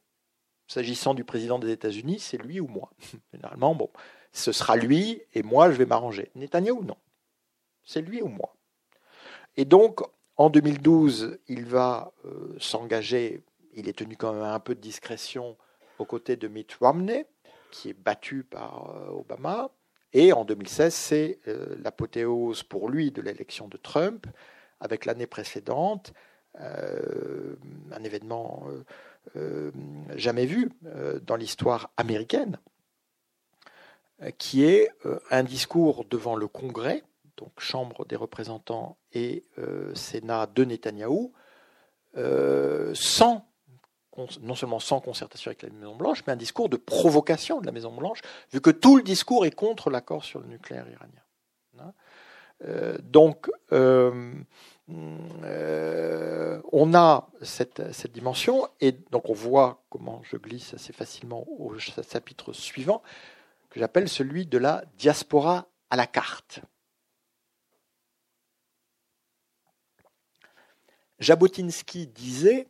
s'agissant 0.68 1.14
du 1.14 1.24
président 1.24 1.60
des 1.60 1.72
États-Unis, 1.72 2.20
c'est 2.20 2.38
lui 2.38 2.60
ou 2.60 2.68
moi. 2.68 2.92
Généralement, 3.34 3.76
bon, 3.76 3.90
ce 4.32 4.52
sera 4.52 4.76
lui 4.76 5.22
et 5.34 5.44
moi, 5.44 5.72
je 5.72 5.78
vais 5.78 5.86
m'arranger. 5.86 6.32
Netanyahu, 6.36 6.84
non. 6.84 6.98
C'est 7.84 8.02
lui 8.02 8.22
ou 8.22 8.28
moi. 8.28 8.56
Et 9.56 9.66
donc, 9.66 10.02
en 10.36 10.50
2012, 10.50 11.40
il 11.48 11.66
va 11.66 12.14
euh, 12.26 12.56
s'engager, 12.60 13.44
il 13.74 13.90
est 13.90 13.98
tenu 13.98 14.16
quand 14.16 14.34
même 14.34 14.44
un 14.44 14.60
peu 14.60 14.76
de 14.76 14.82
discrétion 14.82 15.58
aux 15.98 16.06
côtés 16.06 16.36
de 16.36 16.48
Mitt 16.48 16.74
Romney, 16.76 17.26
qui 17.72 17.90
est 17.90 18.00
battu 18.00 18.44
par 18.44 18.92
euh, 18.96 19.10
Obama. 19.10 19.72
Et 20.14 20.34
en 20.34 20.46
2016, 20.46 20.94
c'est 20.94 21.40
euh, 21.48 21.76
l'apothéose 21.84 22.64
pour 22.64 22.90
lui 22.90 23.12
de 23.12 23.22
l'élection 23.22 23.68
de 23.68 23.78
Trump, 23.78 24.26
avec 24.80 25.06
l'année 25.06 25.28
précédente, 25.28 26.14
euh, 26.60 27.56
un 27.92 28.04
événement 28.04 28.68
euh, 29.36 29.72
jamais 30.16 30.46
vu 30.46 30.72
dans 31.22 31.36
l'histoire 31.36 31.92
américaine, 31.98 32.58
qui 34.38 34.64
est 34.64 34.90
un 35.30 35.44
discours 35.44 36.06
devant 36.06 36.36
le 36.36 36.48
Congrès, 36.48 37.04
donc 37.36 37.52
Chambre 37.60 38.06
des 38.06 38.16
représentants 38.16 38.98
et 39.14 39.44
Sénat 39.94 40.48
de 40.48 40.64
Netanyahou, 40.64 41.34
sans 42.94 43.48
non 44.42 44.56
seulement 44.56 44.80
sans 44.80 45.00
concertation 45.00 45.50
avec 45.50 45.62
la 45.62 45.70
Maison-Blanche, 45.70 46.24
mais 46.26 46.34
un 46.34 46.38
discours 46.38 46.70
de 46.70 46.78
provocation 46.78 47.62
de 47.62 47.66
la 47.66 47.72
Maison-Blanche, 47.72 48.22
vu 48.52 48.62
que 48.62 48.70
tout 48.70 48.98
le 48.98 49.04
discours 49.04 49.46
est 49.46 49.52
contre 49.52 49.90
l'accord 49.90 50.24
sur 50.24 50.40
le 50.40 50.48
nucléaire 50.48 50.88
iranien. 50.90 51.22
Hein. 51.80 51.94
Euh, 52.66 52.98
donc, 53.04 53.50
euh, 53.72 54.34
euh, 54.90 56.62
on 56.72 56.94
a 56.96 57.30
cette, 57.42 57.94
cette, 57.94 58.12
dimension, 58.12 58.68
et 58.80 58.94
donc 59.12 59.30
on 59.30 59.34
voit 59.34 59.84
comment 59.90 60.22
je 60.24 60.38
glisse 60.38 60.74
assez 60.74 60.94
facilement 60.94 61.46
au 61.48 61.78
chapitre 61.78 62.54
suivant, 62.54 63.04
que 63.70 63.80
j'appelle 63.80 64.10
celui 64.10 64.46
de 64.46 64.58
la 64.58 64.84
diaspora 64.98 65.68
à 65.90 65.96
la 65.96 66.08
carte. 66.08 66.62
Jabotinsky 71.20 72.08
disait 72.08 72.68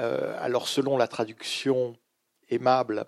euh, 0.00 0.34
alors 0.40 0.66
selon 0.66 0.96
la 0.96 1.06
traduction 1.06 1.96
aimable, 2.48 3.04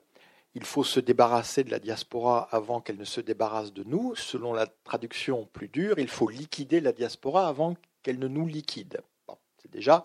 il 0.54 0.64
faut 0.64 0.84
se 0.84 1.00
débarrasser 1.00 1.64
de 1.64 1.70
la 1.70 1.78
diaspora 1.78 2.48
avant 2.52 2.80
qu'elle 2.80 2.98
ne 2.98 3.04
se 3.04 3.22
débarrasse 3.22 3.72
de 3.72 3.82
nous. 3.84 4.14
Selon 4.14 4.52
la 4.52 4.66
traduction 4.66 5.48
plus 5.52 5.68
dure, 5.68 5.98
il 5.98 6.08
faut 6.08 6.28
liquider 6.28 6.80
la 6.80 6.92
diaspora 6.92 7.48
avant 7.48 7.74
qu'elle 8.02 8.18
ne 8.18 8.28
nous 8.28 8.46
liquide. 8.46 9.00
c'est 9.56 9.70
déjà 9.70 10.04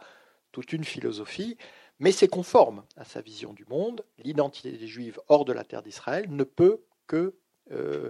toute 0.54 0.72
une 0.72 0.86
philosophie, 0.86 1.58
mais 2.00 2.14
c'est 2.14 2.30
conforme 2.30 2.84
à 2.96 3.04
sa 3.04 3.20
vision 3.20 3.52
du 3.52 3.66
monde. 3.66 4.06
L'identité 4.20 4.72
des 4.72 4.88
Juifs 4.88 5.20
hors 5.28 5.44
de 5.44 5.52
la 5.52 5.66
terre 5.66 5.84
d'Israël 5.84 6.28
ne 6.30 6.44
peut 6.46 6.82
que 7.06 7.36
euh, 7.72 8.10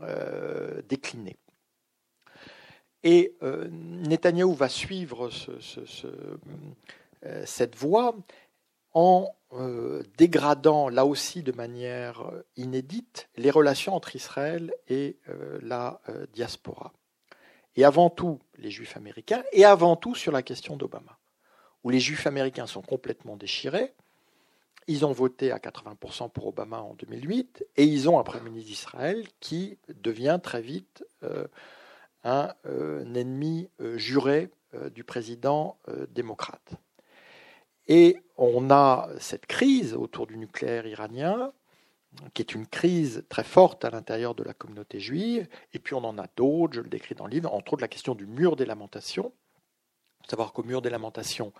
euh, 0.00 0.80
décliner. 0.88 1.36
Et 3.02 3.34
Netanyahou 3.42 4.54
va 4.54 4.68
suivre 4.68 5.28
ce, 5.28 6.06
cette 7.44 7.76
voie 7.76 8.16
en 8.94 9.34
euh, 9.54 10.02
dégradant 10.16 10.88
là 10.88 11.04
aussi 11.04 11.42
de 11.42 11.52
manière 11.52 12.22
euh, 12.22 12.42
inédite 12.56 13.28
les 13.36 13.50
relations 13.50 13.94
entre 13.94 14.16
Israël 14.16 14.72
et 14.88 15.18
la 15.60 16.00
diaspora. 16.32 16.92
Et 17.76 17.84
avant 17.84 18.10
tout 18.10 18.40
les 18.56 18.70
juifs 18.70 18.96
américains, 18.96 19.42
et 19.52 19.64
avant 19.64 19.96
tout 19.96 20.14
sur 20.14 20.32
la 20.32 20.42
question 20.42 20.76
d'Obama, 20.76 21.18
où 21.84 21.90
les 21.90 22.00
juifs 22.00 22.26
américains 22.26 22.66
sont 22.66 22.82
complètement 22.82 23.36
déchirés. 23.36 23.94
Ils 24.88 25.04
ont 25.06 25.12
voté 25.12 25.52
à 25.52 25.58
80% 25.58 26.30
pour 26.30 26.48
Obama 26.48 26.80
en 26.80 26.94
2008, 26.94 27.64
et 27.76 27.84
ils 27.84 28.08
ont 28.08 28.18
un 28.18 28.24
Premier 28.24 28.50
ministre 28.50 28.70
d'Israël 28.70 29.26
qui 29.40 29.78
devient 29.88 30.40
très 30.42 30.60
vite 30.60 31.04
un, 32.24 32.54
ennemi 33.14 33.68
juré 33.96 34.50
du 34.92 35.04
président 35.04 35.78
démocrate. 36.10 36.74
Et 37.88 38.16
on 38.36 38.70
a 38.70 39.08
cette 39.18 39.46
crise 39.46 39.94
autour 39.94 40.26
du 40.26 40.36
nucléaire 40.36 40.86
iranien, 40.86 41.52
qui 42.34 42.42
est 42.42 42.54
une 42.54 42.66
crise 42.66 43.24
très 43.28 43.44
forte 43.44 43.84
à 43.84 43.90
l'intérieur 43.90 44.34
de 44.34 44.42
la 44.42 44.54
communauté 44.54 45.00
juive, 45.00 45.48
et 45.72 45.78
puis 45.78 45.94
on 45.94 46.04
en 46.04 46.18
a 46.18 46.26
d'autres, 46.36 46.74
je 46.74 46.80
le 46.80 46.88
décris 46.88 47.14
dans 47.14 47.26
le 47.26 47.30
livre, 47.30 47.52
entre 47.52 47.72
autres 47.72 47.82
la 47.82 47.88
question 47.88 48.14
du 48.14 48.26
mur 48.26 48.56
des 48.56 48.66
lamentations. 48.66 49.32
Savoir 50.28 50.52
qu'au 50.52 50.62
mur 50.62 50.82
des 50.82 50.90
lamentations, 50.90 51.52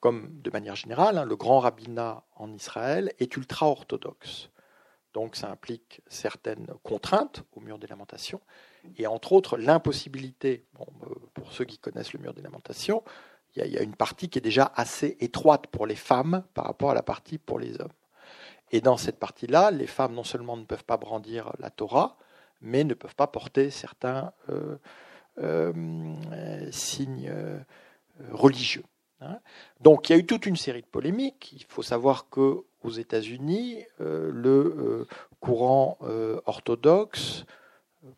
comme 0.00 0.40
de 0.42 0.50
manière 0.50 0.76
générale, 0.76 1.18
hein, 1.18 1.24
le 1.24 1.36
grand 1.36 1.60
rabbinat 1.60 2.24
en 2.36 2.52
Israël 2.52 3.12
est 3.18 3.36
ultra-orthodoxe. 3.36 4.50
Donc 5.14 5.36
ça 5.36 5.50
implique 5.50 6.02
certaines 6.08 6.66
contraintes 6.82 7.44
au 7.52 7.60
mur 7.60 7.78
des 7.78 7.86
lamentations, 7.86 8.40
et 8.96 9.06
entre 9.06 9.32
autres 9.32 9.56
l'impossibilité, 9.56 10.66
euh, 10.80 10.84
pour 11.34 11.52
ceux 11.52 11.64
qui 11.64 11.78
connaissent 11.78 12.12
le 12.12 12.20
mur 12.20 12.34
des 12.34 12.42
lamentations, 12.42 13.04
il 13.56 13.66
y, 13.66 13.78
a 13.78 13.82
une 13.82 13.94
partie 13.94 14.28
qui 14.28 14.38
est 14.38 14.42
déjà 14.42 14.72
assez 14.74 15.16
étroite 15.20 15.66
pour 15.66 15.86
les 15.86 15.96
femmes 15.96 16.42
par 16.54 16.64
rapport 16.64 16.90
à 16.90 16.94
la 16.94 17.02
partie 17.02 17.38
pour 17.38 17.58
les 17.58 17.80
hommes. 17.80 17.92
Et 18.70 18.80
dans 18.80 18.96
cette 18.96 19.18
partie-là, 19.18 19.70
les 19.70 19.86
femmes 19.86 20.14
non 20.14 20.24
seulement 20.24 20.56
ne 20.56 20.64
peuvent 20.64 20.84
pas 20.84 20.96
brandir 20.96 21.52
la 21.58 21.68
Torah, 21.68 22.16
mais 22.62 22.84
ne 22.84 22.94
peuvent 22.94 23.14
pas 23.14 23.26
porter 23.26 23.70
certains 23.70 24.32
euh, 24.48 24.76
euh, 25.38 26.68
signes 26.70 27.28
euh, 27.30 27.58
religieux. 28.30 28.84
Hein. 29.20 29.38
Donc 29.80 30.08
il 30.08 30.12
y 30.12 30.16
a 30.16 30.18
eu 30.18 30.24
toute 30.24 30.46
une 30.46 30.56
série 30.56 30.80
de 30.80 30.86
polémiques. 30.86 31.52
Il 31.52 31.64
faut 31.64 31.82
savoir 31.82 32.30
que 32.30 32.64
aux 32.82 32.90
États-Unis, 32.90 33.84
le 34.00 35.06
courant 35.38 35.98
orthodoxe, 36.46 37.44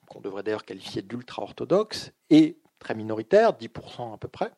qu'on 0.09 0.23
devrait 0.23 0.43
d'ailleurs 0.43 0.65
qualifier 0.65 1.03
d'ultra-orthodoxe, 1.03 2.13
est 2.31 2.57
très 2.79 2.95
minoritaire, 2.95 3.53
10% 3.53 4.15
à 4.15 4.17
peu 4.17 4.29
près. 4.29 4.51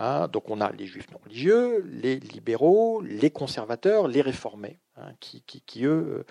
Hein. 0.00 0.28
donc 0.28 0.48
on 0.50 0.60
a 0.60 0.72
les 0.72 0.86
juifs 0.86 1.10
non 1.12 1.18
religieux, 1.22 1.84
les 1.86 2.18
libéraux, 2.18 3.02
les 3.02 3.30
conservateurs, 3.30 4.08
les 4.08 4.22
réformés, 4.22 4.78
hein, 4.96 5.12
qui, 5.20 5.84
eux 5.84 6.24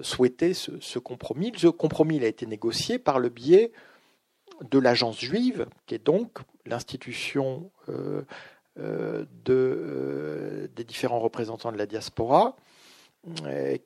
souhaitaient 0.00 0.54
ce, 0.54 0.98
compromis. 0.98 1.52
Ce 1.56 1.68
compromis 1.68 2.22
a 2.22 2.26
été 2.26 2.46
négocié 2.46 2.98
par 2.98 3.18
le 3.18 3.28
biais 3.28 3.72
de 4.70 4.78
l'agence 4.78 5.20
juive, 5.20 5.66
qui 5.86 5.94
est 5.94 6.04
donc 6.04 6.38
l'institution 6.64 7.70
euh, 7.88 8.22
euh, 8.78 9.24
euh, 9.48 10.68
des 10.74 10.84
différents 10.84 11.20
représentants 11.20 11.72
de 11.72 11.78
la 11.78 11.86
diaspora, 11.86 12.56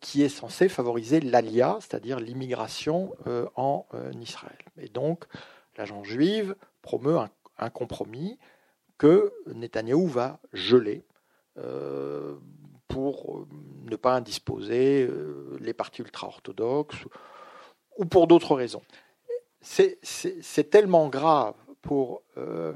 qui 0.03 0.23
est 0.23 0.29
censée 0.29 0.69
favoriser 0.69 1.19
l'alia, 1.21 1.79
c'est-à-dire 1.81 2.21
l'immigration 2.21 3.15
en 3.57 3.87
Israël. 4.21 4.59
Et 4.77 4.89
donc, 4.89 5.25
l'agence 5.79 6.07
juive 6.07 6.55
promeut 6.83 7.17
un, 7.57 7.71
compromis 7.71 8.37
que 9.01 9.33
Netanyahou 9.55 10.07
va 10.07 10.39
geler 10.53 11.05
pour 12.89 13.47
ne 13.85 13.97
pas 13.97 14.15
indisposer 14.15 15.09
les 15.59 15.73
partis 15.73 16.03
ultra-orthodoxes 16.03 17.05
ou 17.97 18.05
pour 18.05 18.27
d'autres 18.27 18.55
raisons 18.55 18.83
c'est 19.63 20.71
tellement 20.71 21.09
grave 21.09 21.55
pour 21.83 22.23
euh, 22.37 22.73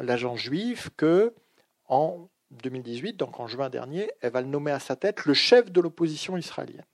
l'agent 0.00 0.36
juif 0.36 0.90
que 0.96 1.34
en 1.88 2.28
2018, 2.50 3.16
donc 3.16 3.40
en 3.40 3.46
juin 3.46 3.70
dernier, 3.70 4.10
elle 4.20 4.32
va 4.32 4.42
le 4.42 4.48
nommer 4.48 4.70
à 4.70 4.80
sa 4.80 4.96
tête 4.96 5.24
le 5.24 5.34
chef 5.34 5.70
de 5.70 5.80
l'opposition 5.80 6.36
israélienne. 6.36 6.84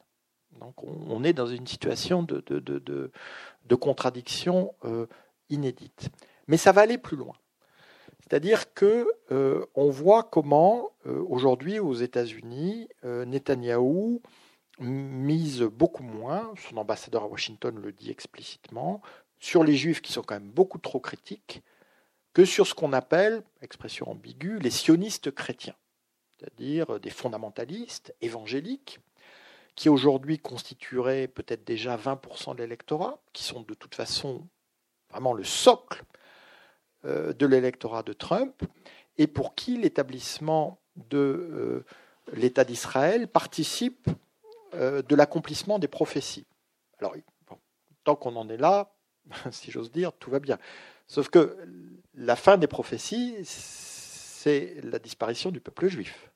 Donc 0.61 0.83
on, 0.85 1.23
est 1.25 1.33
dans 1.33 1.47
une 1.47 1.67
situation 1.67 2.23
de, 2.23 3.11
contradiction 3.75 4.75
euh, 4.85 5.07
inédite. 5.51 6.09
Mais 6.47 6.57
ça 6.57 6.73
va 6.73 6.83
aller 6.83 6.99
plus 6.99 7.17
loin. 7.17 7.35
C'est-à-dire 8.29 8.75
que 8.75 9.07
euh, 9.31 9.65
on 9.75 9.91
voit 9.91 10.25
comment 10.25 10.91
aujourd'hui 11.05 11.79
aux 11.79 11.95
États-Unis, 11.95 12.89
Netanyahou 13.05 14.21
mise 14.81 15.63
beaucoup 15.63 16.03
moins, 16.03 16.53
son 16.69 16.77
ambassadeur 16.77 17.23
à 17.23 17.27
Washington 17.27 17.79
le 17.81 17.93
dit 17.93 18.11
explicitement, 18.11 19.01
sur 19.39 19.65
les 19.65 19.77
juifs 19.77 20.03
qui 20.03 20.13
sont 20.13 20.23
quand 20.23 20.35
même 20.35 20.51
beaucoup 20.51 20.79
trop 20.79 21.01
critiques, 21.01 21.63
que 22.35 22.45
sur 22.45 22.67
ce 22.67 22.75
qu'on 22.75 22.93
appelle, 22.93 23.43
expression 23.63 24.11
ambiguë, 24.11 24.59
les 24.59 24.71
sionistes 24.71 25.31
chrétiens, 25.31 25.77
c'est-à-dire 26.39 27.01
des 27.01 27.11
fondamentalistes 27.11 28.15
évangéliques, 28.21 29.01
qui 29.75 29.89
aujourd'hui 29.89 30.39
constitueraient 30.39 31.29
peut-être 31.29 31.65
déjà 31.65 31.97
20% 31.97 32.55
de 32.55 32.63
l'électorat, 32.63 33.19
qui 33.33 33.45
sont 33.45 33.63
de 33.63 33.75
toute 33.75 33.95
façon 33.95 34.47
vraiment 35.11 35.35
le 35.35 35.45
socle 35.45 36.03
euh, 36.03 36.26
de 37.07 37.47
l'électorat 37.47 38.03
de 38.03 38.13
Trump, 38.13 38.63
et 39.19 39.27
pour 39.27 39.55
qui 39.55 39.77
l'établissement 39.77 40.79
de 40.97 41.19
euh, 41.19 41.85
l'État 42.33 42.65
d'Israël 42.65 43.29
participe 43.29 44.09
euh, 44.75 45.03
de 45.03 45.15
l'accomplissement 45.15 45.79
des 45.79 45.89
prophéties. 45.89 46.47
Alors, 46.99 47.15
tant 48.05 48.17
qu'on 48.17 48.37
en 48.37 48.49
est 48.49 48.57
là, 48.57 48.93
si 49.51 49.71
j'ose 49.71 49.91
dire, 49.91 50.13
tout 50.13 50.31
va 50.31 50.39
bien. 50.39 50.59
Sauf 51.07 51.29
que 51.29 51.57
la 52.15 52.37
fin 52.37 52.57
des 52.57 52.67
prophéties, 52.67 53.37
c'est 53.45 54.77
la 54.83 54.99
disparition 54.99 55.51
du 55.51 55.61
peuple 55.61 55.89
juif, 55.89 56.31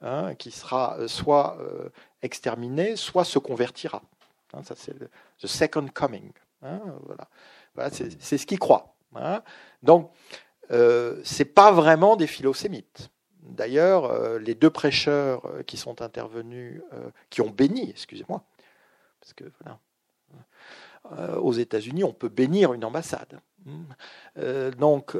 hein, 0.00 0.34
qui 0.34 0.50
sera 0.50 0.98
euh, 0.98 1.08
soit 1.08 1.58
euh, 1.60 1.88
exterminé, 2.22 2.96
soit 2.96 3.24
se 3.24 3.38
convertira. 3.38 4.02
Hein, 4.52 4.62
ça, 4.64 4.74
c'est 4.76 4.98
le 4.98 5.08
the 5.40 5.46
second 5.46 5.86
coming. 5.88 6.30
Hein, 6.62 6.80
voilà. 7.04 7.90
c'est 7.90 8.38
ce 8.38 8.46
qu'ils 8.46 8.58
croient. 8.58 8.91
Donc, 9.82 10.10
euh, 10.70 11.20
c'est 11.24 11.44
pas 11.44 11.72
vraiment 11.72 12.16
des 12.16 12.26
philosémites. 12.26 13.10
D'ailleurs, 13.42 14.04
euh, 14.04 14.38
les 14.38 14.54
deux 14.54 14.70
prêcheurs 14.70 15.44
euh, 15.46 15.62
qui 15.62 15.76
sont 15.76 16.00
intervenus, 16.00 16.80
euh, 16.92 17.10
qui 17.28 17.40
ont 17.40 17.50
béni, 17.50 17.90
excusez-moi, 17.90 18.44
parce 19.20 19.34
que 19.34 19.44
voilà, 19.60 19.78
aux 21.40 21.52
États-Unis, 21.52 22.04
on 22.04 22.12
peut 22.12 22.28
bénir 22.28 22.72
une 22.72 22.84
ambassade. 22.84 23.40
donc, 24.78 25.16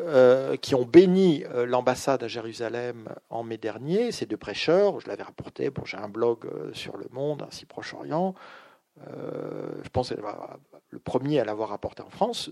qui 0.60 0.74
ont 0.74 0.84
béni 0.84 1.44
l'ambassade 1.66 2.22
à 2.22 2.28
Jérusalem 2.28 3.08
en 3.30 3.42
mai 3.42 3.58
dernier, 3.58 4.10
ces 4.10 4.26
deux 4.26 4.36
prêcheurs, 4.36 5.00
je 5.00 5.08
l'avais 5.08 5.22
rapporté, 5.22 5.70
bon, 5.70 5.84
j'ai 5.84 5.98
un 5.98 6.08
blog 6.08 6.48
sur 6.72 6.96
le 6.96 7.06
monde, 7.10 7.44
ainsi 7.46 7.66
Proche-Orient, 7.66 8.34
je 8.96 9.88
pense 9.92 10.12
le 10.12 10.98
premier 10.98 11.40
à 11.40 11.44
l'avoir 11.44 11.68
rapporté 11.68 12.02
en 12.02 12.10
France, 12.10 12.50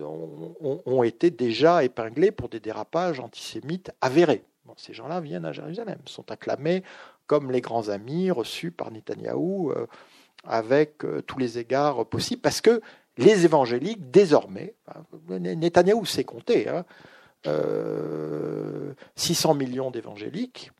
ont 0.00 1.02
été 1.02 1.30
déjà 1.30 1.84
épinglés 1.84 2.30
pour 2.30 2.48
des 2.48 2.60
dérapages 2.60 3.20
antisémites 3.20 3.92
avérés. 4.00 4.44
Ces 4.76 4.94
gens-là 4.94 5.20
viennent 5.20 5.44
à 5.44 5.52
Jérusalem, 5.52 5.98
sont 6.06 6.30
acclamés 6.30 6.82
comme 7.26 7.50
les 7.50 7.60
grands 7.60 7.88
amis 7.88 8.30
reçus 8.30 8.70
par 8.70 8.90
Netanyahou 8.90 9.70
euh, 9.70 9.86
avec 10.44 11.04
euh, 11.04 11.22
tous 11.22 11.38
les 11.38 11.58
égards 11.58 12.06
possibles, 12.06 12.40
parce 12.40 12.60
que 12.60 12.80
les 13.18 13.44
évangéliques, 13.44 14.10
désormais, 14.10 14.74
Netanyahou 15.28 16.04
s'est 16.04 16.24
compté, 16.24 16.64
600 16.64 16.74
hein, 17.44 17.46
euh, 17.46 19.54
millions 19.54 19.90
d'évangéliques, 19.90 20.70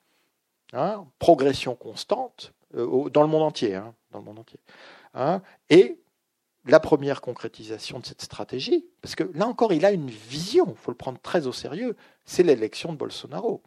hein, 0.72 1.04
progression 1.18 1.74
constante 1.74 2.52
dans 2.74 3.22
le 3.22 3.28
monde 3.28 3.42
entier, 3.42 3.74
hein, 3.74 3.94
dans 4.10 4.18
le 4.18 4.24
monde 4.24 4.40
entier, 4.40 4.60
et 5.70 5.98
la 6.66 6.80
première 6.80 7.20
concrétisation 7.20 8.00
de 8.00 8.06
cette 8.06 8.22
stratégie, 8.22 8.86
parce 9.00 9.14
que 9.14 9.24
là 9.34 9.46
encore, 9.46 9.72
il 9.72 9.84
a 9.84 9.92
une 9.92 10.10
vision, 10.10 10.66
il 10.68 10.76
faut 10.76 10.90
le 10.90 10.96
prendre 10.96 11.20
très 11.20 11.46
au 11.46 11.52
sérieux, 11.52 11.96
c'est 12.24 12.42
l'élection 12.42 12.92
de 12.92 12.98
Bolsonaro. 12.98 13.62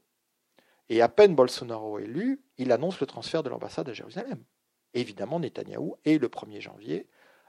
Et 0.90 1.02
à 1.02 1.08
peine 1.08 1.36
Bolsonaro 1.36 2.00
élu, 2.00 2.42
il 2.58 2.72
annonce 2.72 3.00
le 3.00 3.08
transfert 3.08 3.44
de 3.44 3.50
l'ambassade 3.50 3.90
à 3.90 3.94
Jérusalem. 3.94 4.44
évidemment, 4.94 5.40
Netanyahou 5.40 5.98
est 6.04 6.18
le 6.18 6.28
1er 6.28 6.62
janvier 6.62 7.08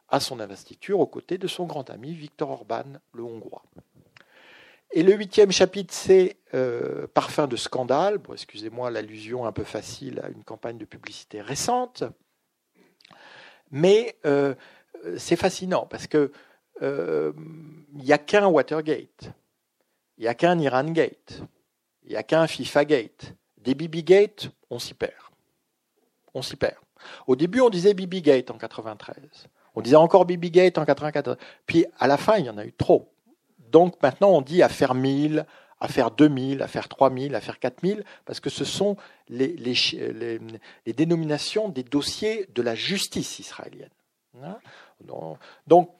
à 0.09 0.21
son 0.21 0.41
investiture 0.41 1.01
aux 1.01 1.07
côtés 1.07 1.39
de 1.39 1.47
son 1.47 1.65
grand 1.65 1.89
ami 1.89 2.13
Viktor 2.13 2.51
Orban, 2.51 2.85
le 3.13 3.23
Hongrois. 3.23 3.63
Et 4.93 5.03
le 5.05 5.15
huitième 5.15 5.53
chapitre, 5.53 5.95
c'est 5.95 6.37
euh, 6.53 7.07
Parfum 7.15 7.47
de 7.47 7.57
scandale. 7.57 8.19
Bon, 8.19 8.33
excusez-moi 8.33 8.91
l'allusion 8.91 9.47
un 9.47 9.53
peu 9.53 9.63
facile 9.63 10.21
à 10.23 10.29
une 10.29 10.43
campagne 10.43 10.79
de 10.79 10.85
publicité 10.85 11.41
récente. 11.41 12.03
Mais 13.71 14.17
euh, 14.27 14.55
c'est 15.17 15.37
fascinant 15.37 15.87
parce 15.87 16.07
que 16.07 16.33
euh, 16.83 17.33
il 17.95 18.05
n'y 18.05 18.13
a 18.13 18.19
qu'un 18.19 18.47
Watergate, 18.47 19.31
il 20.19 20.23
n'y 20.23 20.29
a 20.29 20.35
qu'un 20.35 20.59
Iran 20.59 20.85
Gate, 20.85 21.43
il 22.05 22.11
n'y 22.11 22.17
a 22.17 22.23
qu'un 22.23 22.47
FIFA 22.47 22.85
Gate. 22.85 23.35
Des 23.59 23.75
BB 23.75 24.03
Gate, 24.05 24.51
on 24.71 24.79
s'y 24.79 24.95
perd. 24.95 25.13
On 26.33 26.43
s'y 26.43 26.57
perd. 26.57 26.77
Au 27.27 27.37
début, 27.37 27.61
on 27.61 27.71
disait 27.71 27.95
BB 27.95 28.23
Gate 28.23 28.51
en 28.51 28.59
93. 28.59 29.49
On 29.75 29.83
disait 29.83 29.97
encore 29.97 30.25
BB 30.25 30.47
Gate 30.47 30.79
en 30.79 30.85
94. 30.85 31.37
Puis 31.67 31.87
à 31.99 32.07
la 32.07 32.17
fin, 32.17 32.39
il 32.39 32.47
y 32.47 32.51
en 32.51 32.59
a 32.59 32.65
eu 32.65 32.73
trop. 32.73 33.13
Donc 33.71 34.03
maintenant, 34.03 34.31
on 34.31 34.43
dit 34.43 34.63
affaire 34.63 34.95
1000, 34.95 35.47
affaire 35.81 36.11
2000, 36.11 36.63
affaire 36.63 36.89
3000, 36.89 37.35
affaire 37.35 37.59
4000, 37.59 38.05
parce 38.25 38.41
que 38.41 38.51
ce 38.51 38.65
sont 38.65 38.97
les, 39.29 39.49
les, 39.57 40.93
dénominations 40.93 41.69
des 41.69 41.83
dossiers 41.83 42.47
de 42.55 42.63
la 42.63 42.75
justice 42.75 43.39
israélienne. 43.39 43.91
Donc, 45.67 45.91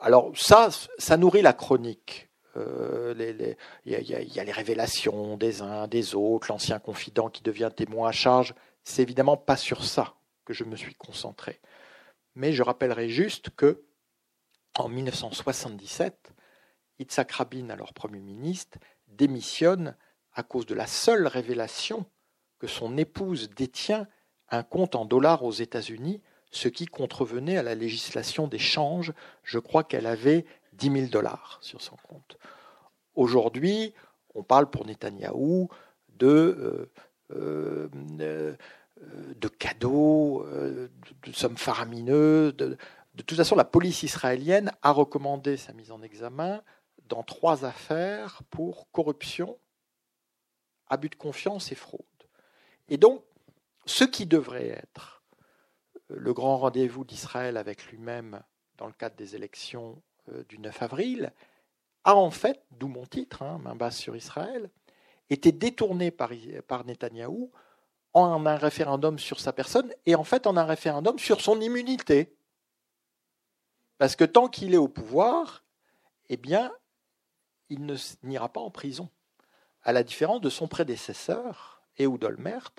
alors 0.00 0.36
ça, 0.36 0.68
ça 0.98 1.16
nourrit 1.16 1.42
la 1.42 1.52
chronique 1.52 2.28
il 2.56 3.56
y, 3.86 4.40
a 4.40 4.44
les 4.44 4.52
révélations 4.52 5.36
des 5.36 5.62
uns, 5.62 5.86
des 5.86 6.14
autres, 6.14 6.48
l'ancien 6.50 6.78
confident 6.78 7.28
qui 7.28 7.42
devient 7.42 7.70
témoin 7.74 8.08
à 8.08 8.12
charge. 8.12 8.54
C'est 8.84 9.02
évidemment 9.02 9.36
pas 9.36 9.56
sur 9.56 9.84
ça 9.84 10.14
que 10.44 10.54
je 10.54 10.64
me 10.64 10.76
suis 10.76 10.94
concentré. 10.94 11.60
Mais 12.34 12.52
je 12.52 12.62
rappellerai 12.62 13.08
juste 13.08 13.50
que 13.50 13.84
en 14.76 14.88
1977, 14.88 16.32
Yitzhak 16.98 17.32
Rabin, 17.32 17.70
alors 17.70 17.92
Premier 17.92 18.20
ministre, 18.20 18.78
démissionne 19.08 19.96
à 20.32 20.42
cause 20.42 20.66
de 20.66 20.74
la 20.74 20.86
seule 20.86 21.26
révélation 21.26 22.06
que 22.58 22.66
son 22.66 22.96
épouse 22.96 23.50
détient 23.50 24.06
un 24.50 24.62
compte 24.62 24.94
en 24.94 25.04
dollars 25.04 25.44
aux 25.44 25.52
États-Unis, 25.52 26.22
ce 26.50 26.68
qui 26.68 26.86
contrevenait 26.86 27.56
à 27.56 27.62
la 27.62 27.74
législation 27.74 28.46
d'échange. 28.46 29.12
Je 29.42 29.58
crois 29.58 29.84
qu'elle 29.84 30.06
avait 30.06 30.44
10 30.74 30.92
000 30.92 31.06
dollars 31.08 31.58
sur 31.60 31.82
son 31.82 31.96
compte. 31.96 32.38
Aujourd'hui, 33.14 33.94
on 34.34 34.42
parle 34.42 34.70
pour 34.70 34.86
Netanyahou 34.86 35.68
de, 36.16 36.88
euh, 37.32 37.88
euh, 38.00 38.56
de 39.36 39.48
cadeaux, 39.48 40.44
euh, 40.46 40.88
de, 41.26 41.32
sommes 41.32 41.56
faramineuses. 41.56 42.54
De 42.56 42.76
toute 43.26 43.36
façon, 43.36 43.56
la 43.56 43.64
police 43.64 44.02
israélienne 44.02 44.72
a 44.82 44.92
recommandé 44.92 45.56
sa 45.56 45.72
mise 45.72 45.90
en 45.90 46.02
examen 46.02 46.62
dans 47.08 47.22
trois 47.22 47.64
affaires 47.64 48.42
pour 48.50 48.90
corruption, 48.92 49.58
abus 50.88 51.08
de 51.08 51.16
confiance 51.16 51.72
et 51.72 51.74
fraude. 51.74 52.04
Et 52.88 52.96
donc, 52.96 53.22
ce 53.86 54.04
qui 54.04 54.26
devrait 54.26 54.68
être 54.68 55.17
le 56.08 56.32
grand 56.32 56.58
rendez-vous 56.58 57.04
d'Israël 57.04 57.56
avec 57.56 57.86
lui-même 57.86 58.42
dans 58.76 58.86
le 58.86 58.92
cadre 58.92 59.16
des 59.16 59.36
élections 59.36 60.00
du 60.48 60.58
9 60.58 60.82
avril 60.82 61.32
a 62.04 62.14
en 62.14 62.30
fait, 62.30 62.64
d'où 62.70 62.88
mon 62.88 63.06
titre, 63.06 63.42
hein, 63.42 63.58
main 63.58 63.74
basse 63.74 63.98
sur 63.98 64.16
Israël, 64.16 64.70
été 65.30 65.52
détourné 65.52 66.10
par, 66.10 66.30
par 66.66 66.84
Netanyahou 66.84 67.50
en 68.14 68.46
un 68.46 68.56
référendum 68.56 69.18
sur 69.18 69.40
sa 69.40 69.52
personne 69.52 69.92
et 70.06 70.14
en 70.14 70.24
fait 70.24 70.46
en 70.46 70.56
un 70.56 70.64
référendum 70.64 71.18
sur 71.18 71.40
son 71.40 71.60
immunité. 71.60 72.34
Parce 73.98 74.16
que 74.16 74.24
tant 74.24 74.48
qu'il 74.48 74.74
est 74.74 74.78
au 74.78 74.88
pouvoir, 74.88 75.64
eh 76.28 76.36
bien, 76.36 76.72
il 77.68 77.94
n'ira 78.22 78.48
pas 78.48 78.60
en 78.60 78.70
prison. 78.70 79.10
À 79.82 79.92
la 79.92 80.02
différence 80.02 80.40
de 80.40 80.50
son 80.50 80.68
prédécesseur, 80.68 81.82
Ehud 81.98 82.24
Olmert, 82.24 82.70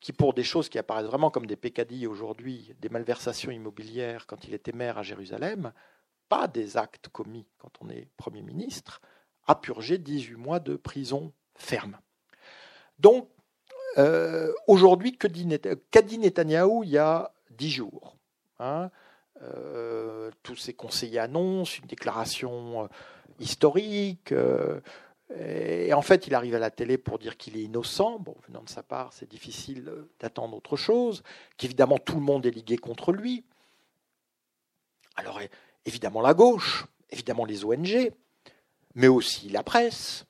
qui 0.00 0.12
pour 0.12 0.34
des 0.34 0.44
choses 0.44 0.68
qui 0.68 0.78
apparaissent 0.78 1.06
vraiment 1.06 1.30
comme 1.30 1.46
des 1.46 1.56
pécadilles 1.56 2.06
aujourd'hui, 2.06 2.74
des 2.80 2.88
malversations 2.88 3.50
immobilières 3.50 4.26
quand 4.26 4.44
il 4.46 4.54
était 4.54 4.72
maire 4.72 4.98
à 4.98 5.02
Jérusalem, 5.02 5.72
pas 6.28 6.48
des 6.48 6.76
actes 6.76 7.08
commis 7.08 7.46
quand 7.58 7.72
on 7.80 7.88
est 7.88 8.08
Premier 8.16 8.42
ministre, 8.42 9.00
a 9.46 9.54
purgé 9.54 9.98
18 9.98 10.34
mois 10.36 10.60
de 10.60 10.76
prison 10.76 11.32
ferme. 11.54 11.98
Donc, 12.98 13.28
euh, 13.98 14.52
aujourd'hui, 14.66 15.16
qu'a 15.16 15.28
dit 15.28 15.46
Netanyahou 15.46 16.84
il 16.84 16.90
y 16.90 16.98
a 16.98 17.32
10 17.50 17.70
jours 17.70 18.16
hein 18.58 18.90
euh, 19.42 20.30
Tous 20.42 20.56
ses 20.56 20.74
conseillers 20.74 21.20
annoncent 21.20 21.78
une 21.80 21.88
déclaration 21.88 22.84
euh, 22.84 22.86
historique. 23.38 24.34
Et 25.34 25.92
en 25.92 26.02
fait, 26.02 26.26
il 26.26 26.34
arrive 26.34 26.54
à 26.54 26.60
la 26.60 26.70
télé 26.70 26.98
pour 26.98 27.18
dire 27.18 27.36
qu'il 27.36 27.56
est 27.56 27.62
innocent. 27.62 28.20
Bon, 28.20 28.36
venant 28.46 28.62
de 28.62 28.68
sa 28.68 28.82
part, 28.82 29.12
c'est 29.12 29.28
difficile 29.28 29.90
d'attendre 30.20 30.56
autre 30.56 30.76
chose. 30.76 31.22
Qu'évidemment, 31.56 31.98
tout 31.98 32.14
le 32.14 32.20
monde 32.20 32.46
est 32.46 32.50
ligué 32.52 32.76
contre 32.76 33.12
lui. 33.12 33.44
Alors, 35.16 35.40
évidemment, 35.84 36.20
la 36.20 36.34
gauche, 36.34 36.86
évidemment, 37.10 37.44
les 37.44 37.64
ONG, 37.64 38.12
mais 38.94 39.08
aussi 39.08 39.48
la 39.48 39.62
presse, 39.62 40.26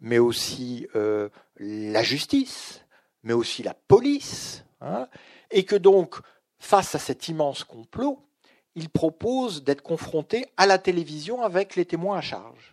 mais 0.00 0.18
aussi 0.18 0.88
euh, 0.96 1.28
la 1.58 2.02
justice, 2.02 2.84
mais 3.22 3.32
aussi 3.32 3.62
la 3.62 3.74
police, 3.74 4.64
hein, 4.80 5.08
et 5.50 5.64
que 5.64 5.76
donc, 5.76 6.16
face 6.58 6.94
à 6.94 6.98
cet 6.98 7.28
immense 7.28 7.62
complot, 7.62 8.20
il 8.74 8.88
propose 8.88 9.62
d'être 9.62 9.82
confronté 9.82 10.46
à 10.56 10.66
la 10.66 10.78
télévision 10.78 11.42
avec 11.42 11.76
les 11.76 11.84
témoins 11.84 12.18
à 12.18 12.20
charge. 12.22 12.71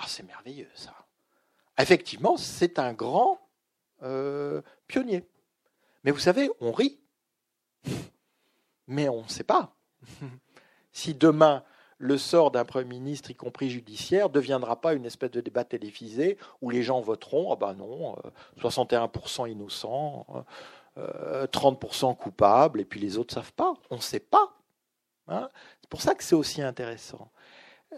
Ah, 0.00 0.06
c'est 0.06 0.22
merveilleux 0.22 0.70
ça. 0.74 0.94
Effectivement, 1.78 2.38
c'est 2.38 2.78
un 2.78 2.94
grand 2.94 3.38
euh, 4.02 4.62
pionnier. 4.86 5.24
Mais 6.04 6.10
vous 6.10 6.18
savez, 6.18 6.50
on 6.60 6.72
rit, 6.72 6.98
mais 8.86 9.10
on 9.10 9.22
ne 9.24 9.28
sait 9.28 9.44
pas 9.44 9.74
si 10.92 11.14
demain 11.14 11.62
le 11.98 12.16
sort 12.16 12.50
d'un 12.50 12.64
Premier 12.64 12.86
ministre, 12.86 13.30
y 13.30 13.34
compris 13.34 13.68
judiciaire, 13.68 14.28
ne 14.28 14.32
deviendra 14.32 14.80
pas 14.80 14.94
une 14.94 15.04
espèce 15.04 15.32
de 15.32 15.42
débat 15.42 15.64
télévisé 15.64 16.38
où 16.62 16.70
les 16.70 16.82
gens 16.82 17.02
voteront, 17.02 17.52
ah 17.52 17.56
ben 17.56 17.74
non, 17.74 18.16
61% 18.58 19.42
euh, 19.42 19.48
innocents, 19.48 20.26
30% 20.96 22.10
euh, 22.10 22.14
coupables, 22.14 22.80
et 22.80 22.86
puis 22.86 23.00
les 23.00 23.18
autres 23.18 23.36
ne 23.36 23.42
savent 23.42 23.52
pas. 23.52 23.74
On 23.90 23.96
ne 23.96 24.00
sait 24.00 24.20
pas. 24.20 24.56
Hein. 25.28 25.48
c'est 25.82 25.90
pour 25.90 26.00
ça 26.00 26.14
que 26.14 26.24
c'est 26.24 26.34
aussi 26.34 26.62
intéressant 26.62 27.30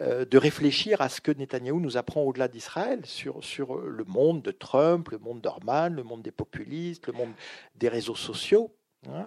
de 0.01 0.39
réfléchir 0.39 1.01
à 1.03 1.09
ce 1.09 1.21
que 1.21 1.31
Netanyahou 1.31 1.79
nous 1.79 1.97
apprend 1.97 2.23
au-delà 2.23 2.49
d'Israël, 2.49 3.05
sur, 3.05 3.45
sur 3.45 3.77
le 3.77 4.05
monde 4.05 4.41
de 4.43 4.51
Trump, 4.51 5.11
le 5.11 5.19
monde 5.19 5.41
d'Orman, 5.41 5.95
le 5.95 6.03
monde 6.03 6.23
des 6.23 6.31
populistes, 6.33 7.07
le 7.09 7.13
monde 7.13 7.33
des 7.75 7.89
réseaux 7.89 8.15
sociaux. 8.15 8.75
Hein. 9.09 9.27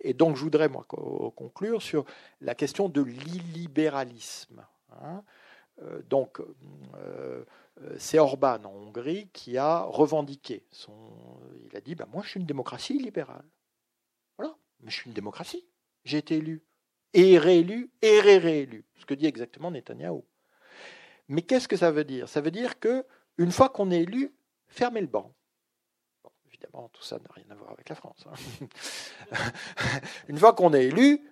Et 0.00 0.14
donc, 0.14 0.36
je 0.36 0.42
voudrais 0.42 0.68
moi, 0.68 0.84
conclure 0.84 1.82
sur 1.82 2.04
la 2.40 2.54
question 2.54 2.88
de 2.88 3.02
l'illibéralisme. 3.02 4.64
Hein. 5.02 5.22
Euh, 5.82 6.02
donc, 6.08 6.40
euh, 6.96 7.44
c'est 7.98 8.18
Orban 8.18 8.64
en 8.64 8.70
Hongrie 8.70 9.28
qui 9.32 9.58
a 9.58 9.82
revendiqué. 9.82 10.66
Son, 10.70 10.92
il 11.66 11.76
a 11.76 11.80
dit 11.80 11.94
ben, 11.94 12.06
Moi, 12.12 12.22
je 12.24 12.30
suis 12.30 12.40
une 12.40 12.46
démocratie 12.46 12.98
libérale. 12.98 13.44
Voilà, 14.38 14.56
mais 14.80 14.90
je 14.90 14.96
suis 14.96 15.08
une 15.08 15.14
démocratie. 15.14 15.66
J'ai 16.04 16.18
été 16.18 16.36
élu, 16.36 16.62
et 17.14 17.38
réélu, 17.38 17.90
et 18.02 18.20
réélu. 18.20 18.84
Ce 18.96 19.04
que 19.04 19.14
dit 19.14 19.26
exactement 19.26 19.70
Netanyahou. 19.70 20.24
Mais 21.28 21.42
qu'est-ce 21.42 21.68
que 21.68 21.76
ça 21.76 21.90
veut 21.90 22.04
dire? 22.04 22.28
Ça 22.28 22.40
veut 22.40 22.50
dire 22.50 22.78
que 22.78 23.04
une 23.38 23.52
fois 23.52 23.68
qu'on 23.68 23.90
est 23.90 24.02
élu, 24.02 24.34
fermez 24.68 25.00
le 25.00 25.06
banc 25.06 25.32
évidemment, 26.60 26.88
tout 26.92 27.02
ça 27.02 27.18
n'a 27.18 27.32
rien 27.32 27.44
à 27.50 27.54
voir 27.54 27.70
avec 27.72 27.88
la 27.88 27.94
France. 27.94 28.26
Hein. 28.26 28.66
Une 30.28 30.38
fois 30.38 30.52
qu'on 30.52 30.74
est 30.74 30.86
élu, 30.86 31.26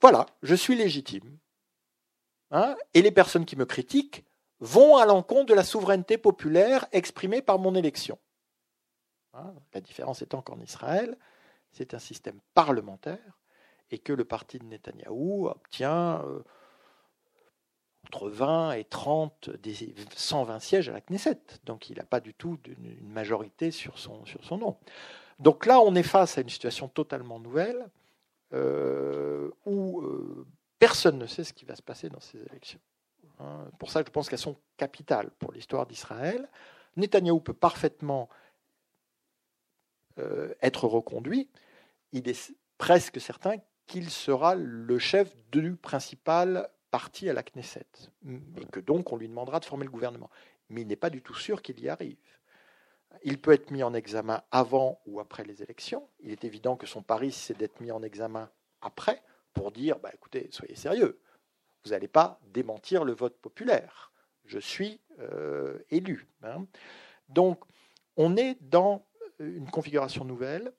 voilà, 0.00 0.26
je 0.42 0.54
suis 0.54 0.74
légitime. 0.74 1.38
Hein, 2.50 2.76
et 2.94 3.02
les 3.02 3.12
personnes 3.12 3.46
qui 3.46 3.56
me 3.56 3.64
critiquent 3.64 4.24
vont 4.60 4.96
à 4.96 5.06
l'encontre 5.06 5.46
de 5.46 5.54
la 5.54 5.64
souveraineté 5.64 6.18
populaire 6.18 6.86
exprimée 6.92 7.42
par 7.42 7.58
mon 7.58 7.74
élection. 7.74 8.18
Hein, 9.34 9.54
la 9.72 9.80
différence 9.80 10.20
étant 10.22 10.42
qu'en 10.42 10.60
Israël, 10.60 11.16
c'est 11.70 11.94
un 11.94 11.98
système 11.98 12.40
parlementaire 12.54 13.38
et 13.92 13.98
que 13.98 14.12
le 14.12 14.24
parti 14.24 14.58
de 14.58 14.64
Netanyahou 14.64 15.48
obtient 15.48 16.22
euh, 16.24 16.40
entre 18.06 18.30
20 18.30 18.72
et 18.72 18.84
30 18.84 19.50
des 19.50 19.94
120 20.16 20.58
sièges 20.58 20.88
à 20.88 20.92
la 20.92 21.00
Knesset. 21.02 21.38
Donc 21.64 21.90
il 21.90 21.98
n'a 21.98 22.04
pas 22.04 22.20
du 22.20 22.34
tout 22.34 22.58
une 22.66 22.96
majorité 23.06 23.70
sur 23.70 23.98
son, 23.98 24.24
sur 24.24 24.42
son 24.44 24.58
nom. 24.58 24.76
Donc 25.38 25.66
là, 25.66 25.80
on 25.80 25.94
est 25.94 26.02
face 26.02 26.38
à 26.38 26.40
une 26.40 26.48
situation 26.48 26.88
totalement 26.88 27.38
nouvelle 27.38 27.86
euh, 28.54 29.50
où 29.66 30.00
euh, 30.00 30.46
personne 30.78 31.18
ne 31.18 31.26
sait 31.26 31.44
ce 31.44 31.52
qui 31.52 31.66
va 31.66 31.76
se 31.76 31.82
passer 31.82 32.08
dans 32.08 32.20
ces 32.20 32.38
élections. 32.46 32.80
Hein, 33.40 33.66
pour 33.78 33.90
ça, 33.90 34.02
je 34.04 34.10
pense 34.10 34.28
qu'elles 34.30 34.38
sont 34.38 34.56
capitales 34.78 35.30
pour 35.38 35.52
l'histoire 35.52 35.86
d'Israël. 35.86 36.48
Netanyahou 36.96 37.40
peut 37.40 37.54
parfaitement 37.54 38.28
être 40.60 40.86
reconduit. 40.86 41.48
Il 42.12 42.28
est 42.28 42.52
presque 42.76 43.18
certain 43.18 43.56
qu'il 43.92 44.08
sera 44.08 44.54
le 44.54 44.98
chef 44.98 45.36
du 45.50 45.76
principal 45.76 46.70
parti 46.90 47.28
à 47.28 47.34
la 47.34 47.42
Knesset, 47.42 47.84
et 48.56 48.64
que 48.64 48.80
donc 48.80 49.12
on 49.12 49.16
lui 49.16 49.28
demandera 49.28 49.60
de 49.60 49.66
former 49.66 49.84
le 49.84 49.90
gouvernement. 49.90 50.30
Mais 50.70 50.80
il 50.80 50.86
n'est 50.86 50.96
pas 50.96 51.10
du 51.10 51.20
tout 51.20 51.34
sûr 51.34 51.60
qu'il 51.60 51.78
y 51.78 51.90
arrive. 51.90 52.16
Il 53.22 53.38
peut 53.38 53.52
être 53.52 53.70
mis 53.70 53.82
en 53.82 53.92
examen 53.92 54.42
avant 54.50 54.98
ou 55.04 55.20
après 55.20 55.44
les 55.44 55.62
élections. 55.62 56.08
Il 56.20 56.30
est 56.30 56.44
évident 56.44 56.76
que 56.76 56.86
son 56.86 57.02
pari, 57.02 57.32
c'est 57.32 57.58
d'être 57.58 57.80
mis 57.80 57.92
en 57.92 58.02
examen 58.02 58.50
après 58.80 59.22
pour 59.52 59.72
dire, 59.72 59.98
bah, 59.98 60.10
écoutez, 60.14 60.48
soyez 60.52 60.74
sérieux, 60.74 61.20
vous 61.84 61.90
n'allez 61.90 62.08
pas 62.08 62.40
démentir 62.54 63.04
le 63.04 63.12
vote 63.12 63.36
populaire. 63.42 64.10
Je 64.46 64.58
suis 64.58 65.00
euh, 65.18 65.78
élu. 65.90 66.26
Hein. 66.42 66.64
Donc, 67.28 67.62
on 68.16 68.38
est 68.38 68.56
dans 68.62 69.04
une 69.38 69.70
configuration 69.70 70.24
nouvelle. 70.24 70.72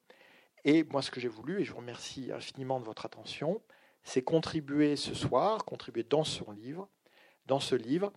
Et 0.66 0.84
moi, 0.86 1.02
ce 1.02 1.12
que 1.12 1.20
j'ai 1.20 1.28
voulu, 1.28 1.62
et 1.62 1.66
je 1.66 1.72
vous 1.72 1.78
remercie 1.78 2.32
infiniment 2.32 2.80
de 2.80 2.86
votre 2.86 3.06
attention, 3.06 3.62
c'est 4.04 4.22
contribuer 4.22 4.96
ce 4.96 5.14
soir, 5.14 5.66
contribuer 5.66 6.04
dans 6.04 6.24
son 6.24 6.52
livre, 6.52 6.88
dans 7.46 7.60
ce 7.60 7.76
livre, 7.76 8.12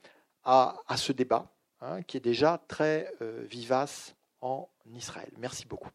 à, 0.45 0.77
ce 0.97 1.13
débat 1.13 1.53
hein, 1.81 2.03
qui 2.03 2.17
est 2.17 2.21
déjà 2.21 2.63
très 2.69 3.13
euh, 3.21 3.45
vivace 3.49 4.15
en 4.41 4.69
Israël. 4.87 5.33
Merci 5.39 5.67
beaucoup. 5.67 5.91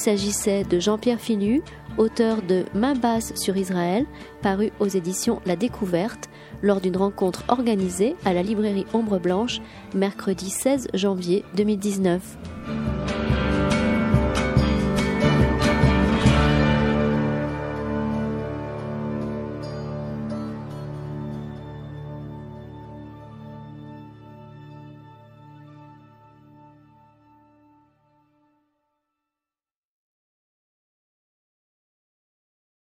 S'agissait 0.00 0.64
de 0.64 0.80
Jean-Pierre 0.80 1.20
Filu, 1.20 1.60
auteur 1.98 2.40
de 2.40 2.64
Main 2.74 2.94
basse 2.94 3.34
sur 3.36 3.56
Israël, 3.58 4.06
paru 4.40 4.72
aux 4.80 4.88
éditions 4.88 5.42
La 5.44 5.56
Découverte, 5.56 6.30
lors 6.62 6.80
d'une 6.80 6.96
rencontre 6.96 7.44
organisée 7.48 8.16
à 8.24 8.32
la 8.32 8.42
librairie 8.42 8.86
Ombre 8.94 9.18
Blanche, 9.18 9.60
mercredi 9.94 10.48
16 10.48 10.88
janvier 10.94 11.44
2019. 11.54 12.38